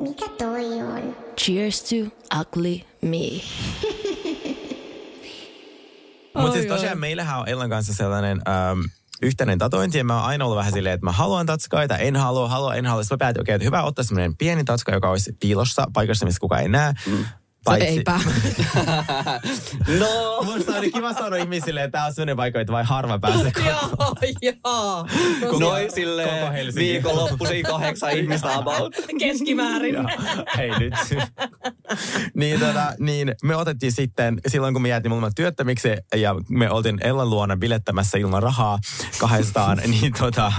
Mikä 0.00 0.28
toi 0.38 0.82
on? 0.82 1.16
Cheers 1.40 1.82
to 1.82 1.96
ugly 2.40 2.80
me. 3.02 3.18
Mutta 6.40 6.52
siis 6.52 6.66
tosiaan 6.66 6.98
meillähän 6.98 7.38
on 7.38 7.48
Ellan 7.48 7.70
kanssa 7.70 7.94
sellainen... 7.94 8.42
Ähm, 8.48 8.80
yhteinen 9.22 9.58
tatointi 9.58 9.98
ja 9.98 10.04
mä 10.04 10.14
oon 10.14 10.24
aina 10.24 10.44
ollut 10.44 10.58
vähän 10.58 10.72
silleen, 10.72 10.94
että 10.94 11.04
mä 11.04 11.12
haluan 11.12 11.46
tatskaita, 11.46 11.96
en 11.96 12.16
halua, 12.16 12.48
halua, 12.48 12.74
en 12.74 12.86
halua. 12.86 13.02
Sitten 13.02 13.16
mä 13.16 13.18
päätin, 13.18 13.40
okei, 13.40 13.54
että 13.54 13.64
hyvä 13.64 13.82
ottaa 13.82 14.04
semmoinen 14.04 14.36
pieni 14.36 14.64
tatska, 14.64 14.92
joka 14.92 15.10
olisi 15.10 15.32
piilossa 15.40 15.86
paikassa, 15.92 16.26
missä 16.26 16.40
kukaan 16.40 16.62
ei 16.62 16.68
näe. 16.68 16.94
Mm. 17.06 17.24
No 17.72 17.76
eipä. 17.80 18.20
No! 19.98 20.42
Musta 20.44 20.72
on 20.72 20.92
kiva 20.94 21.12
sanoa 21.12 21.38
ihmisille, 21.38 21.82
että 21.84 21.98
tää 21.98 22.06
on 22.06 22.14
semmoinen 22.14 22.36
paikka, 22.36 22.60
että 22.60 22.72
vain 22.72 22.86
harva 22.86 23.18
pääsee 23.18 23.52
joo, 23.66 24.14
joo. 24.42 25.06
Noin 25.58 25.86
Koko 25.86 25.94
silleen 25.94 26.52
Helsinki. 26.52 26.92
viikonloppuisin 26.92 27.62
kahdeksan 27.62 28.12
ihmistä 28.12 28.54
about. 28.54 28.94
Keskimäärin. 29.18 29.94
Joo. 29.94 30.04
Hei 30.56 30.70
nyt. 30.78 30.94
niin, 32.34 32.60
tota, 32.60 32.92
niin 32.98 33.34
me 33.42 33.56
otettiin 33.56 33.92
sitten, 33.92 34.40
silloin 34.46 34.74
kun 34.74 34.82
me 34.82 34.88
jäätiin 34.88 35.10
molemmat 35.10 35.34
työttömiksi 35.36 35.88
ja 36.14 36.34
me 36.48 36.70
oltiin 36.70 36.98
Ellan 37.06 37.30
luona 37.30 37.56
bilettämässä 37.56 38.18
ilman 38.18 38.42
rahaa 38.42 38.78
kahdestaan, 39.18 39.80
niin, 40.00 40.12
tota, 40.18 40.52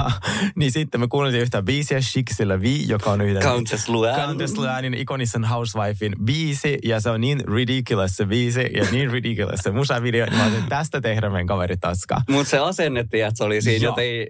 niin 0.56 0.72
sitten 0.72 1.02
me 1.02 1.08
kuunneltiin 1.08 1.42
yhtä 1.44 1.62
biisiä 1.62 2.02
Shiksillä 2.02 2.62
Vi, 2.62 2.88
joka 2.88 3.12
on 3.12 3.22
yhden 3.22 3.42
Countess 3.44 3.90
Luann. 3.90 4.22
Countess 4.22 4.58
Luannin 4.58 4.94
ikonisen 4.94 5.46
Housewifein 5.46 6.16
biisi 6.26 6.78
ja 6.84 6.97
se 7.00 7.10
on 7.10 7.22
niin 7.22 7.48
ridiculous 7.48 8.12
se 8.12 8.26
biisi 8.26 8.70
ja 8.74 8.86
niin 8.92 9.12
ridiculous 9.12 9.60
se 9.64 9.72
musavideo, 9.72 10.26
niin 10.26 10.38
mä 10.38 10.46
että 10.46 10.70
tästä 10.70 11.02
tehdään 11.02 11.32
meidän 11.32 11.48
kaveri 11.48 11.78
taska. 11.78 12.22
Mutta 12.30 12.50
se 12.50 12.58
asennettiin, 12.58 13.26
että 13.26 13.38
se 13.38 13.44
oli 13.44 13.62
siinä 13.62 13.86
joten 13.86 14.28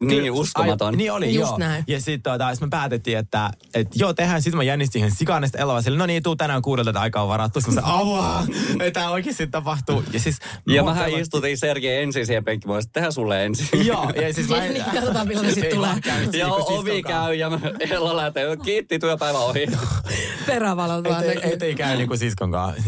niin 0.00 0.32
uskomaton. 0.32 0.88
Ai, 0.88 0.96
niin 0.96 1.12
oli, 1.12 1.34
Just 1.34 1.50
joo. 1.50 1.58
näin. 1.58 1.84
Ja 1.86 2.00
sitten 2.00 2.32
tota, 2.32 2.54
sit 2.54 2.60
me 2.60 2.68
päätettiin, 2.70 3.18
että 3.18 3.50
et, 3.74 3.88
joo, 3.94 4.14
tehdään. 4.14 4.42
Sitten 4.42 4.56
mä 4.56 4.62
jännistin 4.62 4.98
ihan 4.98 5.10
sikanesta 5.16 5.58
eloa. 5.58 5.82
Sille, 5.82 5.98
no 5.98 6.06
niin, 6.06 6.22
tuu 6.22 6.36
tänään 6.36 6.62
kuudelta, 6.62 6.90
että 6.90 7.00
aika 7.00 7.22
on 7.22 7.28
varattu. 7.28 7.60
Sitten 7.60 7.74
mä 7.74 7.80
sanoin, 7.80 8.08
avaa, 8.08 8.44
että 8.70 9.00
tämä 9.00 9.10
oikeasti 9.10 9.46
tapahtuu. 9.46 10.04
Ja 10.12 10.20
siis... 10.20 10.38
Ja 10.66 10.82
mähän 10.82 11.04
pelotti- 11.04 11.20
istutin 11.20 11.58
Sergei 11.58 12.02
ensin 12.02 12.26
siihen 12.26 12.44
penkkiin. 12.44 12.70
Mä 12.70 12.74
olisin, 12.74 12.92
tehdään 12.92 13.12
sulle 13.12 13.44
ensin. 13.44 13.86
Joo, 13.86 14.10
ja 14.10 14.34
siis 14.34 14.48
mä... 14.48 14.60
Niin, 14.60 14.84
katsotaan, 14.94 15.28
millainen 15.28 15.54
sit 15.54 15.64
Ei 15.64 15.74
tulee. 15.74 15.90
käynyt 16.02 16.34
Ja 16.34 16.46
niinku 16.46 16.74
ovi 16.74 17.02
käy 17.02 17.34
ja 17.34 17.50
mä 17.50 17.58
Ella 17.90 18.16
lähtee. 18.16 18.56
Kiitti, 18.56 18.98
työpäivä 18.98 19.38
ohi. 19.38 19.66
Perävalot 20.46 21.04
vaan. 21.04 21.24
Et, 21.42 21.62
ei 21.62 21.74
käy 21.74 21.96
niinku 21.96 22.16
siskonkaan. 22.16 22.74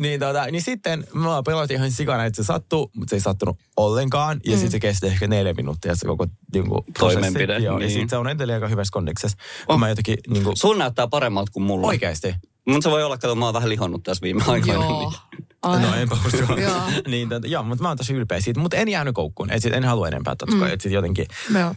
niin, 0.00 0.20
tota, 0.20 0.46
niin 0.50 0.62
sitten 0.62 1.04
mä 1.14 1.42
pelotin 1.46 1.76
ihan 1.76 1.90
sikana, 1.90 2.24
että 2.24 2.42
se 2.42 2.46
sattuu, 2.46 2.90
mutta 2.94 3.10
se 3.10 3.16
ei 3.16 3.20
sattunut 3.20 3.58
ollenkaan. 3.76 4.40
Ja 4.44 4.52
mm. 4.52 4.58
sitten 4.58 4.70
se 4.70 4.78
kesti 4.90 5.06
ehkä 5.06 5.26
neljä 5.26 5.54
minuuttia 5.54 5.94
se 5.94 6.06
koko 6.06 6.26
niinku, 6.54 6.84
prosessi. 6.98 7.20
Toimenpide, 7.20 7.58
Joo, 7.58 7.74
ja 7.74 7.78
niin. 7.78 7.90
sitten 7.90 8.08
se 8.08 8.16
on 8.16 8.28
edelleen 8.28 8.56
aika 8.56 8.68
hyvässä 8.68 8.92
kondiksessa. 8.92 9.38
Oh. 9.68 9.78
Mä 9.78 9.88
jotenkin 9.88 10.18
niinku, 10.28 10.52
Sun 10.56 10.78
näyttää 10.78 11.08
paremmalta 11.08 11.52
kuin 11.52 11.62
mulla. 11.64 11.86
oikeasti. 11.86 12.34
Mutta 12.68 12.82
se 12.82 12.90
voi 12.90 13.02
olla, 13.02 13.14
että 13.14 13.34
mä 13.34 13.44
oon 13.44 13.54
vähän 13.54 13.68
lihonnut 13.68 14.02
tässä 14.02 14.22
viime 14.22 14.42
aikoina. 14.46 14.84
Joo. 14.84 15.10
Niin. 15.10 15.44
Ai. 15.62 15.82
No 15.82 15.94
enpä 15.94 16.16
usko. 16.26 16.56
Joo. 16.60 16.80
niin, 17.12 17.28
tota, 17.28 17.46
joo, 17.46 17.62
mutta 17.62 17.82
mä 17.82 17.88
oon 17.88 17.96
tosi 17.96 18.14
ylpeä 18.14 18.40
siitä. 18.40 18.60
Mutta 18.60 18.76
en 18.76 18.88
jäänyt 18.88 19.14
koukkuun. 19.14 19.50
Et 19.50 19.62
sit 19.62 19.74
en 19.74 19.84
halua 19.84 20.08
enempää 20.08 20.36
tatskoja. 20.36 20.66
Mm. 20.66 20.72
Et 20.72 20.80
sit 20.80 20.92
jotenkin 20.92 21.26
Joo. 21.54 21.74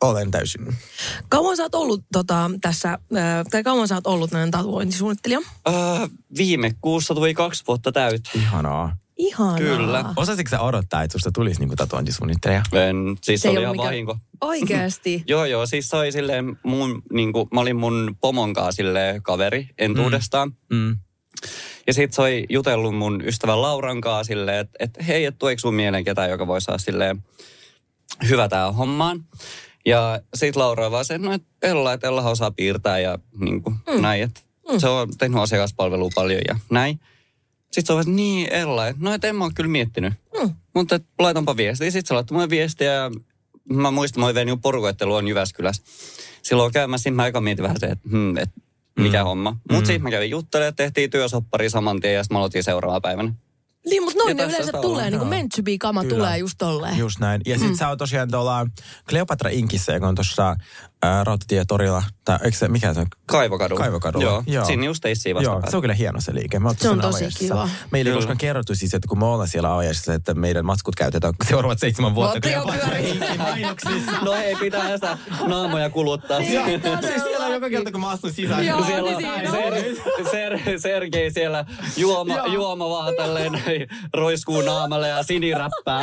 olen 0.00 0.30
täysin. 0.30 0.76
Kauan 1.28 1.56
sä 1.56 1.62
oot 1.62 1.74
ollut 1.74 2.04
tota, 2.12 2.50
tässä, 2.60 2.92
äh, 2.92 2.98
tai 3.50 3.62
kauan 3.62 3.88
sä 3.88 3.94
oot 3.94 4.06
ollut 4.06 4.32
näin 4.32 4.50
tatuointisuunnittelija? 4.50 5.40
Öö, 5.68 5.74
viime 6.36 6.74
kuussa 6.80 7.14
tuli 7.14 7.34
kaksi 7.34 7.64
vuotta 7.68 7.92
täyttä. 7.92 8.30
Ihanaa. 8.34 8.96
Ihanaa. 9.20 9.58
Kyllä. 9.58 10.04
Osasitko 10.16 10.50
sä 10.50 10.60
odottaa, 10.60 11.02
että 11.02 11.12
susta 11.12 11.32
tulisi 11.32 11.60
niinku 11.60 11.76
tatuointisuunnittelija? 11.76 12.62
En, 12.72 12.96
siis 13.22 13.40
Se 13.40 13.48
oli 13.48 13.60
ihan 13.60 13.72
mikään- 13.72 13.86
vahinko. 13.86 14.16
Oikeasti. 14.40 15.22
Joo, 15.26 15.44
joo, 15.44 15.66
siis 15.66 15.88
se 15.88 15.96
oli 15.96 16.12
silleen 16.12 16.56
mun, 16.62 17.02
niinku, 17.12 17.48
mä 17.52 17.60
olin 17.60 17.76
mun 17.76 18.16
pomon 18.20 18.52
kanssa 18.52 18.82
kaveri 19.22 19.68
entuudestaan. 19.78 20.52
Mm. 20.72 20.96
Ja 21.86 21.94
sit 21.94 22.12
se 22.12 22.22
oli 22.22 22.46
jutellut 22.48 22.96
mun 22.96 23.22
ystävän 23.24 23.62
Lauran 23.62 24.00
kanssa 24.00 24.24
silleen, 24.24 24.58
että 24.58 24.76
et, 24.78 25.06
hei, 25.06 25.24
et 25.24 25.38
tueeko 25.38 25.58
sun 25.58 25.74
mieleen 25.74 26.04
ketään, 26.04 26.30
joka 26.30 26.46
voi 26.46 26.60
saada 26.60 26.78
silleen 26.78 27.24
hyvä 28.28 28.48
tää 28.48 28.72
hommaan. 28.72 29.24
Ja 29.86 30.20
sit 30.34 30.56
Laura 30.56 30.90
vaan 30.90 31.04
se, 31.04 31.18
no 31.18 31.32
et 31.32 31.42
Ella, 31.62 31.92
että 31.92 32.08
Ella 32.08 32.22
osaa 32.22 32.50
piirtää 32.50 32.98
ja 32.98 33.18
niin 33.40 33.62
kuin, 33.62 33.76
mm. 33.94 34.02
näin, 34.02 34.22
että 34.22 34.40
mm. 34.72 34.78
se 34.78 34.88
on 34.88 35.08
tehnyt 35.18 35.40
asiakaspalvelua 35.40 36.10
paljon 36.14 36.40
ja 36.48 36.56
näin. 36.70 37.00
Sitten 37.70 37.86
se 37.86 37.92
on 37.92 38.00
että 38.00 38.12
niin 38.12 38.52
Ella, 38.52 38.86
että 38.86 39.04
no 39.04 39.14
et 39.14 39.24
en 39.24 39.36
mä 39.36 39.44
ole 39.44 39.52
kyllä 39.54 39.70
miettinyt. 39.70 40.12
Mm. 40.40 40.54
Mutta 40.74 40.94
et, 40.94 41.04
laitanpa 41.18 41.56
viestiä. 41.56 41.90
Sitten 41.90 42.08
se 42.08 42.14
laittoi 42.14 42.34
mulle 42.34 42.50
viestiä 42.50 42.92
ja 42.92 43.10
mä 43.72 43.90
muistan, 43.90 44.20
mä 44.20 44.26
olin 44.26 44.34
vienyt 44.34 44.60
porukoittelu 44.62 45.14
on 45.14 45.28
Jyväskylässä. 45.28 45.82
Silloin 46.42 46.72
käymässä, 46.72 47.10
mä 47.10 47.26
eka 47.26 47.40
mietin 47.40 47.62
vähän 47.62 47.80
se, 47.80 47.86
että 47.86 48.08
hmm, 48.10 48.36
et, 48.36 48.50
mikä 48.98 49.18
mm. 49.18 49.24
homma. 49.24 49.56
Mutta 49.70 49.86
sitten 49.86 50.02
mä 50.02 50.10
kävin 50.10 50.30
juttelemaan, 50.30 50.74
tehtiin 50.74 51.10
työsoppari 51.10 51.70
saman 51.70 52.00
tien 52.00 52.14
ja 52.14 52.22
sitten 52.22 52.34
mä 52.34 52.38
aloitin 52.38 52.64
seuraavana 52.64 53.00
päivänä. 53.00 53.34
Niin, 53.86 54.02
mutta 54.02 54.18
noin 54.18 54.38
Ja 54.38 54.46
ne 54.46 54.52
yleensä 54.52 54.72
tulee, 54.72 54.86
ollaan, 54.86 55.10
niin 55.10 55.18
kuin 55.18 55.28
meant 55.28 55.52
to 55.56 55.62
be 55.62 55.78
kama 55.78 56.02
Kyllä. 56.02 56.14
tulee 56.14 56.38
just 56.38 56.54
tolleen. 56.58 56.98
Just 56.98 57.18
näin. 57.18 57.40
Ja 57.46 57.58
sit 57.58 57.68
mm. 57.68 57.76
sä 57.76 57.88
oot 57.88 57.98
tosiaan 57.98 58.30
tuolla 58.30 58.66
Cleopatra 59.08 59.50
Inkissä, 59.50 59.92
joka 59.92 60.08
on 60.08 60.14
tuossa 60.14 60.56
ää, 61.02 61.24
Rautatietorilla. 61.24 62.02
Tai 62.24 62.38
eikö 62.44 62.56
se, 62.56 62.68
mikä 62.68 62.94
se 62.94 63.00
on? 63.00 63.06
Kaivokadulla. 63.26 63.80
Kaivokadulla. 63.80 64.24
Joo. 64.24 64.42
Joo. 64.46 64.64
Siinä 64.64 64.84
just 64.84 65.02
teissiin 65.02 65.36
Joo, 65.42 65.62
se 65.70 65.76
on 65.76 65.82
kyllä 65.82 65.94
hieno 65.94 66.20
se 66.20 66.34
liike. 66.34 66.58
Me 66.58 66.70
Se 66.78 66.88
on 66.88 67.00
tosi 67.00 67.24
kiva. 67.38 67.68
Meillä 67.90 68.08
ei 68.10 68.14
koskaan 68.16 68.38
kerrottu 68.38 68.74
siis, 68.74 68.94
että 68.94 69.08
kun 69.08 69.18
me 69.18 69.24
ollaan 69.24 69.48
siellä 69.48 69.74
avajaisissa, 69.74 70.14
että 70.14 70.34
meidän 70.34 70.64
matskut 70.64 70.96
käytetään 70.96 71.34
seuraavat 71.48 71.78
seitsemän 71.78 72.14
vuotta. 72.14 72.48
No 74.22 74.34
ei 74.34 74.56
pitää 74.56 74.94
sitä 74.94 75.18
naamoja 75.46 75.90
kuluttaa. 75.90 76.40
Joo, 76.40 76.66
siis 77.00 77.22
siellä 77.22 77.46
on 77.46 77.52
joka 77.52 77.70
kerta, 77.70 77.92
kun 77.92 78.00
mä 78.00 78.08
astun 78.08 78.32
sisään. 78.32 78.66
Joo, 78.66 78.84
siellä 78.84 79.10
niin 79.10 79.50
Ser, 79.50 79.74
Ser, 80.30 80.80
Sergei 80.80 81.30
siellä 81.30 81.64
juoma, 81.96 82.46
juoma 82.46 82.88
vaan 82.88 83.14
tälleen 83.16 83.52
roiskuu 84.14 84.60
naamalle 84.60 85.08
ja 85.08 85.22
siniräppää. 85.22 86.02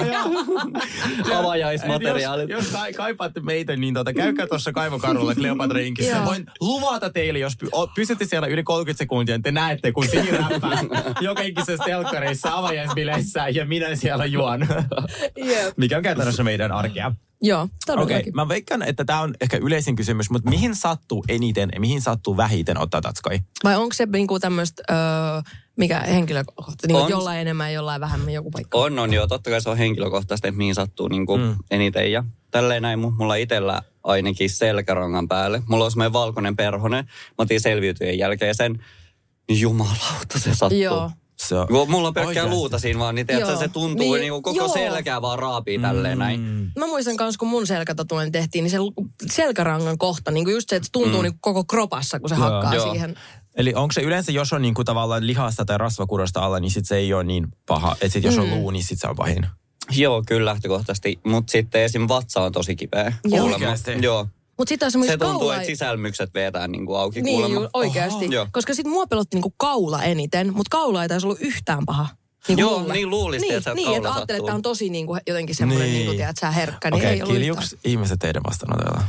Avajaismateriaalit. 1.35 2.49
Jos, 2.49 2.63
jos 2.63 2.73
kai- 2.73 2.93
kaipaatte 2.93 3.39
meitä, 3.39 3.75
niin 3.75 3.93
tota, 3.93 4.13
käykää 4.13 4.47
tuossa 4.47 4.73
kaivokadulla 4.89 5.35
Cleopatra 5.35 5.79
Inkissä. 5.79 6.25
Voin 6.25 6.45
luvata 6.59 7.09
teille, 7.09 7.39
jos 7.39 7.57
py, 7.57 7.67
o, 7.71 7.87
pysytte 7.87 8.25
siellä 8.25 8.47
yli 8.47 8.63
30 8.63 8.97
sekuntia, 8.97 9.35
niin 9.35 9.43
te 9.43 9.51
näette, 9.51 9.91
kun 9.91 10.07
Sini 10.07 10.31
räppää 10.31 10.83
joka 11.21 11.41
ikisessä 11.41 11.83
telkkarissa, 11.85 12.53
avajaisbileissä 12.57 13.49
ja 13.49 13.65
minä 13.65 13.95
siellä 13.95 14.25
juon. 14.25 14.67
Mikä 15.77 15.97
on 15.97 16.03
käytännössä 16.03 16.43
meidän 16.43 16.71
arkea. 16.71 17.11
Joo, 17.41 17.61
Okei, 17.61 17.75
todellakin. 17.85 18.17
okay, 18.17 18.31
mä 18.31 18.47
veikkaan, 18.47 18.81
että 18.81 19.05
tämä 19.05 19.21
on 19.21 19.35
ehkä 19.41 19.57
yleisin 19.57 19.95
kysymys, 19.95 20.29
mutta 20.29 20.49
mihin 20.49 20.75
sattuu 20.75 21.25
eniten 21.27 21.69
ja 21.73 21.79
mihin 21.79 22.01
sattuu 22.01 22.37
vähiten 22.37 22.77
ottaa 22.77 23.01
tatskoi? 23.01 23.39
Vai 23.63 23.75
onko 23.75 23.93
se 23.93 24.05
niinku 24.05 24.39
tämmöistä, 24.39 24.83
öö, 24.89 24.97
mikä 25.77 25.99
henkilökohtaisesti, 25.99 26.93
On. 26.93 27.09
jollain 27.09 27.39
enemmän, 27.39 27.73
jollain 27.73 28.01
vähemmän 28.01 28.33
joku 28.33 28.51
paikka? 28.51 28.77
On, 28.77 28.99
on 28.99 29.13
joo. 29.13 29.27
Totta 29.27 29.49
kai 29.49 29.61
se 29.61 29.69
on 29.69 29.77
henkilökohtaisesti, 29.77 30.47
että 30.47 30.57
mihin 30.57 30.75
sattuu 30.75 31.07
niin 31.07 31.25
kuin 31.25 31.41
mm. 31.41 31.55
eniten. 31.71 32.11
Ja 32.11 32.23
tälleen 32.51 32.81
näin 32.81 32.99
mu- 32.99 33.15
mulla 33.17 33.35
itsellä 33.35 33.81
ainakin 34.03 34.49
selkärangan 34.49 35.27
päälle. 35.27 35.61
Mulla 35.67 35.85
on 35.85 35.91
semmoinen 35.91 36.13
valkoinen 36.13 36.55
perhonen. 36.55 37.05
Mä 37.05 37.11
otin 37.37 37.61
selviytyjen 37.61 38.17
jälkeen 38.17 38.55
sen. 38.55 38.83
Niin 39.49 39.59
jumalauta 39.61 40.39
se 40.39 40.55
sattuu. 40.55 40.79
Joo. 40.79 41.11
Se 41.37 41.55
on, 41.55 41.67
Kun 41.67 41.91
mulla 41.91 42.07
on 42.07 42.13
pelkkää 42.13 42.27
Oikeasti. 42.27 42.49
luuta 42.49 42.79
siinä 42.79 42.99
vaan, 42.99 43.15
niin 43.15 43.27
tiedätkö, 43.27 43.57
se 43.57 43.67
tuntuu 43.67 43.97
Niin, 43.97 44.11
niin, 44.11 44.21
niin 44.21 44.31
kuin 44.31 44.43
koko 44.43 44.57
joo. 44.57 44.67
selkää 44.67 45.21
vaan 45.21 45.39
raapii 45.39 45.79
tälleen 45.79 46.17
näin. 46.17 46.41
Mä 46.77 46.87
muistan 46.87 47.15
myös, 47.19 47.37
kun 47.37 47.47
mun 47.47 47.67
selkätatuointi 47.67 48.39
tehtiin, 48.39 48.63
niin 48.63 48.71
se 48.71 48.77
selkärangan 49.31 49.97
kohta, 49.97 50.31
niin 50.31 50.45
kuin 50.45 50.53
just 50.53 50.69
se, 50.69 50.75
että 50.75 50.85
se 50.85 50.91
tuntuu 50.91 51.19
mm. 51.19 51.23
niin 51.23 51.39
koko 51.41 51.63
kropassa, 51.63 52.19
kun 52.19 52.29
se 52.29 52.35
Joo. 52.35 52.43
hakkaa 52.43 52.75
Joo. 52.75 52.91
siihen. 52.91 53.15
Eli 53.57 53.73
onko 53.75 53.91
se 53.91 54.01
yleensä, 54.01 54.31
jos 54.31 54.53
on 54.53 54.61
niinku 54.61 54.83
tavallaan 54.83 55.27
lihasta 55.27 55.65
tai 55.65 55.77
rasvakudosta 55.77 56.39
alla, 56.39 56.59
niin 56.59 56.71
sit 56.71 56.85
se 56.85 56.95
ei 56.97 57.13
ole 57.13 57.23
niin 57.23 57.47
paha. 57.67 57.91
Että 58.01 58.09
sit 58.09 58.23
jos 58.23 58.35
Mm. 58.37 58.41
on 58.41 58.49
luu, 58.49 58.71
niin 58.71 58.83
sit 58.83 58.99
se 58.99 59.07
on 59.07 59.15
pahin. 59.15 59.45
Joo, 59.91 60.23
kyllä 60.27 60.45
lähtökohtaisesti. 60.51 61.19
Mutta 61.23 61.51
sitten 61.51 61.81
esim. 61.81 62.07
vatsa 62.07 62.41
on 62.41 62.51
tosi 62.51 62.75
kipeä. 62.75 63.13
Joo. 63.25 63.47
Joo. 64.01 64.27
Mutta 64.57 64.69
sitten 64.69 64.85
on 64.85 64.91
Se 64.91 65.17
tuntuu, 65.17 65.39
kaula... 65.39 65.55
että 65.55 65.65
sisälmykset 65.67 66.33
vetää 66.33 66.67
niin 66.67 66.85
kuin 66.85 66.99
auki 66.99 67.21
Niin, 67.21 67.33
kuulemma. 67.35 67.59
ju, 67.61 67.69
oikeasti. 67.73 68.37
Oho. 68.37 68.47
Koska 68.51 68.73
sitten 68.73 68.91
mua 68.93 69.07
pelotti 69.07 69.35
niinku 69.37 69.53
kaula 69.57 70.03
eniten, 70.03 70.47
mutta 70.53 70.69
kaula 70.69 71.03
ei 71.03 71.09
taisi 71.09 71.25
ollut 71.27 71.41
yhtään 71.41 71.85
paha. 71.85 72.07
Niin 72.47 72.59
Joo, 72.59 72.79
mulle. 72.79 72.93
niin 72.93 73.09
luulisit, 73.09 73.47
niin, 73.47 73.57
että 73.57 73.69
sä- 73.71 73.73
Niin, 73.73 73.85
kaula 73.85 73.97
että 73.97 74.13
ajattelet, 74.13 74.39
että 74.39 74.45
tämä 74.45 74.55
on 74.55 74.61
tosi 74.61 74.89
niinku, 74.89 75.17
jotenkin 75.27 75.55
semmoinen, 75.55 75.85
Niin. 75.87 75.93
niin. 75.93 75.99
niinku, 76.05 76.17
tiedät, 76.17 76.35
sä 76.41 76.51
herkkä, 76.51 76.89
niin 76.91 76.95
Okei, 76.97 77.09
ei 77.09 77.15
okay, 77.15 77.23
ollut 77.25 77.37
kiljuks 77.41 77.63
yhtään. 77.73 77.91
ihmiset 77.91 78.19
teidän 78.19 78.41
vastaanotoilla? 78.47 79.03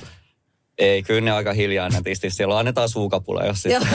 Ei, 0.79 1.03
kyllä 1.03 1.21
ne 1.21 1.31
aika 1.31 1.53
hiljaa 1.53 1.89
nätisti. 1.89 2.31
Siellä 2.31 2.59
annetaan 2.59 2.89
suukapula, 2.89 3.45
jos 3.45 3.63
sitten. 3.63 3.83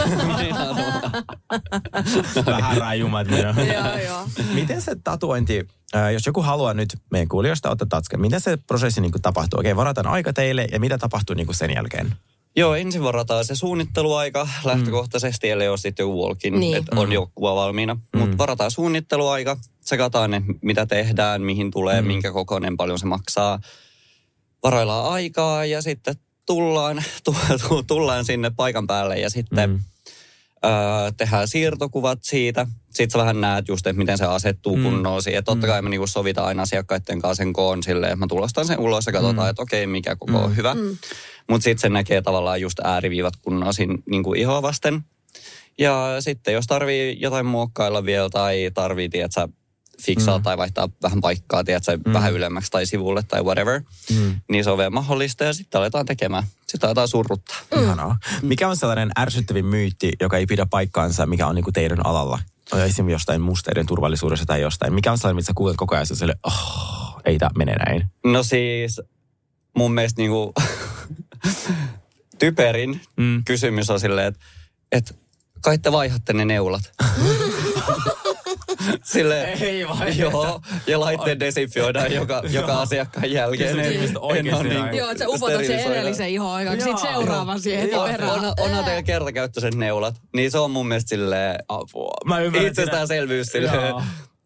Vähän 2.46 2.78
rajumat 2.78 3.28
joo. 3.32 4.28
Miten 4.54 4.82
se 4.82 4.96
tatuointi, 5.04 5.68
äh, 5.96 6.14
jos 6.14 6.26
joku 6.26 6.42
haluaa 6.42 6.74
nyt 6.74 6.90
meidän 7.12 7.28
kuulijoista 7.28 7.70
ottaa 7.70 7.88
tatskan, 7.90 8.22
miten 8.22 8.42
se 8.42 8.58
prosessi 8.58 9.02
niin 9.02 9.12
tapahtuu? 9.22 9.60
Okei, 9.60 9.76
varataan 9.76 10.08
aika 10.08 10.34
teille 10.34 10.68
ja 10.72 10.80
mitä 10.80 10.98
tapahtuu 10.98 11.36
niin 11.36 11.56
sen 11.56 11.74
jälkeen? 11.76 12.16
Joo, 12.56 12.76
ensin 12.76 13.04
varataan 13.04 13.46
se 13.46 13.56
suunnitteluaika 13.56 14.48
lähtökohtaisesti, 14.64 15.50
ellei 15.50 15.70
ole 15.70 15.78
sitten 15.78 16.04
joku 16.04 16.24
walkin, 16.24 16.60
Niin. 16.60 16.78
että 16.78 17.00
on 17.00 17.12
jo 17.12 17.32
kuva 17.36 17.56
valmiina. 17.56 17.94
Mm. 17.94 18.20
Mutta 18.20 18.38
varataan 18.38 18.72
suunnitteluaika, 18.72 19.58
tsekataan 19.86 20.32
ne, 20.32 20.42
mitä 20.62 20.86
tehdään, 20.86 21.42
mihin 21.42 21.72
tulee, 21.72 22.02
mm. 22.02 22.08
minkä 22.08 22.32
kokoinen, 22.32 22.78
paljon 22.78 23.00
se 23.00 23.06
maksaa. 23.06 23.60
Varaillaan 24.64 25.12
aikaa 25.12 25.66
ja 25.66 25.82
sitten 25.82 26.16
tullaan, 26.46 27.04
tu, 27.24 27.36
tu, 27.68 27.84
tullaan 27.84 28.26
sinne 28.26 28.52
paikan 28.56 28.88
päälle 28.88 29.20
ja 29.20 29.30
sitten 29.30 29.70
mm. 29.70 29.80
öö, 30.66 30.72
tehdään 31.18 31.48
siirtokuvat 31.48 32.20
siitä. 32.22 32.68
Sitten 32.86 33.12
sä 33.12 33.20
vähän 33.20 33.42
näet 33.42 33.68
just, 33.68 33.88
että 33.88 33.98
miten 33.98 34.18
se 34.18 34.26
asettuu 34.26 34.78
mm. 34.78 34.84
kunnolla 34.84 35.22
siihen. 35.22 35.44
Totta 35.44 35.68
kai 35.68 35.82
me 35.82 35.90
niinku 35.90 36.08
sovitaan 36.08 36.48
aina 36.48 36.62
asiakkaiden 36.62 37.22
kanssa 37.22 37.44
sen 37.44 37.54
koon 37.54 37.84
silleen, 37.84 38.12
että 38.12 38.26
mä 38.26 38.28
tulostan 38.28 38.66
sen 38.66 38.80
ulos 38.80 39.06
ja 39.06 39.12
katsotaan, 39.12 39.48
mm. 39.48 39.50
että 39.50 39.62
okei, 39.62 39.88
mikä 39.88 40.16
koko 40.16 40.32
mm. 40.32 40.44
on 40.44 40.56
hyvä. 40.56 40.74
Mm. 40.74 40.98
Mutta 41.50 41.64
sitten 41.64 41.82
se 41.82 41.90
näkee 41.90 42.22
tavallaan 42.22 42.62
just 42.62 42.80
ääriviivat 42.84 43.34
kunnolla 43.42 43.74
siinä 43.74 43.98
niinku 44.06 44.34
ihoa 44.34 44.62
vasten. 44.62 45.04
Ja 45.78 46.16
sitten 46.20 46.54
jos 46.54 46.68
tarvii 46.68 47.18
jotain 47.20 47.46
muokkailla 47.46 48.06
vielä 48.06 48.30
tai 48.30 48.72
tarvii, 48.74 49.10
tiedätkö, 49.10 49.48
fiksaa 50.06 50.38
mm. 50.38 50.44
tai 50.44 50.58
vaihtaa 50.58 50.90
vähän 51.04 51.22
paikkaa, 51.22 51.64
tiedätkö, 51.64 51.98
mm. 52.06 52.14
vähän 52.14 52.34
ylemmäksi 52.34 52.72
tai 52.72 52.86
sivulle 52.86 53.24
tai 53.24 53.42
whatever, 53.42 53.82
mm. 54.10 54.36
niin 54.50 54.64
se 54.64 54.70
on 54.70 54.78
vielä 54.78 54.90
mahdollista 54.90 55.44
ja 55.44 55.54
sitten 55.54 55.80
aletaan 55.80 56.06
tekemään. 56.06 56.44
Sitten 56.68 56.88
aletaan 56.88 57.08
surruttaa. 57.08 57.58
Mm. 57.76 57.84
Ihanaa. 57.84 58.18
Mikä 58.42 58.70
on 58.70 58.78
sellainen 58.78 59.12
ärsyttävin 59.20 59.66
myytti, 59.66 60.12
joka 60.22 60.38
ei 60.38 60.46
pidä 60.46 60.66
paikkaansa, 60.66 61.26
mikä 61.26 61.48
on 61.48 61.56
niinku 61.56 61.72
teidän 61.72 62.06
alalla? 62.06 62.40
Esimerkiksi 62.74 63.12
jostain 63.12 63.42
musteiden 63.42 63.86
turvallisuudessa 63.86 64.46
tai 64.46 64.62
jostain. 64.62 64.94
Mikä 64.94 65.12
on 65.12 65.18
sellainen, 65.18 65.36
mitä 65.36 65.46
sä 65.46 65.54
kuulet 65.56 65.78
koko 65.78 65.96
ajan 65.96 66.06
sille, 66.06 66.36
oh, 66.44 67.22
ei 67.26 67.38
tämä 67.38 67.50
mene 67.58 67.76
näin. 67.76 68.06
No 68.26 68.44
siis 68.44 69.02
mun 69.78 69.94
mielestä 69.94 70.22
niinku 70.22 70.54
typerin 72.40 73.02
mm. 73.18 73.44
kysymys 73.44 73.90
on 73.90 74.00
silleen, 74.00 74.28
että 74.28 74.40
et, 74.92 75.16
kai 75.62 75.78
te 75.78 75.92
vaihatte 75.92 76.34
ne 76.34 76.46
neulat. 76.46 76.92
Sille, 79.04 79.44
Ei 79.44 79.88
vai. 79.88 80.18
Joo, 80.18 80.62
ja 80.88 81.00
laitteet 81.00 81.40
desinfioidaan 81.40 82.14
joka, 82.14 82.44
joka 82.50 82.82
asiakkaan 82.82 83.32
jälkeen. 83.32 83.76
Kysyt 83.76 83.94
ihmistä 83.94 84.20
oikeasti 84.20 84.68
näin. 84.68 84.98
Joo, 84.98 85.10
että 85.10 85.24
sä 85.24 85.30
upotat 85.30 85.66
sen 85.66 85.80
edellisen 85.80 86.30
ihon 86.30 86.52
aikaksi, 86.52 86.82
sit 86.82 86.98
seuraavan 86.98 87.60
siihen 87.60 87.82
heti 87.82 87.96
perään. 88.12 88.32
On, 88.32 88.54
onhan 88.60 88.86
teillä 88.86 89.04
kertakäyttöiset 89.04 89.76
neulat. 89.76 90.16
Niin 90.36 90.52
se 90.52 90.58
on 90.58 90.72
mun 90.72 90.88
mielestä 90.88 91.10
silleen 91.10 91.60
Apua. 91.68 92.14
Mä 92.26 92.40
ymmärrän 92.40 92.68
itsestäänselvyys 92.68 93.48
silleen. 93.48 93.96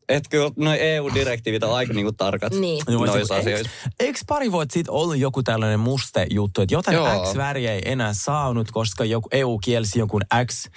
Että 0.10 0.30
kyllä 0.30 0.52
noin 0.56 0.80
EU-direktiivit 0.82 1.64
on 1.64 1.76
aika 1.76 1.94
niinku 1.94 2.12
tarkat 2.12 2.54
Niin. 2.54 2.84
noissa 2.88 3.36
asioissa. 3.36 3.70
Eikö 4.00 4.20
pari 4.28 4.52
vuotta 4.52 4.74
sitten 4.74 4.94
ollut 4.94 5.18
joku 5.18 5.44
tällainen 5.44 5.80
muste 5.80 6.28
juttu, 6.30 6.62
että 6.62 6.76
jotain 6.76 6.96
Joo. 6.96 7.26
X-väriä 7.26 7.74
ei 7.74 7.82
enää 7.86 8.14
saanut, 8.14 8.72
koska 8.72 9.06
joku 9.06 9.30
EU 9.32 9.58
kielsi 9.58 10.00
jonkun 10.00 10.22
X... 10.46 10.70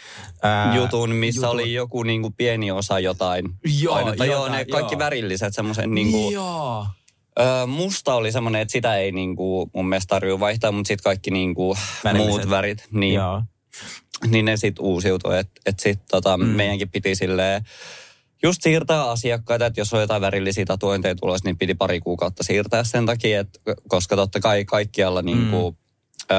Ää, 0.43 0.77
jutun, 0.77 1.11
missä 1.11 1.47
jutun. 1.47 1.51
oli 1.51 1.73
joku 1.73 2.03
niinku 2.03 2.31
pieni 2.31 2.71
osa 2.71 2.99
jotain. 3.01 3.45
Joo, 3.81 3.95
ainetta. 3.95 4.25
joo, 4.25 4.35
jotain, 4.35 4.53
ne 4.53 4.65
kaikki 4.65 4.95
joo. 4.95 4.99
värilliset 4.99 5.55
semmoisen 5.55 5.95
niinku... 5.95 6.31
Joo. 6.31 6.87
Musta 7.67 8.15
oli 8.15 8.33
semmoinen, 8.33 8.61
että 8.61 8.73
sitä 8.73 8.97
ei 8.97 9.13
niinku 9.13 9.71
mun 9.75 9.89
mielestä 9.89 10.09
tarvitse 10.09 10.41
vaihtaa, 10.41 10.73
mutta 10.73 10.89
sitten 10.89 11.05
kaikki 11.05 11.31
niinku 11.31 11.77
muut 12.17 12.51
värit, 12.51 12.85
niin, 12.91 13.15
Joo. 13.15 13.43
niin 14.27 14.45
ne 14.45 14.57
sitten 14.57 14.85
uusiutui. 14.85 15.39
Että 15.39 15.61
et 15.67 15.81
sitten 15.81 16.07
tota, 16.11 16.37
mm. 16.37 16.45
meidänkin 16.47 16.91
piti 16.91 17.15
silleen 17.15 17.65
just 18.43 18.63
siirtää 18.63 19.11
asiakkaita, 19.11 19.67
että 19.67 19.81
jos 19.81 19.95
on 19.95 20.01
jotain 20.01 20.23
värillisiä 20.23 20.65
tatuointeja 20.65 21.15
tulossa, 21.15 21.49
niin 21.49 21.59
piti 21.59 21.75
pari 21.75 22.01
kuukautta 22.01 22.45
siirtää 22.45 22.85
sen 22.85 23.07
takia, 23.07 23.41
että 23.41 23.61
koska 23.89 24.17
totta 24.17 24.41
kai 24.41 24.65
kaikkialla 24.65 25.23
niinku, 25.23 25.77
ö, 26.31 26.35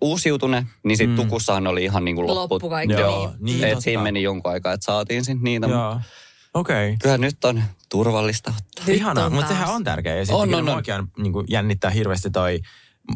uusiutune, 0.00 0.66
niin 0.84 0.96
sitten 0.96 1.16
mm. 1.16 1.22
tukussahan 1.22 1.66
oli 1.66 1.84
ihan 1.84 2.04
niinku 2.04 2.26
loppu. 2.26 2.54
Loppu 2.54 2.70
kaikki, 2.70 2.94
Joo, 2.94 3.32
niin. 3.40 3.60
niin 3.60 3.72
Et 3.72 3.80
siinä 3.80 4.02
meni 4.02 4.22
jonkun 4.22 4.52
aikaa, 4.52 4.72
että 4.72 4.84
saatiin 4.84 5.24
sitten 5.24 5.44
niitä. 5.44 5.66
Joo. 5.66 6.00
Okei. 6.54 6.88
Okay. 6.88 6.96
Kyllä 7.02 7.18
nyt 7.18 7.44
on 7.44 7.62
turvallista 7.88 8.50
ottaa. 8.50 8.84
Nyt 8.86 8.96
Ihanaa, 8.96 9.30
mutta 9.30 9.48
sehän 9.48 9.68
on 9.68 9.84
tärkeää. 9.84 10.16
Ja 10.16 10.24
sitten 10.24 10.36
On, 10.36 10.54
on, 10.54 10.54
on. 10.54 10.64
muakin 10.64 10.94
niin 11.18 11.32
kuin 11.32 11.46
jännittää 11.48 11.90
hirveästi 11.90 12.30
toi, 12.30 12.60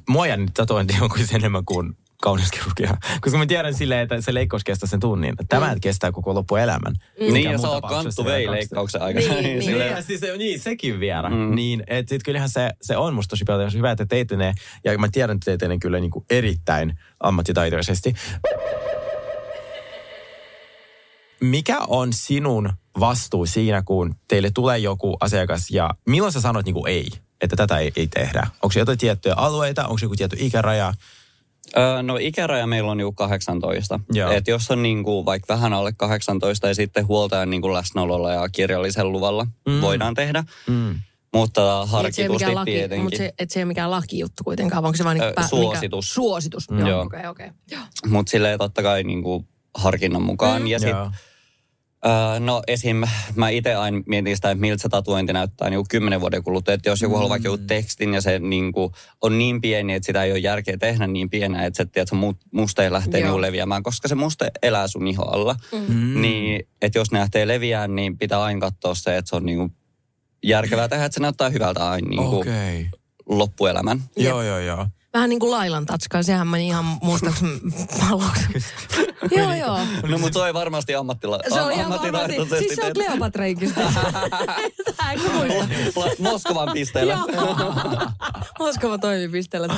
mua 0.09 0.27
jännittää 0.27 0.62
tatuointi 0.62 0.96
jonkun 1.01 1.18
enemmän 1.35 1.64
kuin 1.64 1.96
kauneuskirurgia. 2.22 2.96
Koska 3.20 3.38
mä 3.38 3.46
tiedän 3.46 3.74
silleen, 3.74 4.00
että 4.00 4.20
se 4.20 4.35
leikkaus 4.35 4.64
kestää 4.64 4.88
sen 4.88 5.00
tunnin. 5.00 5.35
Tämä 5.48 5.74
mm. 5.74 5.81
kestää 5.81 6.12
koko 6.12 6.35
loppuelämän. 6.35 6.94
Niin, 7.20 7.33
Mikä 7.33 7.50
ja 7.52 7.59
sä 7.59 7.68
oot 7.68 7.85
kanttu 7.88 8.24
vei 8.24 8.50
leikkauksen 8.50 9.02
aikana. 9.02 9.26
Niin, 9.26 9.42
niin. 9.44 9.62
silleen- 9.62 9.87
Niin, 9.88 9.96
ja 9.96 10.02
siis, 10.02 10.20
se- 10.20 10.37
niin, 10.37 10.61
sekin 10.61 11.00
vielä. 11.00 11.28
Mm. 11.31 11.54
Niin, 11.54 11.83
että 11.87 12.11
sit 12.11 12.22
kyllähän 12.22 12.48
se, 12.48 12.70
se 12.83 12.96
on 12.96 13.14
musta 13.14 13.31
tosi 13.31 13.44
paljon 13.44 13.72
hyvä, 13.72 13.90
että 13.90 14.07
teitte 14.07 14.37
ne. 14.37 14.54
Ja 14.85 14.98
mä 14.98 15.09
tiedän, 15.12 15.35
että 15.37 15.44
teitte 15.44 15.68
ne 15.68 15.78
kyllä 15.78 16.00
niin 16.00 16.11
kuin 16.11 16.24
erittäin 16.31 16.98
ammattitaitoisesti. 17.20 18.14
Mikä 21.40 21.78
on 21.87 22.12
sinun 22.12 22.72
vastuu 23.00 23.46
siinä, 23.46 23.83
kun 23.83 24.14
teille 24.28 24.50
tulee 24.50 24.78
joku 24.78 25.16
asiakas 25.20 25.70
ja 25.70 25.90
milloin 26.07 26.33
sä 26.33 26.40
sanot 26.40 26.64
niin 26.66 26.74
kuin 26.74 26.88
ei, 26.92 27.09
että 27.40 27.57
tätä 27.57 27.78
ei, 27.78 27.92
ei 27.96 28.07
tehdä? 28.07 28.46
Onko 28.62 28.72
se 28.72 28.78
jotain 28.78 28.98
tiettyjä 28.98 29.35
alueita, 29.35 29.85
onko 29.85 29.98
se 29.98 30.04
joku 30.04 30.16
tietty 30.16 30.37
ikäraja? 30.40 30.94
Öö, 31.76 32.02
no 32.02 32.16
ikäraja 32.20 32.66
meillä 32.66 32.90
on 32.90 33.00
jo 33.00 33.12
18. 33.12 34.00
Joo. 34.12 34.31
Et 34.31 34.48
jos 34.48 34.70
on 34.70 34.83
niinku 34.83 35.24
vaikka 35.24 35.54
vähän 35.54 35.72
alle 35.72 35.92
18 35.96 36.68
ja 36.68 36.74
sitten 36.74 37.07
huoltajan 37.07 37.50
niinku 37.50 37.72
läsnäololla 37.72 38.33
ja 38.33 38.48
kirjallisen 38.48 39.12
luvalla 39.12 39.46
mm. 39.68 39.81
voidaan 39.81 40.14
tehdä. 40.14 40.44
Mm. 40.68 41.00
Mutta 41.35 41.61
Niin, 41.74 41.85
et 41.85 41.90
harkitusti 41.90 42.28
mikään 42.28 42.54
laki, 42.54 42.70
tietenkin. 42.70 43.02
mutta 43.04 43.16
se, 43.16 43.35
et 43.38 43.50
se 43.50 43.61
ei 43.61 43.62
ole 43.62 43.68
mikään 43.68 43.90
lakijuttu 43.90 44.44
kuitenkaan, 44.44 44.83
vaan 44.83 44.88
onko 44.88 44.96
se 44.96 45.04
vaan 45.04 45.20
Ö, 45.20 45.24
niinku 45.24 45.40
pä- 45.40 45.48
suositus. 45.48 46.04
Mikä, 46.07 46.14
suositus, 46.14 46.70
Mm. 46.70 46.78
joo, 46.78 46.88
Joo. 46.88 47.02
okei, 47.02 47.26
okei. 47.26 47.50
Joo. 47.70 47.81
Mutta 48.09 48.31
silleen 48.31 48.59
totta 48.59 48.83
kai 48.83 49.02
niinku 49.04 49.44
harkinnan 49.74 50.22
mukaan. 50.22 50.62
Mm. 50.62 50.66
Ja 50.66 50.78
sit, 50.78 50.88
Joo. 50.88 51.11
Öö, 52.07 52.41
no 52.41 52.63
esim. 52.67 53.03
mä 53.35 53.49
itse 53.49 53.75
aina 53.75 54.03
mietin 54.07 54.37
sitä, 54.37 54.51
että 54.51 54.61
miltä 54.61 54.83
se 54.83 54.89
tatuointi 54.89 55.33
näyttää 55.33 55.71
niinku 55.71 55.87
kymmenen 55.91 56.21
vuoden 56.21 56.43
kuluttua. 56.43 56.75
Että 56.75 56.89
jos 56.89 57.03
joku 57.03 57.15
mm. 57.15 57.17
haluaa 57.17 57.31
vaikka 57.31 57.49
joku 57.49 57.65
tekstin 57.67 58.15
ja 58.15 58.21
se 58.21 58.39
niinku 58.39 58.93
on 59.23 59.39
niin 59.39 59.61
pieni, 59.61 59.95
että 59.95 60.07
sitä 60.07 60.25
ei 60.25 60.31
ole 60.31 60.39
järkeä 60.39 60.77
tehdä 60.77 61.07
niin 61.07 61.31
pienä, 61.31 61.67
että 61.67 61.77
se, 61.77 61.85
tiedät, 61.85 62.09
se 62.09 62.17
mu- 62.17 62.49
muste 62.53 62.85
ei 62.85 62.93
lähtee 62.93 63.21
niinku 63.21 63.41
leviämään, 63.41 63.83
koska 63.83 64.09
se 64.09 64.15
muste 64.15 64.51
elää 64.63 64.89
sun 64.89 65.09
iho 65.09 65.25
alla. 65.25 65.57
Mm. 65.89 66.21
Niin, 66.21 66.69
että 66.83 66.99
jos 66.99 67.13
ne 67.13 67.19
lähtee 67.19 67.49
leviään, 67.49 67.95
niin 67.95 68.19
pitää 68.19 68.43
aina 68.43 68.61
katsoa 68.61 68.95
se, 68.95 69.17
että 69.17 69.29
se 69.29 69.37
on 69.37 69.47
niinku 69.47 69.71
järkevää 70.43 70.89
tehdä, 70.89 71.05
että 71.05 71.15
se 71.15 71.21
näyttää 71.21 71.49
hyvältä 71.49 71.91
aina 71.91 72.09
niinku 72.09 72.39
Okei. 72.39 72.81
Okay. 72.81 72.87
loppuelämän. 73.27 74.03
Joo, 74.17 74.43
joo, 74.43 74.59
joo. 74.59 74.87
Vähän 75.18 75.31
niin 75.31 75.40
kuin 75.40 75.50
Lailan 75.50 75.87
tatskaa, 75.87 76.22
sehän 76.22 76.46
meni 76.48 76.66
ihan 76.66 76.85
muistaakseni 77.02 77.61
paloksi. 78.00 78.46
joo, 79.37 79.54
joo. 79.54 79.78
No 80.09 80.18
mutta 80.18 80.38
se 80.38 80.44
oli 80.44 80.54
varmasti 80.54 80.92
ammattila- 80.94 81.54
Se 81.54 81.61
on 81.61 81.72
ihan 81.72 81.90
varmasti. 81.90 82.37
Siis 82.59 82.74
se 82.74 82.83
on 82.85 82.88
eikö 85.11 85.31
muista? 85.33 85.68
Moskovan 86.22 86.68
pisteellä. 86.72 87.12
Joo. 87.12 87.57
Moskova 88.66 88.98
toimipisteellä. 88.98 89.68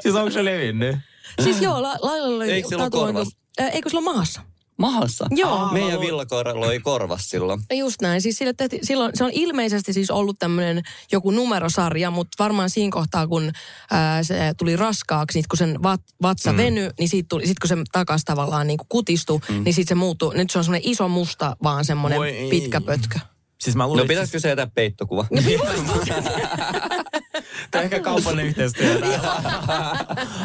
Siis 0.00 0.14
onko 0.14 0.30
se 0.30 0.44
levinnyt? 0.44 0.96
siis 1.44 1.62
joo, 1.62 1.82
La- 1.82 1.96
Lailalla 2.02 2.36
oli 2.36 2.52
Eikö 2.52 2.68
sillä 2.68 2.82
ole 2.82 2.90
korvas? 2.90 3.28
Äh, 3.60 3.70
Eikö 3.74 3.88
sillä 3.90 3.98
ole 3.98 4.04
mahassa? 4.12 4.40
Mahassa? 4.80 5.26
Joo. 5.30 5.68
Meidän 5.72 6.00
villakoiralla 6.00 6.66
oli 6.66 6.80
korvas 6.80 7.30
silloin. 7.30 7.60
Just 7.72 8.02
näin. 8.02 8.22
Siis 8.22 8.36
sille 8.38 8.52
tehti, 8.52 8.78
silloin, 8.82 9.12
se 9.14 9.24
on 9.24 9.30
ilmeisesti 9.32 9.92
siis 9.92 10.10
ollut 10.10 10.38
tämmöinen 10.38 10.82
joku 11.12 11.30
numerosarja, 11.30 12.10
mutta 12.10 12.44
varmaan 12.44 12.70
siinä 12.70 12.90
kohtaa, 12.92 13.26
kun 13.26 13.52
ää, 13.90 14.22
se 14.22 14.54
tuli 14.58 14.76
raskaaksi, 14.76 15.38
niin 15.38 15.44
kun 15.50 15.56
sen 15.58 15.82
vat, 15.82 16.00
vatsa 16.22 16.52
mm. 16.52 16.56
venyi, 16.56 16.90
niin 16.98 17.08
sit, 17.08 17.28
tuli, 17.28 17.46
sit 17.46 17.58
kun 17.58 17.68
se 17.68 17.76
takas 17.92 18.24
tavallaan 18.24 18.66
niin 18.66 18.78
kuin 18.78 18.88
kutistui, 18.88 19.40
mm. 19.48 19.64
niin 19.64 19.74
sitten 19.74 19.88
se 19.88 19.94
muuttui. 19.94 20.34
Nyt 20.34 20.50
se 20.50 20.58
on 20.58 20.64
semmoinen 20.64 20.90
iso 20.90 21.08
musta, 21.08 21.56
vaan 21.62 21.84
semmoinen 21.84 22.18
Voi 22.18 22.46
pitkä 22.50 22.80
pötkö. 22.80 23.18
Siis 23.60 23.76
mä 23.76 23.86
luulin, 23.86 24.02
No 24.02 24.08
pitäisikö 24.08 24.40
se 24.40 24.48
jätä 24.48 24.66
peittokuva? 24.74 25.26
Tämä 27.70 27.80
on 27.80 27.84
ehkä 27.84 28.00
kaupallinen 28.00 28.46
yhteistyö. 28.46 29.00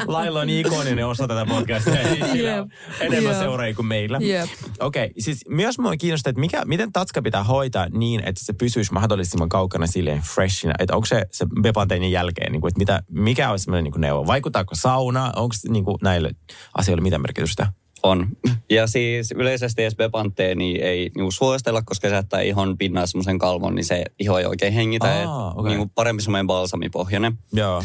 Lailla 0.08 0.40
on 0.40 0.50
ikoninen 0.50 1.08
osa 1.08 1.28
tätä 1.28 1.46
podcastia. 1.46 2.08
Siis 2.08 2.34
Jep. 2.34 2.68
enemmän 3.00 3.34
Jep. 3.34 3.42
seuraajia 3.42 3.76
kuin 3.76 3.86
meillä. 3.86 4.18
Jep. 4.22 4.50
Okei, 4.80 5.06
okay, 5.06 5.14
siis 5.20 5.46
myös 5.50 5.80
mua 5.80 5.98
kiinnostaa, 5.98 6.30
että 6.30 6.40
mikä, 6.40 6.66
miten 6.66 6.92
tatska 6.92 7.22
pitää 7.22 7.44
hoitaa 7.44 7.88
niin, 7.90 8.20
että 8.26 8.46
se 8.46 8.54
pysyisi 8.54 8.94
mahdollisimman 8.94 9.50
kaukana 9.50 9.88
silleen 9.88 10.22
freshina. 10.22 10.74
Että 10.80 10.96
onko 10.96 11.06
se, 11.06 11.26
se 11.32 11.46
bepanteinin 11.62 12.12
jälkeen, 12.12 12.52
niin 12.52 12.62
kuin, 12.62 12.70
että 12.70 12.80
mitä, 12.80 13.04
mikä 13.10 13.52
on 13.52 13.60
semmoinen 13.60 13.84
niin 13.84 14.02
neuvo? 14.02 14.28
Vaikuttaako 14.28 14.76
sauna? 14.76 15.34
Onko 15.36 15.56
niin 15.70 15.86
kuin, 15.86 15.98
näille 16.02 16.32
asioille 16.78 17.02
mitä 17.04 17.20
merkitystä? 17.20 17.68
On. 18.06 18.28
Ja 18.70 18.88
siis 18.88 19.32
yleisesti 19.32 19.82
edes 19.82 19.96
bepanteeni 19.96 20.82
ei 20.82 21.12
niinku 21.16 21.32
suositella, 21.32 21.82
koska 21.82 22.10
se 22.10 22.16
jättää 22.16 22.42
ihon 22.42 22.78
pinnaan 22.78 23.08
semmoisen 23.08 23.40
kalvon, 23.40 23.76
niin 23.76 23.86
se 23.86 24.04
iho 24.20 24.40
ei 24.40 24.46
oikein 24.46 24.74
hengitä. 24.74 25.08
Aa, 25.08 25.52
et 25.52 25.58
okei. 25.58 25.72
niinku 25.72 25.92
parempi 25.96 26.24
semmoinen 26.24 26.48
balsamipohjainen. 26.48 27.38
Joo. 27.54 27.84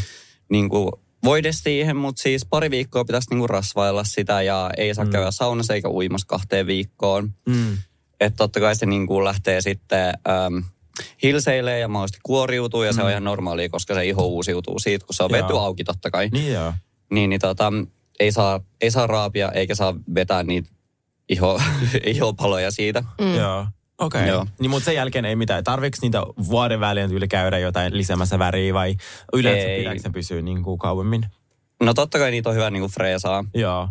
Niinku 0.51 1.01
voide 1.25 1.53
siihen, 1.53 1.97
mutta 1.97 2.23
siis 2.23 2.47
pari 2.47 2.71
viikkoa 2.71 3.05
pitäisi 3.05 3.31
niinku 3.31 3.47
rasvailla 3.47 4.05
sitä 4.05 4.43
ja 4.43 4.71
ei 4.77 4.95
saa 4.95 5.05
mm. 5.05 5.11
käydä 5.11 5.31
saunassa 5.31 5.75
eikä 5.75 5.89
uimassa 5.89 6.27
kahteen 6.27 6.67
viikkoon. 6.67 7.31
Mm. 7.49 7.77
Että 8.21 8.37
totta 8.37 8.61
kai 8.61 8.77
se 8.77 8.87
niinku 8.87 9.25
lähtee 9.25 9.61
sitten 9.61 10.09
äm, 10.09 10.65
hilseilee 11.23 11.79
ja 11.79 11.89
mahdollisesti 11.89 12.21
kuoriutuu 12.23 12.83
ja 12.83 12.93
mm. 12.93 12.97
se 12.97 13.03
on 13.03 13.11
ihan 13.11 13.25
normaalia, 13.25 13.69
koska 13.69 13.95
se 13.95 14.07
iho 14.07 14.27
uusiutuu 14.27 14.79
siitä, 14.79 15.07
kun 15.07 15.15
se 15.15 15.23
on 15.23 15.31
vety 15.31 15.59
auki 15.59 15.85
totta 15.85 16.11
kai. 16.11 16.29
Niin 16.33 16.53
joo. 16.53 16.73
Niin, 17.11 17.31
niin 17.31 17.41
tota, 17.41 17.73
ei, 18.21 18.33
saa, 18.33 18.61
ei 18.81 18.91
saa 18.91 19.07
raapia 19.07 19.53
eikä 19.53 19.75
saa 19.75 19.95
vetää 20.15 20.43
niitä 20.43 20.71
iho, 21.29 21.61
ihopaloja 22.15 22.71
siitä. 22.71 23.05
Mm. 23.21 23.35
Joo. 23.35 23.67
Okei. 23.99 24.21
Okay. 24.21 24.29
Joo. 24.29 24.47
Niin, 24.61 24.71
mutta 24.71 24.85
sen 24.85 24.95
jälkeen 24.95 25.25
ei 25.25 25.37
mitään. 25.37 25.65
Tarviiko 25.65 25.97
niitä 26.03 26.23
vuoden 26.49 26.81
välein 26.81 27.11
tyyli 27.11 27.29
käydä 27.29 27.59
jotain 27.59 27.97
lisäämässä 27.97 28.39
väriä 28.39 28.75
vai 28.75 28.95
yleensä 29.33 29.69
Ei. 29.69 29.79
pitääkö 29.79 30.01
se 30.01 30.11
pysyä 30.11 30.43
niin 30.43 30.63
kuin 30.63 30.79
kauemmin? 30.79 31.27
No 31.83 31.95
totta 31.95 32.19
kai 32.19 32.31
niitä 32.31 32.49
on 32.49 32.55
hyvä 32.55 32.71
niinku 32.71 32.89
freesaa. 32.89 33.45
Joo. 33.55 33.89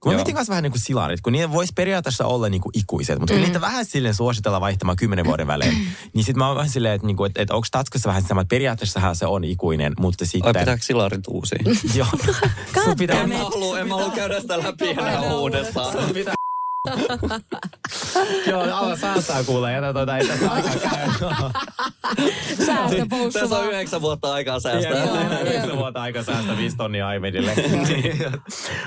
Kun 0.00 0.10
mä 0.10 0.12
Joo. 0.12 0.18
mietin 0.18 0.34
kanssa 0.34 0.50
vähän 0.50 0.62
niin 0.62 0.72
kuin 0.72 0.80
silarit, 0.80 1.20
kun 1.20 1.32
niiden 1.32 1.52
voisi 1.52 1.72
periaatteessa 1.76 2.26
olla 2.26 2.48
niin 2.48 2.60
kuin 2.60 2.78
ikuiset, 2.78 3.18
mutta 3.18 3.34
kun 3.34 3.42
niitä 3.42 3.60
vähän 3.60 3.84
silleen 3.84 4.14
suositellaan 4.14 4.60
vaihtamaan 4.60 4.96
kymmenen 4.96 5.24
vuoden 5.24 5.46
välein, 5.46 5.88
niin 6.14 6.24
sitten 6.24 6.38
mä 6.38 6.46
oon 6.46 6.56
vähän 6.56 6.70
silleen, 6.70 6.94
että, 6.94 7.06
niin 7.06 7.16
kuin, 7.16 7.26
että, 7.30 7.42
että 7.42 7.54
onko 7.54 7.66
Tatskossa 7.70 8.08
vähän 8.08 8.22
sama, 8.22 8.40
että 8.40 8.54
periaatteessahan 8.54 9.16
se 9.16 9.26
on 9.26 9.44
ikuinen, 9.44 9.94
mutta 10.00 10.22
Ai 10.22 10.26
sitten... 10.26 10.54
pitääkö 10.60 10.82
silarit 10.82 11.26
uusia? 11.28 11.58
Joo. 11.94 12.06
Sun 12.84 12.96
pitää... 12.98 13.22
en 13.22 13.28
mä 13.28 13.38
halua, 13.38 13.80
en 13.80 13.88
mä 13.88 13.94
halua 13.94 14.10
käydä 14.10 14.40
sitä 14.40 14.58
läpi 14.58 14.90
enää 14.90 15.20
uudestaan. 15.20 15.92
Sun 15.92 16.14
pitää... 16.14 16.37
Joo, 18.46 18.62
alla 18.62 18.96
säästää 18.96 19.44
kuulee, 19.44 19.74
jätä 19.74 19.92
tuota 19.92 20.18
ei 20.18 20.26
tässä 20.28 20.50
aikaa 20.50 20.74
käy. 20.76 21.08
Säästöpoussu 22.66 23.38
Tässä 23.38 23.58
on 23.58 23.66
yhdeksän 23.72 24.02
vuotta 24.02 24.32
aikaa 24.32 24.60
säästää. 24.60 25.04
Joo. 25.04 25.40
Yhdeksän 25.42 25.76
vuotta 25.78 26.02
aikaa 26.02 26.22
säästää 26.22 26.56
viisi 26.56 26.76
tonnia 26.76 27.12
iMedille. 27.12 27.54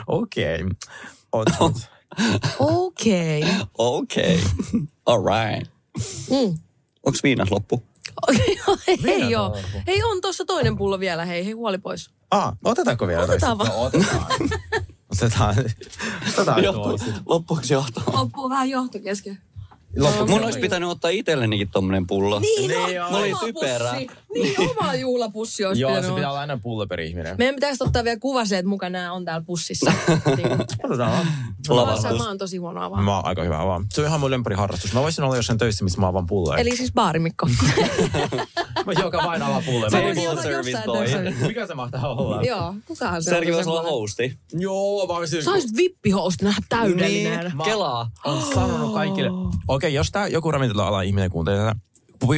Okei. 0.07 0.59
Okei. 2.59 3.43
Okei. 3.77 4.43
All 5.05 5.23
right. 5.25 5.71
Mm. 6.29 6.57
Onks 7.05 7.23
viinat 7.23 7.51
loppu? 7.51 7.83
Hei 9.03 9.29
joo. 9.29 9.57
Hei, 9.87 10.03
on 10.03 10.21
tuossa 10.21 10.45
toinen 10.45 10.77
pullo 10.77 10.99
vielä. 10.99 11.25
Hei, 11.25 11.45
hei, 11.45 11.53
huoli 11.53 11.77
pois. 11.77 12.09
Ah, 12.31 12.53
otetaanko 12.63 13.07
vielä 13.07 13.23
Otetaan 13.23 13.57
toista? 13.57 13.73
vaan. 13.73 13.81
No, 13.81 13.85
otetaan. 13.85 14.31
Otetaan. 15.11 15.55
Otetaan 16.33 16.63
Johto, 16.63 16.97
loppuuko 17.25 17.61
johto? 17.69 18.01
Loppuu 18.13 18.49
vähän 18.49 18.69
johto 18.69 18.99
kesken. 18.99 19.37
Loppu. 19.97 20.27
Mun 20.27 20.43
olisi 20.43 20.59
pitänyt 20.59 20.89
ottaa 20.89 21.11
itsellenikin 21.11 21.69
tommonen 21.69 22.07
pullo. 22.07 22.39
Niin, 22.39 22.67
Niin 22.67 22.99
no. 22.99 23.11
Mä 23.11 23.17
olin 23.17 23.35
oma 23.35 23.45
typerä. 23.45 23.89
pussi. 23.91 24.07
Niin, 24.33 24.55
oma 24.59 24.95
juhlapussi 24.95 25.65
olisi 25.65 25.81
Joo, 25.81 26.01
se 26.01 26.11
pitää 26.15 26.29
olla 26.29 26.39
aina 26.39 26.57
pullo 26.57 26.87
per 26.87 26.99
ihminen. 26.99 27.35
Meidän 27.37 27.55
pitäisi 27.55 27.83
ottaa 27.83 28.03
vielä 28.03 28.19
kuva 28.19 28.45
se, 28.45 28.57
että 28.57 28.69
muka 28.69 28.89
nämä 28.89 29.13
on 29.13 29.25
täällä 29.25 29.43
pussissa. 29.45 29.93
niin. 30.37 30.51
Otetaan 30.83 31.11
vaan. 31.11 31.27
Lavastus. 31.69 32.17
Mä 32.17 32.27
oon 32.27 32.37
tosi 32.37 32.57
huono 32.57 32.83
avaa. 32.83 33.01
Mä 33.01 33.15
oon 33.15 33.25
aika 33.25 33.43
hyvä 33.43 33.65
vaan. 33.65 33.85
Se 33.93 34.01
on 34.01 34.07
ihan 34.07 34.19
mun 34.19 34.31
lempariharrastus. 34.31 34.93
Mä 34.93 35.01
voisin 35.01 35.23
olla 35.23 35.35
jossain 35.35 35.59
töissä, 35.59 35.83
missä 35.83 36.01
mä 36.01 36.07
avaan 36.07 36.25
pulloja. 36.25 36.59
Eli 36.59 36.77
siis 36.77 36.93
baarimikko. 36.93 37.47
mä 38.85 38.93
joka 38.99 39.17
vain 39.17 39.41
avaa 39.41 39.61
pulloja. 39.65 39.91
Mä 39.91 39.97
Table 39.97 40.05
voisin 40.05 40.29
olla 40.29 40.41
service 40.41 40.71
jossain 40.71 40.85
boy. 40.85 40.97
töissä. 40.97 41.47
Mikä 41.47 41.67
se 41.67 41.73
mahtaa 41.73 42.13
olla? 42.13 42.41
Joo, 42.41 42.75
kukahan 42.85 43.23
se 43.23 43.29
Sergi 43.29 43.51
on 43.51 43.55
voisi 43.55 43.69
olla 43.69 43.83
hosti. 43.83 44.37
Joo, 44.53 45.07
mä 45.07 45.13
olisin... 45.13 45.43
Sä 45.43 45.51
olisit 45.51 45.77
vippihostina 45.77 46.53
täydellinen. 46.69 47.39
Niin, 47.39 47.63
kelaa. 47.63 48.11
on 48.25 48.41
sanonut 48.53 48.93
kaikille. 48.93 49.29
Okei, 49.29 49.57
okay, 49.67 49.89
jos 49.89 50.11
tää 50.11 50.27
joku 50.27 50.51
ravintola-alan 50.51 51.05
ihminen 51.05 51.31
kuuntelee 51.31 51.59
tätä, 51.59 51.75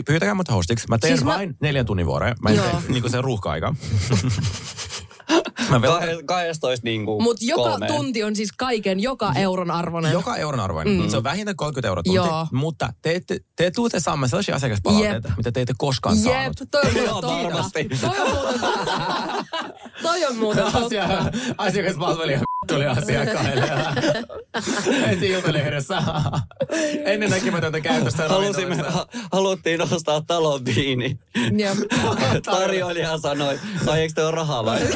pyytäkää 0.06 0.34
mut 0.34 0.52
hostiksi. 0.52 0.86
Mä 0.90 0.98
teen 0.98 1.10
Siis 1.10 1.20
siis 1.20 1.26
mä- 1.26 1.34
vain 1.36 1.56
neljän 1.62 1.86
tunnin 1.86 2.06
vuoroja. 2.06 2.36
Mä 2.42 2.50
en 2.50 2.56
tee 2.56 2.66
niinku 2.88 3.10
se 3.10 3.22
ruuhka-aika. 3.22 3.76
mä 5.70 5.82
vel... 5.82 5.92
Kah- 5.92 6.24
12 6.26 6.84
niinku 6.84 7.22
Mutta 7.22 7.46
joka 7.46 7.70
kolmeen. 7.70 7.94
tunti 7.94 8.24
on 8.24 8.36
siis 8.36 8.52
kaiken, 8.58 9.00
joka 9.00 9.34
euron 9.36 9.72
arvoinen. 9.72 10.12
Joka 10.12 10.36
euron 10.36 10.60
arvoinen. 10.60 11.02
Mm. 11.02 11.10
Se 11.10 11.18
on 11.18 11.24
vähintään 11.24 11.56
30 11.56 11.88
euroa 11.88 12.04
tunti. 12.04 12.16
Joo. 12.16 12.48
Mutta 12.52 12.94
te, 13.02 13.22
te, 13.28 13.40
te 13.56 13.72
tuutte 13.72 14.00
saamaan 14.00 14.30
sellaisia 14.30 14.56
asiakaspalautteita, 14.56 15.28
Jep. 15.28 15.38
mitä 15.38 15.52
te 15.52 15.62
ette 15.62 15.74
koskaan 15.78 16.16
Jep, 16.18 16.24
saanut. 16.26 16.58
toi 16.72 16.82
on 16.82 16.96
Joo, 16.96 17.22
muuten 17.22 17.44
varmasti. 17.44 17.84
totta. 17.90 18.08
Toi 18.08 18.26
on 18.26 18.36
muuten 18.36 18.60
totta. 18.62 19.46
Toi 20.04 20.26
on 20.26 20.36
muuten 20.36 20.64
Asia, 20.66 21.08
totta. 21.08 21.32
asiakaspalvelija 21.58 22.40
tuli 22.68 22.86
asiakkaille. 22.86 23.70
Heti 25.08 25.28
iltalehdessä. 25.34 26.04
Ennen 27.06 27.30
näkemätöntä 27.30 27.82
käytöstä 27.82 28.28
Halusimme, 28.30 28.76
ha, 28.76 29.08
haluttiin 29.32 29.82
ostaa 29.82 30.22
talon 30.22 30.66
viini. 30.66 31.20
Tarjoilija 32.46 33.18
sanoi, 33.18 33.60
ai 33.88 34.02
eikö 34.02 34.14
te 34.14 34.24
ole 34.24 34.32
rahaa 34.32 34.66
vai? 34.66 34.80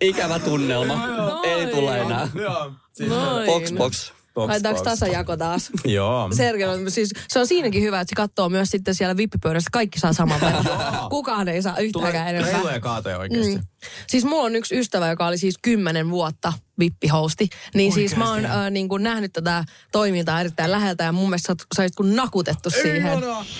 Ikävä 0.00 0.38
tunnelma. 0.38 1.08
Ei 1.44 1.66
tule 1.66 2.00
enää. 2.00 2.28
Joo. 2.34 2.72
Siis. 2.92 3.10
Box, 3.46 3.72
box. 3.72 4.17
Laitetaanko 4.46 4.82
tasajako 4.82 5.36
taas? 5.36 5.70
Joo. 5.84 6.28
Sergei 6.32 6.66
on, 6.66 6.90
siis, 6.90 7.10
se 7.28 7.38
on 7.38 7.46
siinäkin 7.46 7.82
hyvä, 7.82 8.00
että 8.00 8.10
se 8.10 8.16
katsoo 8.16 8.48
myös 8.48 8.70
sitten 8.70 8.94
siellä 8.94 9.16
vippipöydässä, 9.16 9.68
kaikki 9.72 9.98
saa 10.00 10.12
saman 10.12 10.40
verran. 10.40 10.64
Kukaan 11.10 11.48
ei 11.48 11.62
saa 11.62 11.78
yhtäkään 11.78 12.12
Tulee 12.12 12.30
enempää. 12.30 12.52
reiluja 12.52 12.80
kaatoja 12.80 13.18
oikeasti. 13.18 13.54
Mm. 13.56 13.62
Siis 14.06 14.24
mulla 14.24 14.42
on 14.44 14.56
yksi 14.56 14.78
ystävä, 14.78 15.08
joka 15.08 15.26
oli 15.26 15.38
siis 15.38 15.54
kymmenen 15.62 16.10
vuotta 16.10 16.52
vippihosti. 16.78 17.48
Niin 17.74 17.92
siis 17.92 18.16
mä 18.16 18.30
oon 18.30 18.44
äh, 18.44 18.70
niin 18.70 18.88
kuin 18.88 19.02
nähnyt 19.02 19.32
tätä 19.32 19.64
toimintaa 19.92 20.40
erittäin 20.40 20.70
läheltä 20.70 21.04
ja 21.04 21.12
mun 21.12 21.28
mielestä 21.28 21.54
sä 21.76 21.82
oot- 21.82 21.88
kun 21.96 22.16
nakutettu 22.16 22.70
siihen. 22.70 22.96
Ihanaa. 22.96 23.44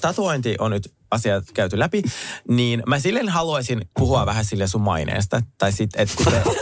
Tatuointi 0.00 0.56
on 0.58 0.70
nyt 0.70 0.95
asiat 1.10 1.44
käyty 1.54 1.78
läpi, 1.78 2.02
niin 2.48 2.82
mä 2.86 2.98
silleen 2.98 3.28
haluaisin 3.28 3.90
puhua 3.98 4.26
vähän 4.26 4.44
sille 4.44 4.66
sun 4.66 4.82
maineesta. 4.82 5.42
Tai 5.58 5.72
sit, 5.72 5.90
että 5.96 6.14
kun 6.16 6.32
te, 6.32 6.42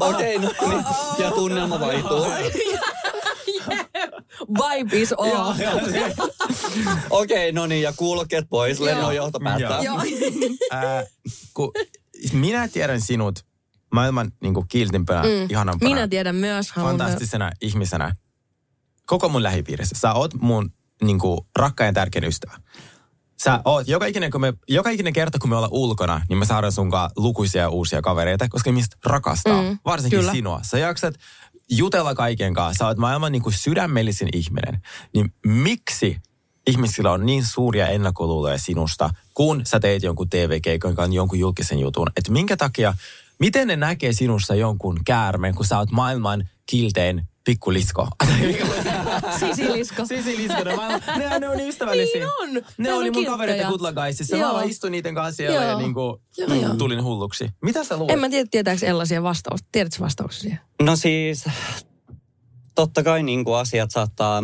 Okei, 0.00 0.38
no 0.38 0.52
niin. 0.68 0.84
Ja 1.18 1.30
tunnelma 1.30 1.80
vaihtuu. 1.80 2.26
Vibe 4.58 5.00
is 5.00 5.14
off. 5.16 5.58
Okei, 7.10 7.52
no 7.52 7.66
niin. 7.66 7.82
Ja 7.82 7.92
kuulokkeet 7.96 8.46
pois. 8.50 8.80
Lennon 8.80 9.16
johto 9.16 9.40
päättää. 9.40 9.82
Joo. 9.82 10.00
ää, 10.70 11.04
kun 11.54 11.72
minä 12.32 12.68
tiedän 12.68 13.00
sinut 13.00 13.44
maailman 13.92 14.32
niin 14.40 14.54
kuin 14.54 14.68
kiltimpänä, 14.68 15.22
mm. 15.22 15.50
ihanampana, 15.50 15.94
Minä 15.94 16.08
tiedän 16.08 16.36
myös. 16.36 16.72
Fantastisena 16.74 17.50
ihmisenä 17.60 18.12
koko 19.06 19.28
mun 19.28 19.42
lähipiirissä. 19.42 19.96
Sä 19.98 20.12
oot 20.12 20.34
mun 20.34 20.72
niin 21.02 21.18
kuin, 21.18 21.40
rakkain 21.56 21.94
tärkein 21.94 22.24
ystävä. 22.24 22.52
Sä 23.44 23.60
oot, 23.64 23.88
joka 23.88 24.06
ikinen, 24.06 24.30
kun 24.30 24.40
me, 24.40 24.52
joka 24.68 24.90
ikinen 24.90 25.12
kerta, 25.12 25.38
kun 25.38 25.50
me 25.50 25.56
ollaan 25.56 25.72
ulkona, 25.72 26.20
niin 26.28 26.38
me 26.38 26.44
saadaan 26.44 26.72
sunkaan 26.72 27.10
lukuisia 27.16 27.68
uusia 27.68 28.02
kavereita, 28.02 28.48
koska 28.48 28.70
ihmiset 28.70 28.96
rakastaa, 29.04 29.62
Mm, 29.62 29.78
varsinkin 29.84 30.18
kyllä. 30.18 30.32
sinua. 30.32 30.60
Sä 30.62 30.78
jaksat 30.78 31.14
jutella 31.70 32.14
kaiken 32.14 32.54
kanssa. 32.54 32.78
Sä 32.78 32.86
oot 32.86 32.96
maailman 32.98 33.32
niin 33.32 33.42
kuin 33.42 33.52
sydämellisin 33.52 34.28
ihminen. 34.32 34.82
Niin 35.14 35.34
miksi 35.46 36.16
ihmisillä 36.66 37.12
on 37.12 37.26
niin 37.26 37.44
suuria 37.46 37.86
ennakkoluuloja 37.88 38.58
sinusta, 38.58 39.10
kun 39.34 39.62
sä 39.66 39.80
teet 39.80 40.02
jonkun 40.02 40.28
TV-keikan, 40.30 41.12
jonkun 41.12 41.38
julkisen 41.38 41.78
jutun? 41.78 42.10
Että 42.16 42.32
minkä 42.32 42.56
takia, 42.56 42.94
miten 43.38 43.68
ne 43.68 43.76
näkee 43.76 44.12
sinussa 44.12 44.54
jonkun 44.54 45.00
käärmeen, 45.06 45.54
kun 45.54 45.66
sä 45.66 45.78
oot 45.78 45.90
maailman 45.90 46.48
kiltein 46.66 47.28
pikkulisko? 47.44 48.08
Sisilisko. 49.40 50.06
Sisilisko, 50.06 50.64
ne, 50.64 50.76
maailman, 50.76 51.00
ne, 51.18 51.38
ne 51.38 51.48
on 51.48 51.56
niin 51.56 51.68
ystävällisiä. 51.68 52.20
Niin 52.20 52.30
on. 52.40 52.54
Ne, 52.54 52.62
Ne 52.78 52.92
oli 52.92 53.10
mun 53.10 53.24
kavereita 53.26 53.68
Kutlankaisissa. 53.68 54.36
Mä 54.36 54.52
vaan 54.52 54.68
istuin 54.68 54.90
niiden 54.90 55.14
kanssa 55.14 55.36
siellä 55.36 55.56
Joo. 55.56 55.64
ja 55.70 55.78
niin 55.78 55.94
kuin, 55.94 56.20
Joo, 56.38 56.54
joo. 56.54 56.74
tulin 56.74 57.02
hulluksi. 57.04 57.48
Mitä 57.62 57.84
sä 57.84 57.96
luulet? 57.96 58.12
En 58.12 58.18
mä 58.18 58.28
tiedä, 58.28 58.48
tietääkö 58.50 58.86
Ella 58.86 59.04
siihen 59.04 59.22
vastausta. 59.22 59.68
Tiedätkö 59.72 60.04
vastauksia 60.04 60.40
siihen? 60.40 60.58
No 60.82 60.96
siis, 60.96 61.44
totta 62.74 63.02
kai 63.02 63.22
niin 63.22 63.44
kuin 63.44 63.56
asiat 63.56 63.90
saattaa 63.90 64.42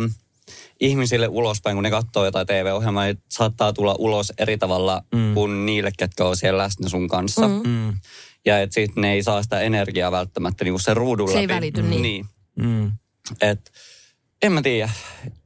ihmisille 0.79 1.27
ulospäin, 1.27 1.75
kun 1.75 1.83
ne 1.83 1.89
katsoo 1.89 2.25
jotain 2.25 2.47
TV-ohjelmaa, 2.47 3.05
niin 3.05 3.23
saattaa 3.29 3.73
tulla 3.73 3.95
ulos 3.99 4.33
eri 4.37 4.57
tavalla 4.57 5.01
mm. 5.15 5.33
kuin 5.33 5.65
niille, 5.65 5.91
ketkä 5.97 6.25
on 6.25 6.37
siellä 6.37 6.57
läsnä 6.63 6.89
sun 6.89 7.07
kanssa. 7.07 7.47
Mm. 7.47 7.61
Mm, 7.69 7.93
Ja 8.45 8.59
että 8.61 8.73
sitten 8.73 9.01
ne 9.01 9.13
ei 9.13 9.23
saa 9.23 9.43
sitä 9.43 9.59
energiaa 9.59 10.11
välttämättä 10.11 10.63
niin 10.63 10.73
kuin 10.73 10.81
sen 10.81 10.97
ruudun 10.97 11.31
Se 11.31 11.39
ei 11.39 11.47
läpi. 11.47 11.53
välity 11.55 11.81
niin. 11.81 12.01
niin. 12.01 12.25
Mm. 12.55 12.91
Et, 13.41 13.71
en 14.41 14.51
mä 14.51 14.61
tiedä. 14.61 14.89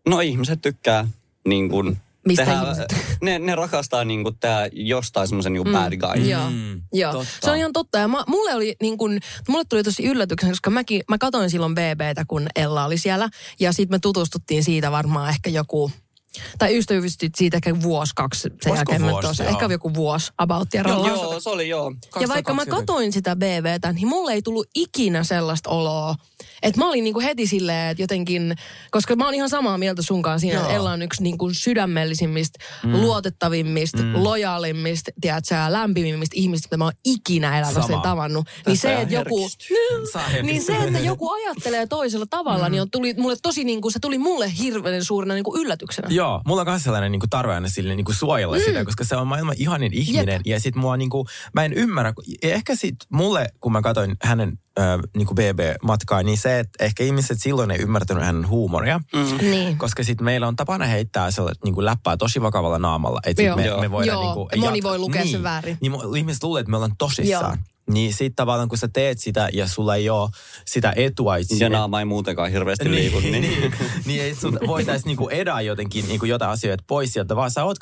No 0.07 0.19
ihmiset 0.19 0.61
tykkää 0.61 1.07
niin 1.47 1.69
kuin, 1.69 1.97
Mistä 2.27 2.45
tehdä, 2.45 2.61
ihmiset? 2.61 2.95
ne, 3.21 3.39
ne 3.39 3.55
rakastaa 3.55 4.05
niin 4.05 4.23
kuin 4.23 4.37
tehdä 4.39 4.69
jostain 4.71 5.27
semmoisen 5.27 5.53
niin 5.53 5.67
mm. 5.67 5.71
bad 5.73 5.97
guy. 5.97 6.29
Joo. 6.29 6.49
Mm, 6.49 6.81
Joo, 6.93 7.11
totta. 7.11 7.27
se 7.41 7.51
on 7.51 7.57
ihan 7.57 7.73
totta. 7.73 7.97
Ja 7.97 8.07
mä, 8.07 8.23
mulle, 8.27 8.55
oli, 8.55 8.75
niin 8.81 8.97
kun, 8.97 9.19
mulle 9.47 9.63
tuli 9.69 9.83
tosi 9.83 10.05
yllätyksen, 10.05 10.49
koska 10.49 10.69
mäkin, 10.69 11.03
mä 11.09 11.17
katoin 11.17 11.49
silloin 11.49 11.75
BBtä, 11.75 12.25
kun 12.27 12.47
Ella 12.55 12.85
oli 12.85 12.97
siellä. 12.97 13.29
Ja 13.59 13.73
sitten 13.73 13.95
me 13.95 13.99
tutustuttiin 13.99 14.63
siitä 14.63 14.91
varmaan 14.91 15.29
ehkä 15.29 15.49
joku, 15.49 15.91
tai 16.57 16.77
ystävystyt 16.77 17.35
siitä 17.35 17.57
ehkä 17.57 17.81
vuosi, 17.81 18.11
kaksi 18.15 18.41
sen 18.41 18.51
Olisiko 18.51 18.91
jälkeen. 18.91 19.11
vuosi, 19.11 19.25
tuossa, 19.25 19.43
joo. 19.43 19.51
ehkä 19.51 19.65
joku 19.65 19.93
vuosi 19.93 20.31
about 20.37 20.67
Joo, 20.73 21.07
joo, 21.07 21.39
se 21.39 21.49
oli 21.49 21.69
joo. 21.69 21.93
Ja 22.19 22.27
vaikka 22.27 22.53
mä 22.53 22.65
2020. 22.65 22.75
katoin 22.75 23.13
sitä 23.13 23.35
BBtä, 23.35 23.93
niin 23.93 24.07
mulle 24.07 24.33
ei 24.33 24.41
tullut 24.41 24.67
ikinä 24.75 25.23
sellaista 25.23 25.69
oloa. 25.69 26.15
Että 26.63 26.81
mä 26.81 26.89
olin 26.89 27.03
niinku 27.03 27.19
heti 27.19 27.47
silleen, 27.47 27.91
että 27.91 28.03
jotenkin, 28.03 28.55
koska 28.91 29.15
mä 29.15 29.25
oon 29.25 29.33
ihan 29.33 29.49
samaa 29.49 29.77
mieltä 29.77 30.01
sunkaan 30.01 30.39
siinä, 30.39 30.61
että. 30.61 30.73
Ella 30.73 30.91
on 30.91 31.01
yksi 31.01 31.23
niinku 31.23 31.49
sydämellisimmistä, 31.53 32.59
mm. 32.83 32.91
luotettavimmista, 32.91 34.03
mm. 34.03 34.23
lojaalimmista, 34.23 35.11
tiedätkö, 35.21 35.55
lämpimimmistä 35.67 36.33
ihmistä, 36.35 36.65
mitä 36.65 36.77
mä 36.77 36.83
oon 36.83 36.93
ikinä 37.05 37.59
elämässäni 37.59 37.87
Sama. 37.87 38.01
tavannut. 38.01 38.47
Niin 38.65 38.77
se, 38.77 39.01
että 39.01 39.13
joku, 39.13 39.49
Saa 40.13 40.29
niin 40.41 40.61
se, 40.63 40.75
että 40.77 40.99
joku 40.99 41.31
ajattelee 41.31 41.87
toisella 41.87 42.25
tavalla, 42.29 42.69
niin 42.69 42.81
on, 42.81 42.91
tuli 42.91 43.13
mulle 43.17 43.35
tosi 43.41 43.63
niinku, 43.63 43.91
se 43.91 43.99
tuli 43.99 44.17
mulle 44.17 44.51
hirveän 44.59 45.03
suurena 45.03 45.33
niinku 45.33 45.57
yllätyksenä. 45.57 46.07
Joo, 46.11 46.41
mulla 46.47 46.61
on 46.61 46.67
myös 46.67 46.83
sellainen 46.83 47.11
niin 47.11 47.19
kuin 47.19 47.29
tarve 47.29 47.53
aina 47.53 47.69
sille 47.69 47.95
niin 47.95 48.05
kuin 48.05 48.15
suojella 48.15 48.57
mm. 48.57 48.63
sitä, 48.63 48.85
koska 48.85 49.03
se 49.03 49.15
on 49.15 49.27
maailman 49.27 49.55
ihanin 49.57 49.93
ihminen. 49.93 50.33
Jep. 50.33 50.41
Ja 50.45 50.59
sit 50.59 50.75
mua 50.75 50.97
niin 50.97 51.09
kuin, 51.09 51.27
mä 51.53 51.65
en 51.65 51.73
ymmärrä, 51.73 52.13
ehkä 52.41 52.75
sit 52.75 52.95
mulle, 53.09 53.49
kun 53.59 53.71
mä 53.71 53.81
katsoin 53.81 54.15
hänen 54.21 54.59
äh, 54.79 54.99
niin 55.17 55.27
kuin 55.27 55.35
BB-matkaa, 55.35 56.23
niin 56.23 56.37
se, 56.37 56.59
että 56.59 56.83
ehkä 56.85 57.03
ihmiset 57.03 57.37
silloin 57.41 57.71
ei 57.71 57.79
ymmärtänyt 57.79 58.23
hänen 58.23 58.47
huumoria. 58.49 58.99
Mm. 59.13 59.37
Niin. 59.51 59.77
Koska 59.77 60.03
sitten 60.03 60.25
meillä 60.25 60.47
on 60.47 60.55
tapana 60.55 60.85
heittää 60.85 61.31
sellainen 61.31 61.59
niin 61.63 61.73
kuin 61.75 61.85
läppää 61.85 62.17
tosi 62.17 62.41
vakavalla 62.41 62.79
naamalla. 62.79 63.19
Että 63.25 63.41
sit 63.41 63.47
Joo. 63.47 63.55
me, 63.55 63.65
Joo. 63.65 63.81
me 63.81 63.91
voidaan 63.91 64.15
Joo, 64.15 64.23
niin 64.25 64.33
kuin 64.33 64.47
ja 64.51 64.57
moni 64.57 64.83
voi 64.83 64.97
lukea 64.99 65.21
sen 65.21 65.31
niin, 65.31 65.43
väärin. 65.43 65.77
Niin 65.81 65.91
mo- 65.93 66.17
ihmiset 66.17 66.43
luulee, 66.43 66.59
että 66.59 66.69
me 66.71 66.77
ollaan 66.77 66.95
tosissaan. 66.97 67.57
Joo. 67.57 67.63
Niin 67.93 68.13
sitten 68.13 68.35
tavallaan 68.35 68.69
kun 68.69 68.77
sä 68.77 68.87
teet 68.93 69.19
sitä 69.19 69.49
ja 69.53 69.67
sulla 69.67 69.95
ei 69.95 70.09
ole 70.09 70.29
sitä 70.65 70.93
etua, 70.95 71.37
että 71.37 71.55
Ja 71.59 71.69
naama 71.69 71.99
ei 71.99 72.05
muutenkaan 72.05 72.51
hirveästi 72.51 72.91
liiku. 72.91 73.19
niin, 73.19 73.31
Niin. 73.41 73.41
niin, 73.61 73.73
niin 74.05 74.21
ei 74.23 74.35
sun 74.35 74.59
voitaisiin 74.67 75.07
niinku 75.07 75.29
edaa 75.29 75.61
jotenkin 75.61 76.07
niinku 76.07 76.25
jotain 76.25 76.51
asioita 76.51 76.83
pois 76.87 77.13
sieltä, 77.13 77.35
vaan 77.35 77.51
sä 77.51 77.63
oot 77.63 77.79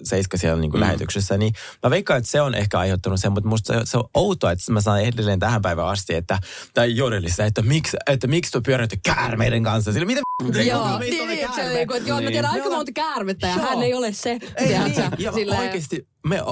247 0.00 0.40
siellä 0.40 0.60
niinku 0.60 0.76
mm. 0.76 0.80
lähetyksessä, 0.80 1.38
niin 1.38 1.52
mä 1.82 1.90
veikkaan, 1.90 2.18
että 2.18 2.30
se 2.30 2.40
on 2.40 2.54
ehkä 2.54 2.78
aiheuttanut 2.78 3.20
sen, 3.20 3.32
mutta 3.32 3.48
musta 3.48 3.72
se, 3.74 3.80
se 3.84 3.98
on 3.98 4.04
outoa, 4.14 4.52
että 4.52 4.72
mä 4.72 4.80
saan 4.80 5.00
edelleen 5.02 5.38
tähän 5.38 5.62
päivään 5.62 5.88
asti, 5.88 6.14
että, 6.14 6.38
tai 6.74 6.96
jodelissa, 6.96 7.44
että 7.44 7.62
miksi, 7.62 7.96
että 8.06 8.26
miksi 8.26 8.52
tuo 8.52 8.60
pyöräytyy 8.60 8.98
käärmeiden 9.02 9.62
kanssa, 9.64 9.92
sillä 9.92 10.06
mitä 10.06 10.20
Joo, 10.66 10.98
niin, 10.98 11.28
niin, 11.28 11.48
se 11.54 11.68
niinku, 11.74 11.94
että 11.94 12.08
joo, 12.08 12.16
mä 12.16 12.20
Niin. 12.20 12.32
tiedän 12.32 12.50
aika 12.50 12.58
Me 12.62 12.66
ollaan- 12.66 12.78
monta 12.78 12.92
käärmettä 12.92 13.46
ja 13.46 13.54
Joo. 13.56 13.66
hän 13.66 13.82
ei 13.82 13.94
ole 13.94 14.12
se. 14.12 14.30
Ei 14.30 14.66
tiedätkö? 14.66 15.00
niin, 15.00 15.10
ja 15.18 15.32
Silleen- 15.32 15.60
oikeasti 15.60 16.08
me 16.26 16.42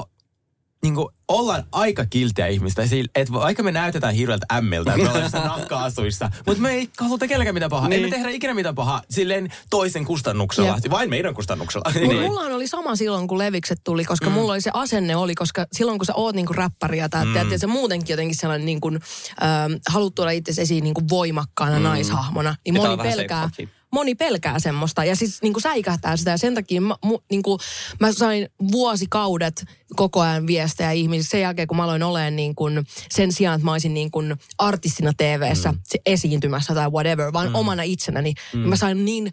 niin 0.83 0.95
kuin, 0.95 1.07
ollaan 1.27 1.63
aika 1.71 2.05
kiltiä 2.05 2.47
ihmistä. 2.47 2.81
Että 3.15 3.33
vaikka 3.33 3.63
me 3.63 3.71
näytetään 3.71 4.13
hirveältä 4.13 4.45
ämmiltä, 4.53 4.97
me 4.97 5.03
ollaan 5.03 5.23
jossain 5.23 5.43
nahka-asuissa, 5.43 6.31
mutta 6.45 6.61
me 6.61 6.71
ei 6.71 6.89
haluta 6.99 7.27
kellekään 7.27 7.53
mitään 7.53 7.69
pahaa. 7.69 7.89
Niin. 7.89 8.03
Ei 8.03 8.09
me 8.09 8.15
tehdä 8.15 8.29
ikinä 8.29 8.53
mitään 8.53 8.75
pahaa 8.75 9.01
silleen 9.09 9.49
toisen 9.69 10.05
kustannuksella, 10.05 10.79
Jep. 10.83 10.91
vain 10.91 11.09
meidän 11.09 11.33
kustannuksella. 11.33 11.91
Mut 11.93 12.01
Niin. 12.01 12.21
Mullahan 12.21 12.51
oli 12.51 12.67
sama 12.67 12.95
silloin, 12.95 13.27
kun 13.27 13.37
Levikset 13.37 13.81
tuli, 13.83 14.05
koska 14.05 14.29
mm. 14.29 14.33
mulla 14.33 14.51
oli 14.53 14.61
se 14.61 14.71
asenne 14.73 15.15
oli, 15.15 15.35
koska 15.35 15.65
silloin 15.71 15.99
kun 15.99 16.05
sä 16.05 16.13
oot 16.15 16.35
niinku 16.35 16.53
räppäriä 16.53 17.09
tai 17.09 17.25
mm. 17.25 17.35
että 17.35 17.57
sä 17.57 17.67
muutenkin 17.67 18.13
jotenkin 18.13 18.35
sellainen 18.35 18.65
niinku, 18.65 18.87
ähm, 18.87 19.73
haluat 19.89 20.15
tuoda 20.15 20.31
itse 20.31 20.61
esiin 20.61 20.83
niinku 20.83 21.01
voimakkaana 21.09 21.77
mm. 21.77 21.83
naishahmona, 21.83 22.55
niin 22.65 22.75
moni 22.75 22.97
pelkää, 22.97 23.15
seikkaakin. 23.15 23.69
Moni 23.91 24.15
pelkää 24.15 24.59
semmoista 24.59 25.03
ja 25.03 25.15
siis 25.15 25.41
niinku 25.41 25.59
säikähtää 25.59 26.17
sitä 26.17 26.31
ja 26.31 26.37
sen 26.37 26.55
takia 26.55 26.81
mä, 26.81 26.95
mu, 27.05 27.19
niinku, 27.31 27.59
mä 27.99 28.11
sain 28.11 28.49
vuosikaudet 28.71 29.65
koko 29.95 30.21
ajan 30.21 30.47
viestejä 30.47 30.91
ihmisistä 30.91 31.31
sen 31.31 31.41
jälkeen, 31.41 31.67
kun 31.67 31.77
mä 31.77 31.83
aloin 31.83 32.03
olemaan 32.03 32.35
niin 32.35 32.55
kuin, 32.55 32.85
sen 33.09 33.31
sijaan, 33.31 33.55
että 33.55 33.65
mä 33.65 33.71
olisin 33.71 33.93
niin 33.93 34.11
kuin 34.11 34.35
artistina 34.57 35.11
TV-ssä 35.17 35.71
mm. 35.71 35.79
esiintymässä 36.05 36.73
tai 36.73 36.89
whatever, 36.89 37.33
vaan 37.33 37.49
mm. 37.49 37.55
omana 37.55 37.83
itsenäni. 37.83 38.33
Mm. 38.53 38.59
Mä 38.59 38.75
sain 38.75 39.05
niin 39.05 39.31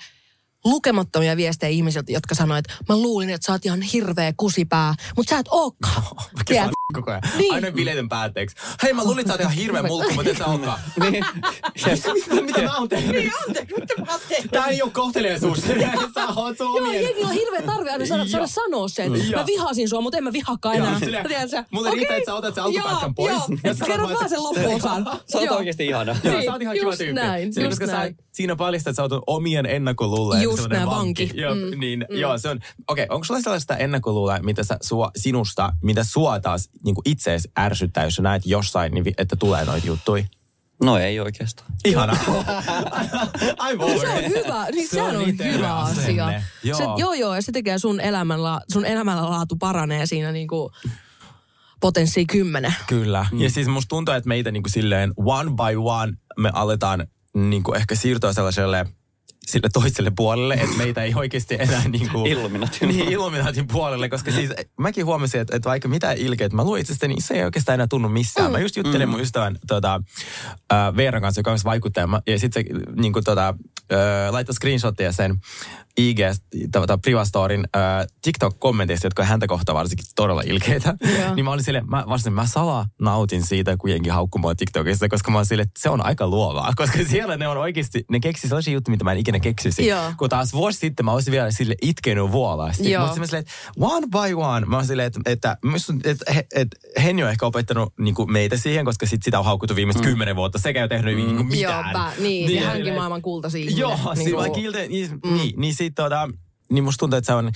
lukemattomia 0.65 1.37
viestejä 1.37 1.71
ihmisiltä, 1.71 2.13
jotka 2.13 2.35
sanoivat, 2.35 2.67
että 2.67 2.93
mä 2.93 2.97
luulin, 2.97 3.31
että 3.31 3.47
sä 3.47 3.53
oot 3.53 3.67
ihan 3.67 3.83
hirveä 3.83 4.33
kusipää, 4.37 4.95
mutta 5.17 5.31
sä 5.31 5.39
et 5.39 5.47
ookaan. 5.51 6.03
Tiedät? 6.47 6.76
Koko 6.95 7.11
ajan. 7.11 7.23
Niin. 7.37 7.55
Aina 7.55 7.71
bileiden 7.71 8.09
päätteeksi. 8.09 8.57
Hei, 8.83 8.93
mä 8.93 9.05
luulin, 9.05 9.19
että 9.21 9.29
sä 9.29 9.35
oot 9.35 9.41
ihan 9.41 9.53
hirveä 9.53 9.83
mulkku, 9.83 10.15
mutta 10.15 10.31
et 10.31 10.37
sä 10.39 10.47
olekaan. 10.47 10.79
niin. 11.11 11.25
mitä, 11.85 12.43
mitä 12.43 12.63
mä 12.63 12.77
oon 12.79 12.89
tehnyt? 12.89 13.17
Niin, 13.17 13.33
anteeksi, 13.49 13.75
mitä 13.81 13.95
mä 14.07 14.13
oon 14.13 14.21
tehnyt? 14.29 14.51
Tää 14.51 14.67
ei 14.67 14.83
oo 14.83 14.91
kohteliaisuus. 14.93 15.59
sä 16.15 16.27
oot 16.37 16.57
sun 16.57 16.67
Joo, 16.67 16.77
omien... 16.89 17.03
jengillä 17.03 17.29
on 17.29 17.35
hirveä 17.35 17.63
tarve 17.63 17.91
aina 17.91 18.07
saada, 18.07 18.25
saada 18.27 18.43
Joo. 18.43 18.47
sanoa 18.47 18.89
se, 18.89 19.05
että 19.05 19.19
Joo. 19.19 19.41
mä 19.41 19.47
vihasin 19.47 19.89
sua, 19.89 20.01
mutta 20.01 20.19
en 20.19 20.25
mä 20.25 20.33
vihakaan 20.33 20.77
enää. 20.77 20.99
Joo, 21.01 21.23
Tiedätkö? 21.29 21.65
mulle 21.71 21.91
riittää, 21.91 22.17
että 22.17 22.31
sä 22.31 22.35
otat 22.35 22.55
sen 22.55 22.65
alkupätkän 22.65 23.01
Joo, 23.01 23.13
pois. 23.17 23.33
Joo, 23.65 23.75
Ja 23.81 23.87
kerrot 23.87 24.11
vaan 24.15 24.29
sen 24.29 24.43
loppuosan. 24.43 25.05
Sä 25.33 25.39
oot 25.39 25.47
Joo. 25.47 25.57
oikeesti 25.57 25.87
ihana. 25.87 26.17
Joo, 26.25 26.35
Niin, 26.35 26.45
sä 26.45 26.53
oot 26.53 26.63
ihan 26.63 26.77
kiva 26.77 26.97
tyyppi. 26.97 27.13
näin, 27.15 27.55
Sillä, 27.55 27.75
sä, 27.75 27.87
näin. 27.87 28.17
siinä 28.33 28.57
paljastat, 28.57 28.91
että 28.91 28.97
sä 29.09 29.15
oot 29.15 29.23
omien 29.27 29.67
ennakkoluuleen. 29.67 30.43
Just 30.43 30.69
näin, 30.69 30.87
vanki. 30.87 31.31
Joo, 31.35 31.55
Mm, 31.55 31.81
niin, 31.81 32.07
joo, 32.11 32.39
se 32.39 32.49
on. 32.49 32.61
Okei, 32.89 33.07
onko 33.11 33.25
sulla 33.25 33.41
sellaista 33.41 33.77
ennakkoluuloa, 33.77 34.39
mitä 34.43 34.65
sä, 34.65 34.77
sua, 34.83 35.11
sinusta, 35.17 35.73
mitä 35.83 36.05
sua 36.05 36.41
taas 36.41 36.69
niin 36.85 36.97
itseesi 37.05 37.51
ärsyttää, 37.59 38.05
jos 38.05 38.15
sä 38.15 38.23
näet 38.23 38.47
jossain, 38.47 38.93
niin, 38.95 39.05
vi- 39.05 39.15
että 39.19 39.37
tulee 39.37 39.65
noita 39.65 39.87
juttuja? 39.87 40.25
No 40.83 40.99
ei 40.99 41.21
oikeastaan. 41.21 41.73
Ihana. 41.85 42.13
I'm 43.63 43.81
over 43.81 43.99
Se 44.01 44.09
on 44.09 44.25
hyvä, 44.31 44.67
niin 44.73 44.89
Se 44.89 45.03
on 45.03 45.17
on, 45.17 45.27
hyvä 45.39 45.77
asenne. 45.77 46.03
asia. 46.03 46.43
Joo. 46.65 46.79
Se, 46.79 46.85
joo, 46.97 47.13
joo, 47.15 47.35
ja 47.35 47.43
se 47.43 47.53
tekee 47.53 47.79
sun, 47.79 48.01
elämänla, 48.01 48.61
sun 48.73 48.85
elämänlaatu 48.85 49.57
paranee 49.57 50.07
siinä 50.07 50.33
niinku 50.33 50.73
potenssi 51.81 52.27
kymmenen. 52.27 52.75
Kyllä. 52.87 53.27
Mm. 53.33 53.41
Ja 53.41 53.51
siis 53.51 53.67
musta 53.69 53.89
tuntuu, 53.89 54.15
että 54.15 54.29
meitä 54.29 54.51
niin 54.51 54.63
kuin 54.63 54.73
silleen 54.73 55.13
one 55.17 55.51
by 55.51 55.77
one 55.85 56.13
me 56.39 56.51
aletaan 56.53 57.07
niin 57.35 57.63
kuin 57.63 57.77
ehkä 57.77 57.95
siirtyä 57.95 58.33
sellaiselle 58.33 58.87
sille 59.47 59.69
toiselle 59.73 60.13
puolelle, 60.17 60.55
että 60.55 60.77
meitä 60.77 61.03
ei 61.03 61.15
oikeasti 61.15 61.57
enää 61.59 61.89
niin 61.89 62.11
kuin... 62.11 62.27
Illuminatin. 62.27 62.89
Niin, 62.89 63.13
Illuminatin 63.13 63.67
puolelle, 63.67 64.09
koska 64.09 64.33
siis 64.33 64.51
mäkin 64.79 65.07
huomasin, 65.07 65.41
että, 65.41 65.57
että 65.57 65.69
vaikka 65.69 65.89
mitä 65.89 66.13
ilkeä, 66.13 66.47
että 66.47 66.57
mä 66.57 66.65
luin 66.65 66.81
itsestäni, 66.81 67.15
niin 67.15 67.23
se 67.23 67.35
ei 67.35 67.45
oikeastaan 67.45 67.75
enää 67.75 67.87
tunnu 67.87 68.09
missään. 68.09 68.53
Mä 68.53 68.59
just 68.59 68.77
juttelin 68.77 69.09
mm. 69.09 69.11
mun 69.11 69.21
ystävän 69.21 69.59
tota, 69.67 70.01
äh, 70.73 70.97
Veeran 70.97 71.23
kanssa, 71.23 71.39
joka 71.39 71.53
on 71.53 71.59
vaikuttaja, 71.65 72.09
ja 72.27 72.39
sitten 72.39 72.65
se 72.65 72.81
niin 72.97 73.13
kuin, 73.13 73.25
tota, 73.25 73.55
äh, 73.93 74.33
laittoi 74.33 74.55
screenshottia 74.55 75.13
sen 75.13 75.41
IG, 75.99 76.19
tota, 76.73 76.99
Privastorin 76.99 77.69
äh, 77.77 78.07
TikTok-kommenteista, 78.23 79.07
jotka 79.07 79.23
on 79.23 79.29
häntä 79.29 79.47
kohtaan 79.47 79.77
varsinkin 79.77 80.07
todella 80.17 80.43
ilkeitä. 80.47 80.95
Joo. 81.19 81.35
niin 81.35 81.45
mä 81.45 81.51
olin 81.53 81.65
silleen, 81.65 81.91
mä, 81.91 82.05
varsin, 82.09 82.33
mä 82.33 82.47
salaa 82.47 82.87
nautin 83.01 83.43
siitä, 83.47 83.77
kun 83.77 83.91
jengi 83.91 84.09
haukkuu 84.09 84.41
mua 84.41 84.55
TikTokissa, 84.55 85.09
koska 85.09 85.31
mä 85.31 85.39
olin 85.39 85.47
silleen, 85.47 85.67
että 85.67 85.81
se 85.83 85.91
on 85.91 86.07
aika 86.07 86.27
luovaa. 86.29 86.73
Koska 86.77 86.99
siellä 87.09 87.37
ne 87.37 87.49
on 87.49 87.57
oikeasti, 87.57 88.05
ne 88.11 88.21
keksi 88.21 88.49
sellaisia 88.49 88.73
juttuja, 88.75 88.93
mitä 88.93 89.05
mä 89.05 89.13
en 89.13 89.19
ikinä 89.19 89.41
keksisi. 89.41 89.87
Joo. 89.87 90.13
Kun 90.19 90.29
taas 90.29 90.53
vuosi 90.53 90.79
sitten 90.79 91.05
mä 91.05 91.13
olisin 91.13 91.33
vielä 91.33 91.51
sille 91.51 91.75
itkenyt 91.83 92.33
vuolaasti. 92.33 92.91
Joo. 92.91 93.07
Mä 93.07 93.13
silleen, 93.27 93.41
että 93.41 93.53
one 93.81 94.07
by 94.07 94.35
one. 94.35 94.67
Mä 94.67 94.77
olisin 94.77 94.89
silleen, 94.89 95.07
että, 95.07 95.21
että, 95.27 95.57
että, 96.05 96.11
että, 96.31 96.45
että 96.55 96.77
Henni 97.03 97.23
on 97.25 97.31
ehkä 97.31 97.47
opettanut 97.47 97.93
niin 97.99 98.15
kuin 98.15 98.33
meitä 98.33 98.57
siihen, 98.57 98.85
koska 98.85 99.07
sit 99.07 99.23
sitä 99.23 99.39
on 99.39 99.45
haukuttu 99.45 99.77
viimeiset 99.77 100.03
mm. 100.03 100.09
kymmenen 100.09 100.37
vuotta. 100.37 100.59
Sekä 100.59 100.81
ei 100.81 100.83
ole 100.83 100.89
tehnyt 100.89 101.17
niin 101.17 101.37
kuin 101.37 101.61
Joo, 101.61 101.73
mitään. 101.83 101.93
pä, 101.93 102.13
niin, 102.23 102.55
ja 102.55 102.61
hänkin 102.63 102.77
silleen- 102.81 102.97
maailman 102.97 103.23
kultaisia. 103.23 103.71
Joo, 103.77 103.97
Niin 104.15 104.25
niin, 104.25 104.35
kuin- 104.37 104.53
kilte, 104.53 104.89
niin, 104.89 105.11
mm. 105.11 105.35
niin, 105.35 105.61
niin 105.61 105.75
sit 105.87 105.95
tota, 105.95 106.29
niin 106.73 106.85
musta 106.85 106.99
tuntuu, 106.99 107.17
että 107.17 107.27
se 107.27 107.33
on... 107.33 107.53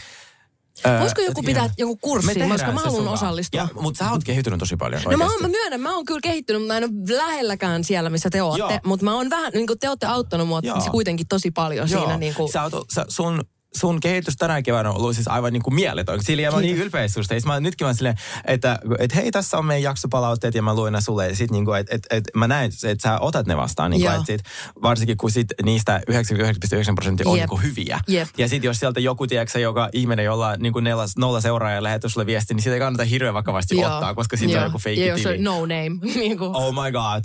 Voisiko 1.00 1.20
joku 1.22 1.42
pitää 1.42 1.64
ihan- 1.64 1.74
joku 1.78 1.96
kurssi, 1.96 2.40
koska 2.48 2.72
mä 2.72 2.80
haluan 2.80 3.08
osallistua. 3.08 3.68
mutta 3.80 4.04
sä 4.04 4.10
oot 4.10 4.24
kehittynyt 4.24 4.58
tosi 4.58 4.76
paljon 4.76 5.02
No 5.10 5.18
mä, 5.18 5.24
oon, 5.24 5.42
mä 5.42 5.48
myönnän, 5.48 5.80
mä 5.80 5.94
oon 5.94 6.04
kyllä 6.04 6.20
kehittynyt, 6.22 6.62
mutta 6.62 6.74
mä 6.74 6.78
en 6.78 6.84
ole 6.84 7.16
lähelläkään 7.26 7.84
siellä, 7.84 8.10
missä 8.10 8.30
te 8.30 8.42
ootte. 8.42 8.80
Mutta 8.84 9.04
mä 9.04 9.14
oon 9.14 9.30
vähän, 9.30 9.52
niin 9.54 9.66
kuin 9.66 9.78
te 9.78 9.88
ootte 9.88 10.06
auttanut 10.06 10.48
mua 10.48 10.60
Joo. 10.62 10.80
kuitenkin 10.90 11.26
tosi 11.28 11.50
paljon 11.50 11.90
Joo. 11.90 12.00
siinä. 12.00 12.16
Niin 12.16 12.34
kuin, 12.34 12.52
Sä 12.52 12.62
oot, 12.62 12.72
sä, 12.94 13.04
sun, 13.08 13.44
sun 13.76 14.00
kehitys 14.00 14.36
tänä 14.36 14.62
keväänä 14.62 14.90
on 14.90 14.96
ollut 14.96 15.14
siis 15.14 15.28
aivan 15.28 15.52
niin 15.52 15.62
kuin 15.62 15.74
mieletön. 15.74 16.22
Sillä 16.22 16.42
ja 16.42 16.50
mä 16.50 16.54
oon 16.56 16.62
niin 16.62 16.76
ylpeä 16.76 17.08
susta. 17.08 17.34
Sit 17.34 17.44
mä, 17.44 17.60
nytkin 17.60 17.86
mä 17.86 17.92
silleen, 17.92 18.14
että, 18.44 18.78
että 18.98 19.16
hei, 19.16 19.30
tässä 19.30 19.58
on 19.58 19.64
meidän 19.64 19.82
jaksopalautteet 19.82 20.54
ja 20.54 20.62
mä 20.62 20.74
luin 20.74 20.92
ne 20.92 21.00
sulle. 21.00 21.28
Ja 21.28 21.36
sit 21.36 21.50
niin 21.50 21.64
kuin, 21.64 21.80
että, 21.80 21.94
että, 21.94 22.16
että 22.16 22.30
mä 22.38 22.48
näen, 22.48 22.70
että 22.84 23.02
sä 23.02 23.18
otat 23.18 23.46
ne 23.46 23.56
vastaan. 23.56 23.90
Niin 23.90 24.02
kuin, 24.02 24.26
sit, 24.26 24.42
varsinkin 24.82 25.16
kun 25.16 25.30
sit 25.30 25.46
niistä 25.64 26.00
99,9 26.10 26.94
prosenttia 26.94 27.28
on 27.28 27.36
Jep. 27.36 27.42
niin 27.42 27.48
kuin 27.48 27.62
hyviä. 27.62 28.00
Jep. 28.08 28.28
Ja 28.38 28.48
sitten 28.48 28.68
jos 28.68 28.78
sieltä 28.78 29.00
joku, 29.00 29.26
tiedätkö, 29.26 29.58
joka 29.58 29.88
ihminen, 29.92 30.24
jolla 30.24 30.56
niin 30.56 30.72
kuin 30.72 30.84
nolla, 30.84 31.04
nolla 31.18 31.40
seuraajaa 31.40 31.76
ja 31.76 31.82
lähettää 31.82 32.10
sulle 32.10 32.26
viesti, 32.26 32.54
niin 32.54 32.62
sitä 32.62 32.74
ei 32.74 32.80
kannata 32.80 33.04
hirveän 33.04 33.34
vakavasti 33.34 33.76
Joo. 33.80 33.94
ottaa, 33.94 34.14
koska 34.14 34.36
siitä 34.36 34.58
on 34.58 34.64
joku 34.64 34.78
fake 34.78 34.94
Ja 34.94 35.06
jos 35.06 35.20
tili. 35.20 35.38
on 35.38 35.44
no 35.44 35.60
name. 35.60 35.90
niin 36.20 36.38
kuin. 36.38 36.56
Oh 36.56 36.74
my 36.84 36.92
god. 36.92 37.24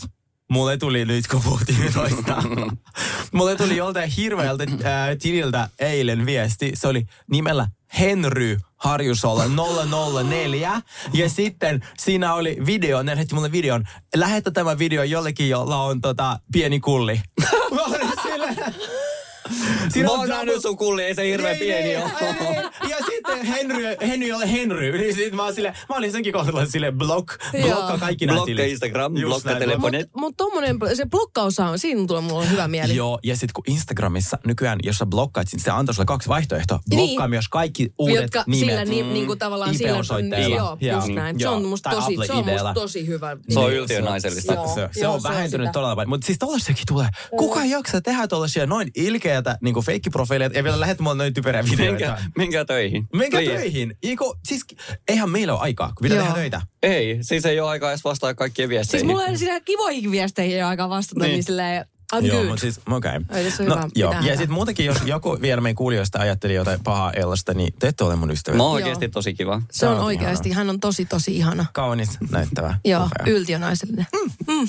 Mulle 0.52 0.78
tuli 0.78 1.06
nyt, 1.06 1.28
kun 1.28 1.42
puhuttiin 1.44 1.94
toista. 1.94 2.44
Mulle 3.32 3.56
tuli 3.56 3.78
joltain 3.78 4.10
hirveältä 4.10 4.64
äh, 4.64 5.18
tililtä 5.22 5.70
eilen 5.80 6.26
viesti. 6.26 6.72
Se 6.74 6.88
oli 6.88 7.06
nimellä 7.32 7.68
Henry 8.00 8.58
Harjusolla 8.76 9.44
004. 10.30 10.82
Ja 11.14 11.30
sitten 11.30 11.86
siinä 11.98 12.34
oli 12.34 12.58
video, 12.66 13.04
ne 13.04 13.12
lähetti 13.12 13.36
mulle 13.36 13.52
videon. 13.52 13.84
Lähetä 14.16 14.52
tämä 14.52 14.80
video 14.80 15.04
jollekin, 15.04 15.50
jolla 15.50 15.82
on 15.84 16.02
tota, 16.02 16.40
pieni 16.54 16.80
kulli. 16.80 17.22
Mä 17.76 17.82
olin 17.84 18.12
silleen- 18.24 18.76
Siinä 19.92 20.08
Mä 20.10 20.14
on 20.14 20.20
oon 20.20 20.30
double- 20.30 20.62
sun 20.62 20.78
kulli, 20.78 21.04
ei 21.04 21.16
se 21.16 21.28
hirveä 21.28 21.52
ei, 21.52 21.60
pieni 21.60 21.90
ei, 21.90 21.96
ole. 21.98 22.12
ei. 22.22 22.90
Ja 22.90 22.98
sitten 23.06 23.46
Henry, 23.46 23.84
Henry 24.08 24.32
ole 24.32 24.52
Henry. 24.52 24.98
Niin 24.98 25.16
sit 25.16 25.34
mä, 25.34 25.44
oon 25.44 25.54
sille, 25.56 25.74
mä 25.90 25.96
olin 25.96 26.12
senkin 26.12 26.34
kohdalla 26.34 26.66
sille 26.66 26.92
block, 26.92 27.28
Joo. 27.54 27.64
blokkaa 27.68 27.98
kaikki 27.98 28.26
nämä 28.26 28.36
Blokkaa 28.36 28.46
tilit. 28.46 28.72
Instagram, 28.72 29.18
Just 29.18 29.30
blokkaa 29.30 29.52
näin. 29.54 29.60
telefoni. 29.70 29.98
Mutta 29.98 30.20
mut 30.20 30.38
tommonen, 30.38 30.78
se 30.94 31.06
blokkaus 31.06 31.60
on, 31.60 31.80
siinä 31.80 32.08
tulee 32.08 32.22
mulle 32.22 32.50
hyvä 32.50 32.68
mieli. 32.76 32.96
Joo, 32.96 33.20
ja 33.24 33.36
sitten 33.36 33.54
kun 33.54 33.64
Instagramissa 33.68 34.38
nykyään, 34.46 34.80
jos 34.84 34.98
sä 34.98 35.06
blokkaat, 35.06 35.48
se 35.58 35.72
antaa 35.72 35.94
sulle 35.94 36.06
kaksi 36.06 36.30
vaihtoehtoa. 36.30 36.80
Blokkaa 36.90 37.26
Niin. 37.26 37.30
myös 37.30 37.48
kaikki 37.50 37.90
uudet 38.00 38.22
Jotka 38.22 38.44
nimet. 38.48 38.60
sillä 38.70 38.86
ni, 38.86 39.04
niin 39.04 39.26
kuin 39.28 39.40
tavallaan 39.40 39.76
sillä, 39.76 39.92
IP-osoitteella. 39.92 40.56
joo, 40.56 40.78
Joo. 40.82 40.96
just 40.96 41.08
näin. 41.08 41.40
Se 41.40 41.44
Joo. 41.44 41.56
on 41.56 41.66
musta 41.66 41.90
tosi, 41.90 42.14
Apple 42.14 42.26
se 42.28 42.34
on 42.34 42.46
musta 42.46 42.74
tosi 42.74 43.08
hyvä. 43.08 43.38
Se 43.50 43.60
on 43.60 43.70
Niin. 43.70 43.78
yltiönaisellista. 43.80 44.54
Se, 44.54 44.74
se 44.76 44.84
on 44.84 44.90
se 44.92 45.08
on 45.08 45.24
vähentynyt 45.24 45.72
todella 45.72 45.96
paljon. 45.96 46.10
Mutta 46.10 46.26
siis 46.26 46.40
tollaistakin 46.40 46.84
tulee. 46.88 47.08
Kuka 47.38 47.62
ei 47.62 47.70
jaksa 47.70 48.02
tehdä 48.02 48.28
tollaisia 48.28 48.66
noin 48.66 48.92
ilkeätä 48.96 49.58
niin 49.62 49.75
feikkiprofiileja 49.82 50.50
ja 50.54 50.64
vielä 50.64 50.80
lähet 50.80 51.00
mulle 51.00 51.16
noin 51.18 51.34
typeriä 51.34 51.64
videoita. 51.72 51.92
Minkä, 51.92 52.18
minkä 52.38 52.66
töihin? 52.66 53.08
Minkä 53.14 53.38
Liian. 53.38 53.56
töihin? 53.56 53.98
Iku, 54.04 54.36
siis 54.48 54.66
eihän 55.08 55.30
meillä 55.30 55.54
ole 55.54 55.62
aikaa, 55.62 55.88
kun 55.88 55.96
pitää 56.02 56.18
Joo. 56.18 56.26
tehdä 56.26 56.40
töitä. 56.40 56.62
Ei, 56.84 57.18
siis 57.22 57.46
ei 57.46 57.60
ole 57.60 57.70
aikaa 57.70 57.92
edes 57.92 58.04
vastaa 58.04 58.34
kaikkien 58.34 58.68
Siis 58.68 58.70
viesteihin. 58.78 59.08
mulla 59.08 59.26
ei 59.26 59.38
siinä 59.38 59.60
kivoihin 59.60 60.12
viesteihin 60.12 60.56
ole 60.58 60.64
aikaa 60.64 60.90
vastata, 60.90 61.20
niin, 61.20 61.24
Niin. 61.28 61.34
niin 61.34 61.44
silleen, 61.44 61.86
I'm 62.16 62.26
joo, 62.26 62.38
good. 62.38 62.48
mutta 62.48 62.62
siis, 62.62 62.80
okei. 62.92 63.12
Ole 63.12 63.44
No, 63.44 63.76
hyvä 63.76 63.90
joo. 63.96 64.14
Ja 64.14 64.38
sitten 64.38 64.52
muutenkin, 64.52 64.86
jos 64.86 64.98
joku 65.06 65.38
vielä 65.42 65.62
meidän 65.62 65.76
kuulijoista 65.76 66.20
ajatteli 66.20 66.54
jotain 66.54 66.80
pahaa 66.84 67.12
Ellasta, 67.12 67.54
niin 67.54 67.74
te 67.80 67.88
ette 67.88 68.04
ole 68.04 68.16
mun 68.16 68.32
ystäviä. 68.32 68.58
Mä 68.58 68.64
oon 68.64 68.72
oikeasti 68.74 69.10
tosi 69.10 69.34
kiva. 69.34 69.62
Se 69.72 69.88
on 69.88 70.00
oikeasti, 70.00 70.52
hän 70.52 70.70
on 70.70 70.80
tosi 70.80 71.06
tosi 71.06 71.38
ihana. 71.38 71.66
Kaunis, 71.74 72.10
näyttävä. 72.32 72.78
Joo, 72.86 73.10
yltiönaisellinen. 73.26 74.06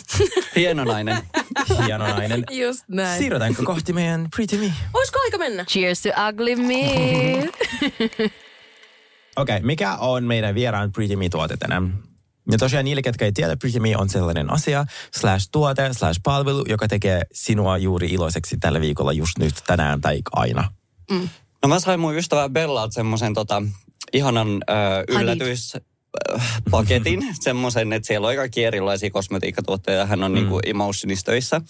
Hieno 0.57 0.85
nainen. 0.85 1.17
Hieno 1.87 2.07
nainen. 2.07 2.45
Just 2.51 2.85
näin. 2.89 3.19
Siirrytäänkö 3.19 3.63
kohti 3.63 3.93
meidän 3.93 4.29
Pretty 4.37 4.57
Me? 4.57 4.73
Olisiko 4.95 5.19
aika 5.25 5.39
mennä? 5.39 5.65
Cheers 5.65 6.03
to 6.03 6.09
ugly 6.29 6.57
me. 6.57 6.83
Okei, 9.37 9.57
okay, 9.57 9.67
mikä 9.67 9.97
on 9.97 10.25
meidän 10.25 10.55
vieraan 10.55 10.93
Pretty 10.93 11.17
Me-tuote 11.17 11.57
tänään? 11.57 11.99
Ja 12.51 12.59
tosiaan 12.59 12.85
niille, 12.85 13.03
ketkä 13.03 13.25
ei 13.25 13.33
tiedä, 13.33 13.57
Pretty 13.57 13.79
on 13.97 14.09
sellainen 14.09 14.53
asia, 14.53 14.85
slash 15.15 15.49
tuote, 15.53 15.93
slash 15.93 16.21
palvelu, 16.23 16.65
joka 16.69 16.89
tekee 16.89 17.23
sinua 17.33 17.79
juuri 17.79 18.07
iloiseksi 18.07 18.57
tällä 18.61 18.81
viikolla 18.81 19.13
just 19.13 19.39
nyt, 19.39 19.55
tänään 19.67 20.01
tai 20.01 20.21
aina. 20.33 20.71
No 21.63 21.69
mä 21.69 21.81
sain 21.81 22.01
mun 22.01 22.17
ystävä 22.17 22.49
Bellalta 22.49 22.95
semmoisen 22.95 23.35
tota, 23.35 23.63
ihanan 24.13 24.63
äh, 24.71 24.77
yllätyspaketin. 25.09 27.35
semmoisen, 27.41 27.93
että 27.93 28.07
siellä 28.07 28.29
on 28.29 28.37
kaikki 28.37 28.65
erilaisia 28.65 29.11
kosmetiikkatuotteita. 29.11 30.07
Hän 30.07 30.23
on 30.23 30.31
mm. 30.31 30.35
niinku 30.35 30.61
Emotionissa 30.67 31.27
töissä. 31.27 31.61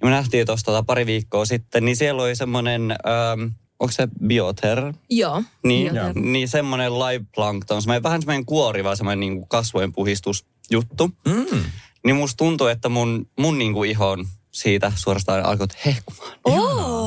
Ja 0.00 0.06
me 0.06 0.10
nähtiin 0.10 0.46
tuosta 0.46 0.72
tota, 0.72 0.82
pari 0.82 1.06
viikkoa 1.06 1.44
sitten, 1.44 1.84
niin 1.84 1.96
siellä 1.96 2.22
oli 2.22 2.36
semmoinen, 2.36 2.90
ähm, 2.90 3.46
onko 3.80 3.92
se 3.92 4.08
Bioter? 4.26 4.92
Joo. 5.10 5.42
Niin, 5.64 5.94
Joo. 5.94 6.12
niin 6.14 6.48
semmoinen 6.48 6.98
live 6.98 7.24
plankton, 7.34 7.82
semmoinen, 7.82 8.02
vähän 8.02 8.22
semmoinen 8.22 8.46
kuoriva, 8.46 8.96
semmoinen 8.96 9.20
niinku 9.20 9.46
kasvojen 9.46 9.92
puhistusjuttu. 9.92 11.10
Mm. 11.24 11.62
Niin 12.04 12.16
musta 12.16 12.36
tuntuu, 12.36 12.66
että 12.66 12.88
mun, 12.88 13.26
mun 13.38 13.58
niinku 13.58 13.84
iho 13.84 14.10
on 14.10 14.26
siitä 14.50 14.92
suorastaan 14.96 15.44
alkoi 15.44 15.66
hehkumaan. 15.86 16.32
Oh. 16.44 16.99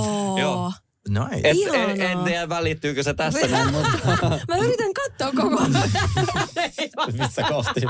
Nice. 1.10 1.50
Et, 1.50 1.58
en, 1.74 2.02
en 2.02 2.18
tiedä 2.20 2.50
välittyykö 2.50 3.04
se 3.04 3.14
tässä 3.14 3.48
näin, 3.48 3.72
mutta... 3.72 3.90
Mä 4.48 4.58
yritän 4.58 4.94
katsoa 4.94 5.44
koko 5.44 5.60
ajan. 5.60 5.92
Missä 7.20 7.44
kohti? 7.50 7.82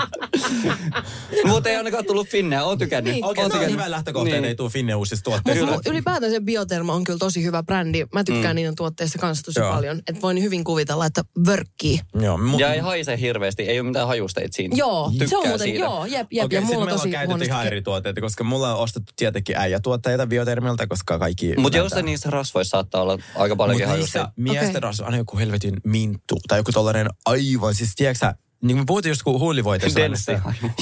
Mutta 1.45 1.69
ei 1.69 1.75
ainakaan 1.75 2.05
tullut 2.05 2.27
Finneä, 2.27 2.63
oon 2.63 2.77
tykännyt. 2.77 3.13
Niin. 3.13 3.25
Okei, 3.25 3.43
Oon 3.43 3.51
se 3.51 3.57
on 3.57 3.59
tykännyt. 3.61 3.79
hyvä 3.79 3.91
lähtökohta, 3.91 4.25
niin. 4.25 4.33
Niin. 4.41 4.45
ei 4.45 4.55
tule 4.55 4.69
Finne 4.69 4.95
uusista 4.95 5.23
tuotteista. 5.23 5.65
Mutta 5.65 5.89
ylipäätään 5.89 6.31
se 6.31 6.39
Bioterma 6.39 6.93
on 6.93 7.03
kyllä 7.03 7.19
tosi 7.19 7.43
hyvä 7.43 7.63
brändi. 7.63 8.05
Mä 8.13 8.23
tykkään 8.23 8.53
mm. 8.53 8.55
niiden 8.55 8.75
tuotteista 8.75 9.19
kanssa 9.19 9.43
tosi 9.43 9.59
Joo. 9.59 9.71
paljon. 9.73 9.97
Että 10.07 10.21
voin 10.21 10.41
hyvin 10.43 10.63
kuvitella, 10.63 11.05
että 11.05 11.21
vörkkii. 11.47 11.99
Joo, 12.21 12.37
mu- 12.37 12.59
Ja 12.59 12.73
ei 12.73 12.79
haise 12.79 13.19
hirveästi, 13.19 13.63
ei 13.63 13.79
ole 13.79 13.87
mitään 13.87 14.07
hajusteita 14.07 14.55
siinä. 14.55 14.75
Joo, 14.77 15.09
Tykkää 15.09 15.27
se 15.27 15.37
on 15.37 15.47
muuten, 15.47 15.67
siitä. 15.67 15.79
joo, 15.79 16.05
jep, 16.05 16.27
jep. 16.31 16.45
Okei, 16.45 16.57
ja 16.57 16.61
mulla 16.61 16.77
on 16.77 16.85
meillä 16.85 16.93
on 16.93 16.99
tosi 16.99 17.11
käytetty 17.11 17.45
ihan 17.45 17.67
eri 17.67 17.81
tuotteita, 17.81 18.21
koska 18.21 18.43
mulla 18.43 18.75
on 18.75 18.79
ostettu 18.79 19.13
tietenkin 19.15 19.57
äijätuotteita 19.57 20.27
biotermilta, 20.27 20.87
koska 20.87 21.19
kaikki... 21.19 21.53
Mutta 21.57 21.77
jos 21.77 21.91
se 21.91 22.01
niissä 22.01 22.29
rasvoissa 22.29 22.69
saattaa 22.71 23.02
olla 23.03 23.19
aika 23.35 23.55
paljonkin 23.55 23.87
Mutta 23.87 23.97
niissä 23.97 24.19
hajusteita. 24.19 24.41
miesten 24.41 24.85
okay. 24.85 24.91
on 24.99 25.05
aina 25.05 25.17
joku 25.17 25.37
helvetin 25.37 25.77
minttu 25.83 26.35
tai 26.47 26.59
joku 26.59 26.71
tollainen 26.71 27.07
aivan, 27.25 27.75
siis 27.75 27.95
tiedätkö 27.95 28.33
niin 28.63 28.77
me 28.77 28.83
puhuttiin 28.87 29.11
just 29.11 29.23
kun 29.23 29.39
huulivoite. 29.39 29.87
Denssi 29.95 30.31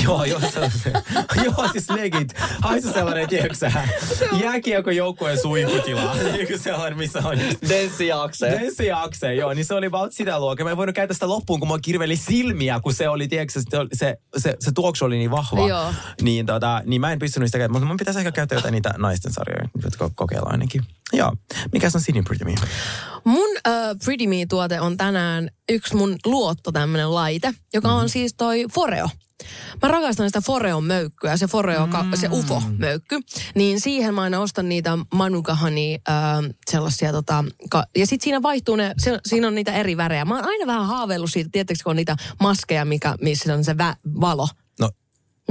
Joo, 0.04 0.24
joo, 0.24 0.40
sellainen. 0.40 0.82
joo, 1.46 1.68
siis 1.72 1.90
legit. 1.90 2.34
Haisu 2.62 2.94
sellainen, 2.94 3.28
tiedätkö 3.28 3.56
sä, 3.56 3.72
jääkiekon 4.42 4.96
joukkueen 4.96 5.42
suihkutila. 5.42 6.16
Joku 6.40 6.58
sellainen, 6.64 6.98
missä 6.98 7.20
on 7.20 7.40
just 7.42 7.58
Denssi 7.70 8.08
jakse. 8.08 8.50
Denssi 8.50 8.86
ja 8.86 9.04
Akse, 9.04 9.34
joo, 9.34 9.54
niin 9.54 9.66
se 9.66 9.74
oli 9.74 9.86
about 9.86 10.14
sitä 10.14 10.40
luokkaa. 10.40 10.64
Mä 10.64 10.72
en 10.72 10.78
voinut 10.78 10.96
käyttää 10.96 11.14
sitä 11.14 11.28
loppuun, 11.28 11.60
kun 11.60 11.70
mä 11.70 11.80
kirveli 11.82 12.16
silmiä, 12.16 12.80
kun 12.80 12.94
se 12.94 13.10
oli, 13.10 13.28
tiedätkö, 13.28 13.60
se, 13.60 13.62
se, 13.94 14.18
se, 14.38 14.58
se 14.60 14.72
tuoksu 14.72 15.06
oli 15.06 15.18
niin 15.18 15.32
vahva. 15.32 15.68
Joo. 15.68 15.94
Niin, 16.22 16.46
tota, 16.46 16.82
niin 16.86 17.02
mä 17.02 17.12
en 17.12 17.20
pystynyt 17.20 17.48
sitä 17.48 17.58
käyttämään, 17.58 17.82
mutta 17.82 17.88
mun 17.88 17.98
pitäisi 17.98 18.20
ehkä 18.20 18.32
käyttää 18.32 18.58
jotain 18.58 18.72
niitä 18.72 18.94
naisten 18.98 19.34
sarjoja, 19.34 19.70
jotka 19.84 20.10
kokeilla 20.16 20.50
ainakin. 20.50 20.82
Joo. 21.14 21.36
Mikä 21.72 21.90
on 21.96 22.02
Sinin 22.02 22.24
Pretty 22.24 22.46
Me? 22.46 22.56
Mun 23.24 23.51
uh, 23.68 23.97
Pretty 24.05 24.28
Me-tuote 24.28 24.82
on 24.82 24.97
tänään 24.97 25.49
yksi 25.70 25.95
mun 25.95 26.16
luotto 26.26 26.72
tämmönen 26.72 27.16
laite, 27.16 27.53
joka 27.74 27.89
on 27.89 28.09
siis 28.09 28.34
toi 28.38 28.66
Foreo. 28.74 29.09
Mä 29.82 29.88
rakastan 29.88 30.30
sitä 30.30 30.41
Foreon 30.41 30.84
möykkyä, 30.84 31.38
se 31.38 31.47
Foreo, 31.47 31.86
mm. 31.86 31.93
se 32.16 32.28
UFO-möykky. 32.32 33.20
Niin 33.55 33.80
siihen 33.80 34.14
mä 34.14 34.22
aina 34.22 34.39
ostan 34.39 34.70
niitä 34.70 34.97
Manukahani 35.14 35.99
äh, 36.09 36.16
sellaisia 36.72 37.12
tota, 37.12 37.45
ka- 37.70 37.86
ja 37.97 38.07
sit 38.07 38.22
siinä 38.22 38.41
vaihtuu 38.41 38.76
ne, 38.76 38.93
se, 38.97 39.20
siinä 39.26 39.47
on 39.47 39.55
niitä 39.55 39.74
eri 39.74 39.97
värejä. 39.97 40.26
Mä 40.26 40.36
oon 40.36 40.45
aina 40.47 40.68
vähän 40.68 40.88
haaveillut 40.88 41.32
siitä, 41.32 41.49
tiettekö 41.51 41.80
kun 41.84 41.89
on 41.89 41.95
niitä 41.95 42.16
maskeja, 42.39 42.86
mikä, 42.86 43.16
missä 43.22 43.53
on 43.53 43.64
se 43.64 43.74
vä- 43.74 44.12
valo. 44.22 44.47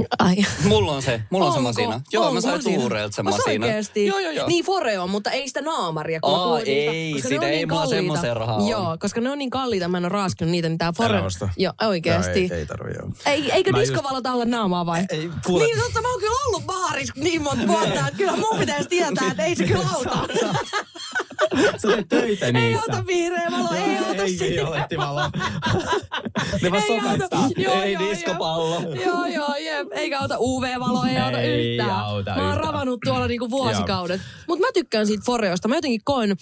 No, 0.01 0.25
Ai. 0.27 0.35
Mulla 0.65 0.91
on 0.91 1.01
se, 1.01 1.21
mulla 1.29 1.45
on 1.45 1.53
se 1.53 1.59
masina. 1.59 2.01
Joo, 2.13 2.23
Onko 2.23 2.33
mä 2.33 2.41
sain? 2.41 2.63
Tuureelta 2.63 3.15
sen 3.15 3.27
Onko 3.27 3.37
masina. 3.37 3.65
oikeesti? 3.65 4.05
Joo, 4.05 4.19
joo, 4.19 4.31
joo. 4.31 4.47
Niin 4.47 4.65
Foreo, 4.65 5.07
mutta 5.07 5.31
ei 5.31 5.47
sitä 5.47 5.61
naamaria. 5.61 6.19
kun 6.19 6.33
Aa, 6.33 6.43
puhuin 6.43 6.63
ei, 6.65 7.13
koska 7.13 7.27
sitä 7.27 7.39
ne 7.41 7.45
on 7.47 7.51
ei 7.51 7.57
niin 7.57 7.67
mulla 7.67 7.81
kalliita. 7.81 7.97
semmoiseen 8.01 8.37
rahaa. 8.37 8.69
Joo, 8.69 8.97
koska 8.99 9.21
ne 9.21 9.29
on 9.31 9.37
niin 9.37 9.49
kalliita, 9.49 9.87
mä 9.87 9.97
en 9.97 10.03
ole 10.05 10.09
raaskinut 10.09 10.51
niitä, 10.51 10.69
niin 10.69 10.77
tää 10.77 10.85
Älä 10.87 10.93
Foreo. 11.07 11.25
osta. 11.25 11.49
Joo, 11.57 11.73
oikeesti. 11.87 12.41
Joo, 12.47 12.53
ei, 12.53 12.59
ei 12.59 12.65
tarvi, 12.65 12.93
joo. 12.93 13.09
Ei, 13.25 13.51
eikö 13.51 13.71
Mä 13.71 13.77
just- 13.77 13.81
diskovalota 13.89 14.33
olla 14.33 14.45
naamaa 14.45 14.85
vai? 14.85 15.03
Ei, 15.09 15.29
kuule- 15.45 15.63
Niin 15.65 15.79
totta, 15.79 16.01
mä 16.01 16.11
oon 16.11 16.19
kyllä 16.19 16.35
ollut 16.47 16.65
baarissa 16.65 17.13
niin 17.17 17.41
monta 17.41 17.67
vuotta, 17.67 17.93
että 18.07 18.11
kyllä 18.17 18.35
mun 18.37 18.59
pitäisi 18.59 18.89
tietää, 18.89 19.27
että 19.31 19.43
ei 19.45 19.55
se 19.55 19.63
kyllä 19.67 19.85
auta. 19.95 20.17
Sä 21.77 21.87
teet 21.87 22.09
töitä 22.09 22.45
Ei 22.45 22.51
niissä. 22.53 22.81
auta 22.91 23.07
vihreä 23.07 23.47
valo, 23.51 23.69
ei 23.75 23.97
auta 23.97 24.23
Ei, 24.23 24.37
ei 24.41 24.59
ole 24.59 24.85
valo. 24.97 25.21
ne 26.61 26.71
vaan 26.71 26.83
Ei 26.89 26.99
auta. 26.99 27.11
sokaistaa. 27.17 27.49
Joo, 27.57 27.81
Ei 27.81 27.93
joo, 27.93 28.03
diskopallo. 28.09 28.81
Joo, 28.81 28.95
joo, 29.05 29.25
joo, 29.25 29.55
jep. 29.55 29.87
Eikä 29.91 30.19
auta 30.19 30.35
UV-valo, 30.39 31.03
ei 31.05 31.17
auta 31.17 31.39
Ei 31.39 31.71
yhtään. 31.77 31.99
auta 31.99 32.31
mä 32.31 32.37
oon 32.41 32.45
yhtään. 32.47 32.63
ravannut 32.65 32.99
tuolla 33.05 33.27
niinku 33.27 33.49
vuosikaudet. 33.49 34.21
Mutta 34.47 34.65
mä 34.67 34.71
tykkään 34.73 35.07
siitä 35.07 35.23
Foreosta. 35.25 35.67
Mä 35.67 35.75
jotenkin 35.75 36.01
koen, 36.03 36.35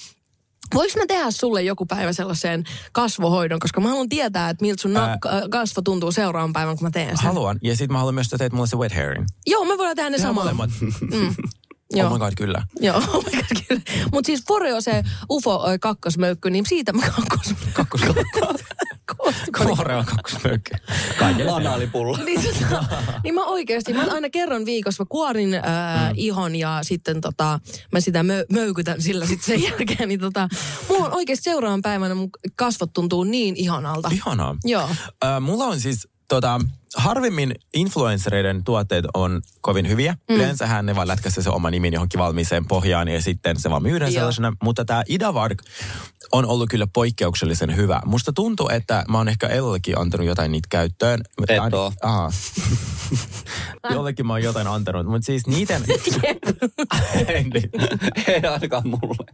Voinko 0.74 0.94
mä 1.00 1.06
tehdä 1.08 1.32
sulle 1.32 1.64
joku 1.64 1.86
päivä 1.86 2.14
sellaisen 2.14 2.64
kasvohoidon, 2.92 3.60
koska 3.60 3.82
mä 3.82 3.88
haluan 3.90 4.10
tietää, 4.10 4.50
että 4.50 4.66
miltä 4.66 4.82
sun 4.82 4.98
Ää. 4.98 5.18
Kasvo 5.50 5.82
tuntuu 5.82 6.12
seuraavan 6.12 6.54
päivän, 6.54 6.78
kun 6.78 6.86
mä 6.88 6.92
teen 6.92 7.18
sen. 7.18 7.26
Haluan. 7.26 7.58
Ja 7.64 7.76
sit 7.76 7.92
mä 7.92 7.98
haluan 7.98 8.14
myös, 8.16 8.28
että 8.28 8.38
teet 8.38 8.54
mulle 8.54 8.68
se 8.68 8.78
wet 8.78 8.96
hairin. 8.96 9.26
Joo, 9.48 9.66
me 9.66 9.78
voidaan 9.78 9.96
tehdä 9.96 10.10
ne 10.10 10.18
Tehdään 10.18 10.36
samaan. 10.36 10.56
molemmat. 10.56 10.70
Joo. 11.94 12.08
Oh 12.08 12.14
my 12.14 12.20
god, 12.20 12.34
kyllä. 12.38 12.64
Joo, 12.80 12.98
oh 13.14 13.24
my 13.26 13.32
God, 13.32 13.64
kyllä. 13.68 13.82
Mutta 14.12 14.26
siis 14.28 14.44
Foreo, 14.48 14.82
se 14.82 15.04
UFO 15.32 15.62
kakkosmöykky, 15.82 16.50
niin 16.50 16.66
siitä 16.66 16.94
mä 16.94 17.02
kakkos... 17.02 17.54
kakkos... 17.74 18.02
Korea 19.66 20.04
kakkosmöykki. 20.04 20.72
Kaikille. 21.20 21.52
Anaalipulla. 21.52 22.18
niin, 22.26 22.42
tota, 22.70 22.86
niin 23.24 23.36
mä 23.36 23.46
oikeasti, 23.46 23.94
mä 23.94 24.06
aina 24.12 24.30
kerran 24.30 24.66
viikossa 24.66 25.04
mä 25.04 25.08
kuorin 25.10 25.54
ää, 25.54 26.12
ihon 26.16 26.56
ja 26.56 26.80
sitten 26.82 27.22
tota, 27.22 27.60
mä 27.92 28.00
sitä 28.00 28.24
mö, 28.24 28.46
möykytän 28.52 29.02
sillä 29.02 29.26
sitten 29.26 29.46
sen 29.46 29.64
jälkeen. 29.70 30.10
Niin 30.10 30.20
tota, 30.20 30.48
mulla 30.90 31.06
on 31.06 31.14
oikeasti 31.14 31.44
seuraavan 31.44 31.82
päivänä 31.82 32.16
mun 32.16 32.30
kasvot 32.56 32.94
tuntuu 32.94 33.24
niin 33.24 33.56
ihanalta. 33.56 34.10
Ihanaa. 34.14 34.56
Joo. 34.64 34.90
Äh, 35.24 35.42
mulla 35.42 35.66
on 35.66 35.80
siis 35.80 36.08
tota, 36.30 36.62
harvemmin 36.96 37.56
influenssereiden 37.74 38.64
tuotteet 38.64 39.06
on 39.14 39.42
kovin 39.62 39.90
hyviä. 39.90 40.14
Mm. 40.30 40.36
Yleensähän 40.36 40.86
ne 40.86 40.96
vaan 40.96 41.08
lätkässä 41.08 41.42
se 41.42 41.50
oma 41.50 41.72
nimi 41.72 41.90
johonkin 41.94 42.20
valmiiseen 42.20 42.68
pohjaan 42.68 43.08
ja 43.08 43.22
sitten 43.22 43.60
se 43.60 43.70
vaan 43.70 43.84
myydään 43.84 44.14
Joo. 44.14 44.20
sellaisena. 44.20 44.54
Mutta 44.64 44.86
tämä 44.86 45.04
Idavark 45.10 45.64
on 46.32 46.46
ollut 46.46 46.70
kyllä 46.70 46.88
poikkeuksellisen 46.94 47.76
hyvä. 47.76 48.02
Musta 48.06 48.34
tuntuu, 48.34 48.70
että 48.70 49.06
mä 49.10 49.18
oon 49.18 49.30
ehkä 49.30 49.48
Ellekin 49.48 50.00
antanut 50.00 50.28
jotain 50.28 50.52
niitä 50.52 50.68
käyttöön. 50.72 51.22
Et 51.48 51.74
oo. 51.74 51.94
Aha. 52.02 52.32
Jollekin 53.94 54.28
mä 54.28 54.34
oon 54.34 54.44
jotain 54.44 54.68
antanut, 54.68 55.06
mutta 55.08 55.26
siis 55.26 55.48
niiden... 55.48 55.82
Niin. 57.54 57.70
Ei 58.28 58.42
ainakaan 58.42 58.84
mulle. 58.88 59.26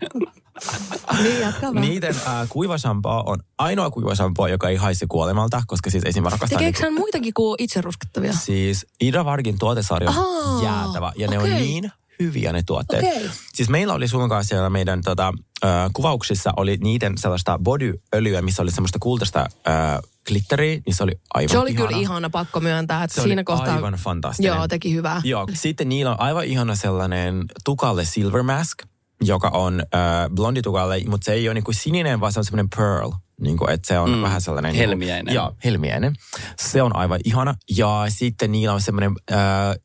Niin, 1.23 1.41
jatka 1.41 1.61
vaan. 1.61 1.81
Niiden 1.81 2.15
äh, 2.27 2.47
kuivasampaa 2.49 3.23
on 3.25 3.37
ainoa 3.57 3.89
kuivasampaa, 3.91 4.49
joka 4.49 4.69
ei 4.69 4.75
haise 4.75 5.05
kuolemalta, 5.09 5.63
koska 5.67 5.89
siis 5.89 6.03
esim. 6.03 6.23
rakastan... 6.23 6.49
Tekeekö 6.49 6.83
hän 6.83 6.93
muitakin 6.93 7.33
kuin 7.45 7.55
itse 7.63 7.81
ruskettavia? 7.81 8.33
Siis 8.33 8.85
Ida 9.01 9.25
Vargin 9.25 9.59
tuotesarja 9.59 10.09
on 10.09 10.63
jäätävä 10.63 11.11
ja 11.15 11.27
ne 11.27 11.39
okei. 11.39 11.51
on 11.53 11.57
niin 11.59 11.91
hyviä 12.19 12.53
ne 12.53 12.63
tuotteet. 12.63 13.03
Okei. 13.05 13.29
Siis 13.53 13.69
meillä 13.69 13.93
oli 13.93 14.07
sun 14.07 14.29
kanssa 14.29 14.49
siellä 14.49 14.69
meidän 14.69 15.01
tota, 15.01 15.33
ö, 15.63 15.67
kuvauksissa 15.93 16.53
oli 16.57 16.77
niiden 16.77 17.17
sellaista 17.17 17.59
bodyöljyä, 17.63 18.41
missä 18.41 18.61
oli 18.63 18.71
semmoista 18.71 18.99
kultaista 18.99 19.39
ö, 19.67 20.07
glitteriä, 20.27 20.81
niin 20.85 20.93
se 20.95 21.03
oli 21.03 21.11
aivan 21.33 21.49
Se 21.49 21.57
oli 21.57 21.71
ihana. 21.71 21.87
kyllä 21.87 22.01
ihana, 22.01 22.29
pakko 22.29 22.59
myöntää, 22.59 23.03
että 23.03 23.15
Se 23.15 23.21
siinä 23.21 23.39
oli 23.39 23.43
kohtaa... 23.43 23.75
aivan 23.75 23.93
fantastinen. 23.93 24.49
Joo, 24.55 24.67
teki 24.67 24.93
hyvää. 24.93 25.21
Joo, 25.23 25.47
sitten 25.53 25.89
niillä 25.89 26.11
on 26.11 26.19
aivan 26.19 26.45
ihana 26.45 26.75
sellainen 26.75 27.45
tukalle 27.63 28.05
silver 28.05 28.43
mask, 28.43 28.77
joka 29.21 29.47
on 29.49 29.79
äh, 29.79 30.29
blonditukalle, 30.35 31.01
mutta 31.07 31.25
se 31.25 31.33
ei 31.33 31.47
ole 31.47 31.53
niinku 31.53 31.73
sininen, 31.73 32.19
vaan 32.19 32.33
se 32.33 32.39
on 32.39 32.45
semmoinen 32.45 32.69
pearl. 32.75 33.11
Niinku, 33.41 33.67
että 33.67 33.87
se 33.87 33.99
on 33.99 34.09
mm, 34.09 34.21
vähän 34.21 34.41
sellainen... 34.41 34.71
niinku- 34.71 34.89
helmiäinen. 34.89 35.35
Joo, 35.35 35.55
helmiäinen. 35.63 36.15
Se 36.59 36.81
on 36.81 36.95
aivan 36.95 37.19
ihana. 37.25 37.55
Ja 37.77 38.05
sitten 38.09 38.51
niillä 38.51 38.73
on 38.73 38.81
semmoinen, 38.81 39.11
äh, 39.31 39.37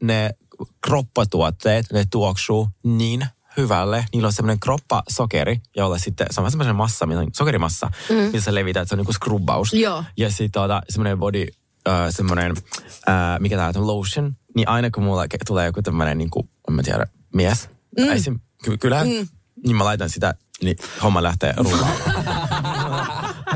ne 0.03 0.31
kroppatuotteet, 0.81 1.87
ne 1.93 2.05
tuoksuu 2.11 2.69
niin 2.83 3.27
hyvälle. 3.57 4.05
Niillä 4.13 4.27
on 4.27 4.33
semmoinen 4.33 4.61
kroppasokeri, 4.61 5.61
jolla 5.77 5.99
sitten 5.99 6.27
se 6.31 6.41
on 6.41 6.51
semmoinen 6.51 6.77
massa, 6.77 7.07
sokerimassa, 7.33 7.91
mm. 8.11 8.17
missä 8.17 8.41
sä 8.41 8.55
levität, 8.55 8.89
se 8.89 8.95
on 8.95 8.99
niinku 8.99 9.13
skrubbaus. 9.13 9.73
Joo. 9.73 10.05
Ja 10.17 10.31
sitten 10.31 10.51
tuota, 10.53 10.83
semmoinen 10.89 11.19
body, 11.19 11.47
äh, 11.89 12.07
semmoinen, 12.11 12.55
äh, 13.09 13.41
mikä 13.41 13.57
tämä 13.57 13.73
on, 13.77 13.87
lotion, 13.87 14.37
niin 14.57 14.69
aina 14.69 14.91
kun 14.91 15.05
mulla 15.05 15.25
tulee 15.47 15.67
joku 15.67 15.83
tämmöinen, 15.83 16.19
niin 16.19 16.31
kuin, 16.31 16.51
en 16.69 16.75
mä 16.75 16.83
tiedä, 16.83 17.07
mies, 17.35 17.69
Mm. 17.99 18.09
Ei 18.09 18.21
se, 18.21 18.33
ky- 18.65 18.77
kyllähän, 18.79 19.09
mm. 19.09 19.29
niin 19.67 19.77
mä 19.77 19.85
laitan 19.85 20.11
sitä, 20.11 20.35
niin 20.63 20.77
homma 21.03 21.23
lähtee 21.23 21.55
rullaamaan. 21.57 22.49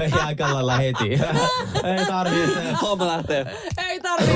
Ei 0.01 0.12
aika 0.12 0.55
lailla 0.55 0.76
heti. 0.76 1.11
Ei 1.99 2.07
tarvii 2.07 2.47
se. 2.47 2.72
Homma 2.82 3.07
lähtee. 3.07 3.47
Ei 3.88 4.01
tarvi, 4.01 4.30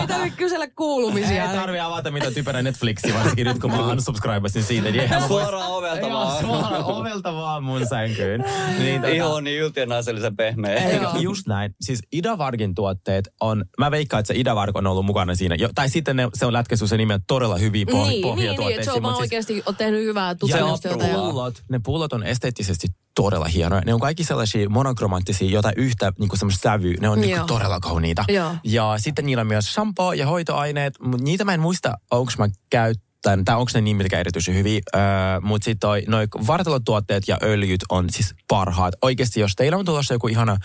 ei 0.00 0.06
tarvi 0.06 0.30
kysellä 0.30 0.66
kuulumisia. 0.76 1.50
Ei 1.50 1.56
tarvii 1.58 1.80
avata 1.80 2.10
mitä 2.10 2.30
typerä 2.30 2.62
Netflixiä, 2.62 3.14
varsinkin 3.14 3.46
nyt 3.46 3.58
kun 3.58 3.70
mä 3.70 3.86
unsubscribasin 3.86 4.62
siitä. 4.62 4.90
Niin 4.90 5.10
Suoraan 5.28 5.70
ovelta 5.70 6.00
Joo, 6.06 6.10
vaan. 6.10 6.44
suoraan 6.44 6.84
ovelta 6.84 7.34
vaan 7.34 7.64
mun 7.64 7.86
sänkyyn. 7.88 8.44
Niin, 8.78 9.02
tota- 9.02 9.08
Iho 9.08 9.34
on 9.34 9.44
niin 9.44 9.60
yltiönaisellisen 9.62 10.36
pehmeä. 10.36 10.74
Eikö, 10.74 11.06
just 11.18 11.46
näin. 11.46 11.74
Siis 11.80 12.00
Idavargin 12.12 12.74
tuotteet 12.74 13.28
on, 13.40 13.64
mä 13.78 13.90
veikkaan, 13.90 14.20
että 14.20 14.32
se 14.34 14.40
Idavarg 14.40 14.76
on 14.76 14.86
ollut 14.86 15.06
mukana 15.06 15.34
siinä. 15.34 15.54
Jo, 15.54 15.68
tai 15.74 15.88
sitten 15.88 16.16
ne, 16.16 16.28
se 16.34 16.46
on 16.46 16.52
lätkäsy 16.52 16.86
se 16.86 16.96
nimen 16.96 17.20
todella 17.26 17.58
hyviä 17.58 17.84
poh- 17.84 17.92
Niin, 17.94 17.96
niin, 17.96 18.10
niin, 18.10 18.16
että 18.20 18.28
pohjatuotteisiin. 18.28 18.84
se 18.84 18.92
on 18.92 19.02
vaan 19.02 19.14
siis- 19.14 19.20
oikeasti 19.20 19.62
on 19.66 19.76
tehnyt 19.76 20.00
hyvää 20.04 20.28
ja 20.28 20.34
tutkimustyötä. 20.34 21.06
ja- 21.06 21.14
pullot, 21.18 21.54
ne 21.70 21.80
pullot 21.84 22.12
on 22.12 22.22
esteettisesti 22.22 22.86
todella 23.22 23.44
hienoja. 23.44 23.82
Ne 23.86 23.94
on 23.94 24.00
kaikki 24.00 24.24
sellaisia 24.24 24.68
monokromanttisia, 24.68 25.50
jotain 25.50 25.74
yhtä 25.76 26.12
niin 26.18 26.30
semmoista 26.34 26.62
sävyä. 26.62 26.94
Ne 27.00 27.08
on 27.08 27.20
niin 27.20 27.36
Joo. 27.36 27.46
todella 27.46 27.80
kauniita. 27.80 28.24
Joo. 28.28 28.54
Ja 28.64 28.94
sitten 28.98 29.26
niillä 29.26 29.40
on 29.40 29.46
myös 29.46 29.74
shampoo 29.74 30.12
ja 30.12 30.26
hoitoaineet, 30.26 30.94
mutta 31.02 31.24
niitä 31.24 31.44
mä 31.44 31.54
en 31.54 31.60
muista, 31.60 31.94
onko 32.10 32.32
mä 32.38 32.48
käyttänyt, 32.70 33.44
tai 33.44 33.56
onko 33.56 33.70
ne 33.74 33.80
niin 33.80 34.14
erityisen 34.14 34.54
hyviä. 34.54 34.80
Öö, 34.94 35.00
mutta 35.40 35.64
sitten 35.64 35.90
noi 36.06 36.26
vartalotuotteet 36.46 37.28
ja 37.28 37.38
öljyt 37.42 37.80
on 37.88 38.10
siis 38.10 38.34
parhaat. 38.48 38.94
Oikeasti, 39.02 39.40
jos 39.40 39.52
teillä 39.56 39.78
on 39.78 39.84
tulossa 39.84 40.14
joku 40.14 40.28
ihana 40.28 40.56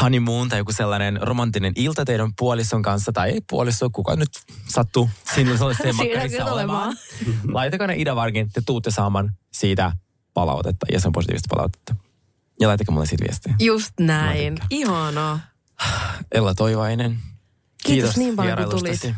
honeymoon 0.00 0.48
tai 0.48 0.58
joku 0.58 0.72
sellainen 0.72 1.18
romanttinen 1.22 1.72
ilta 1.76 2.04
teidän 2.04 2.30
puolison 2.38 2.82
kanssa, 2.82 3.12
tai 3.12 3.30
ei 3.30 3.40
puoliso, 3.50 3.90
kuka 3.90 4.16
nyt 4.16 4.30
sattuu 4.68 5.10
sinne 5.34 5.56
sellaiseen 5.56 5.94
Siinä 5.94 6.14
makkarissa 6.14 6.52
olemaan. 6.52 6.96
Laitakaa 7.52 7.86
ne 7.86 7.94
Idavargin, 7.96 8.48
te 8.52 8.62
tuutte 8.66 8.90
saamaan 8.90 9.32
siitä 9.52 9.92
palautetta, 10.46 10.86
ja 10.92 11.00
se 11.00 11.08
on 11.08 11.12
positiivista 11.12 11.54
palautetta. 11.54 11.94
Ja 12.60 12.68
laitakaa 12.68 12.92
mulle 12.92 13.06
siitä 13.06 13.24
viestiä. 13.24 13.54
Just 13.60 13.92
näin. 14.00 14.58
Ihanaa. 14.70 15.40
Ella 16.32 16.54
Toivainen. 16.54 17.18
Kiitos 17.84 18.16
niin 18.16 18.36
paljon, 18.36 18.56
kun 18.56 18.66
vierailustasi. 18.66 19.14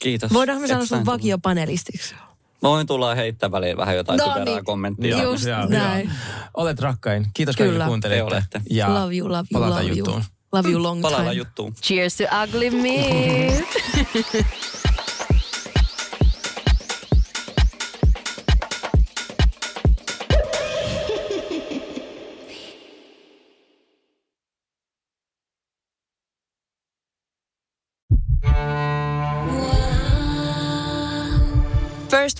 Kiitos. 0.00 0.32
Voidaanko 0.32 0.60
me 0.62 0.68
sanoa 0.68 0.86
sun 0.86 1.06
vakiopanelistiksi? 1.06 2.14
tulla. 2.14 2.30
Voin 2.62 2.86
tulla 2.86 3.14
heittää 3.14 3.50
väliin 3.52 3.76
vähän 3.76 3.96
jotain 3.96 4.16
No 4.18 4.24
typerää 4.24 4.44
niin. 4.44 4.64
kommenttia. 4.64 5.22
Just 5.22 5.44
näin. 5.68 6.10
Olet 6.54 6.80
rakkain. 6.80 7.26
Kiitos 7.34 7.56
Kyllä. 7.56 7.68
kaikille 7.68 7.86
kuuntelijoille. 7.86 8.44
Te 8.50 8.58
olette. 8.58 8.60
Ja 8.74 8.94
Love 8.94 9.16
you, 9.16 9.28
love 9.28 9.46
you, 9.52 9.60
palataan 9.60 9.84
love 9.86 9.94
juttuun. 9.94 10.16
you. 10.16 10.24
Love 10.52 10.70
you 10.70 10.82
long 10.82 11.02
time. 11.08 11.32
juttuun. 11.32 11.74
Cheers 11.74 12.16
to 12.16 12.24
ugly 12.44 12.70
meat. 12.70 13.64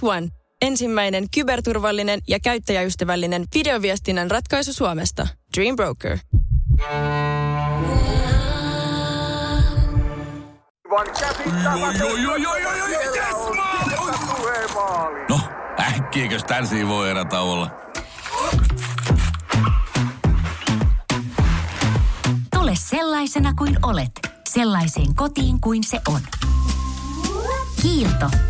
One. 0.03 0.29
Ensimmäinen 0.63 1.27
kyberturvallinen 1.35 2.21
ja 2.29 2.41
käyttäjäystävällinen 2.41 3.45
videoviestinnän 3.55 4.31
ratkaisu 4.31 4.73
Suomesta. 4.73 5.29
Dream 5.57 5.77
Broker. 5.77 6.19
No, 15.29 15.41
äkkiäkös 15.81 16.45
tän 16.45 16.65
voi 16.89 17.11
erätä 17.11 17.41
olla? 17.41 17.71
Tule 22.55 22.73
sellaisena 22.75 23.55
kuin 23.55 23.79
olet, 23.83 24.11
sellaiseen 24.49 25.15
kotiin 25.15 25.61
kuin 25.61 25.85
se 25.85 26.01
on. 26.09 26.21
Kiilto. 27.83 28.50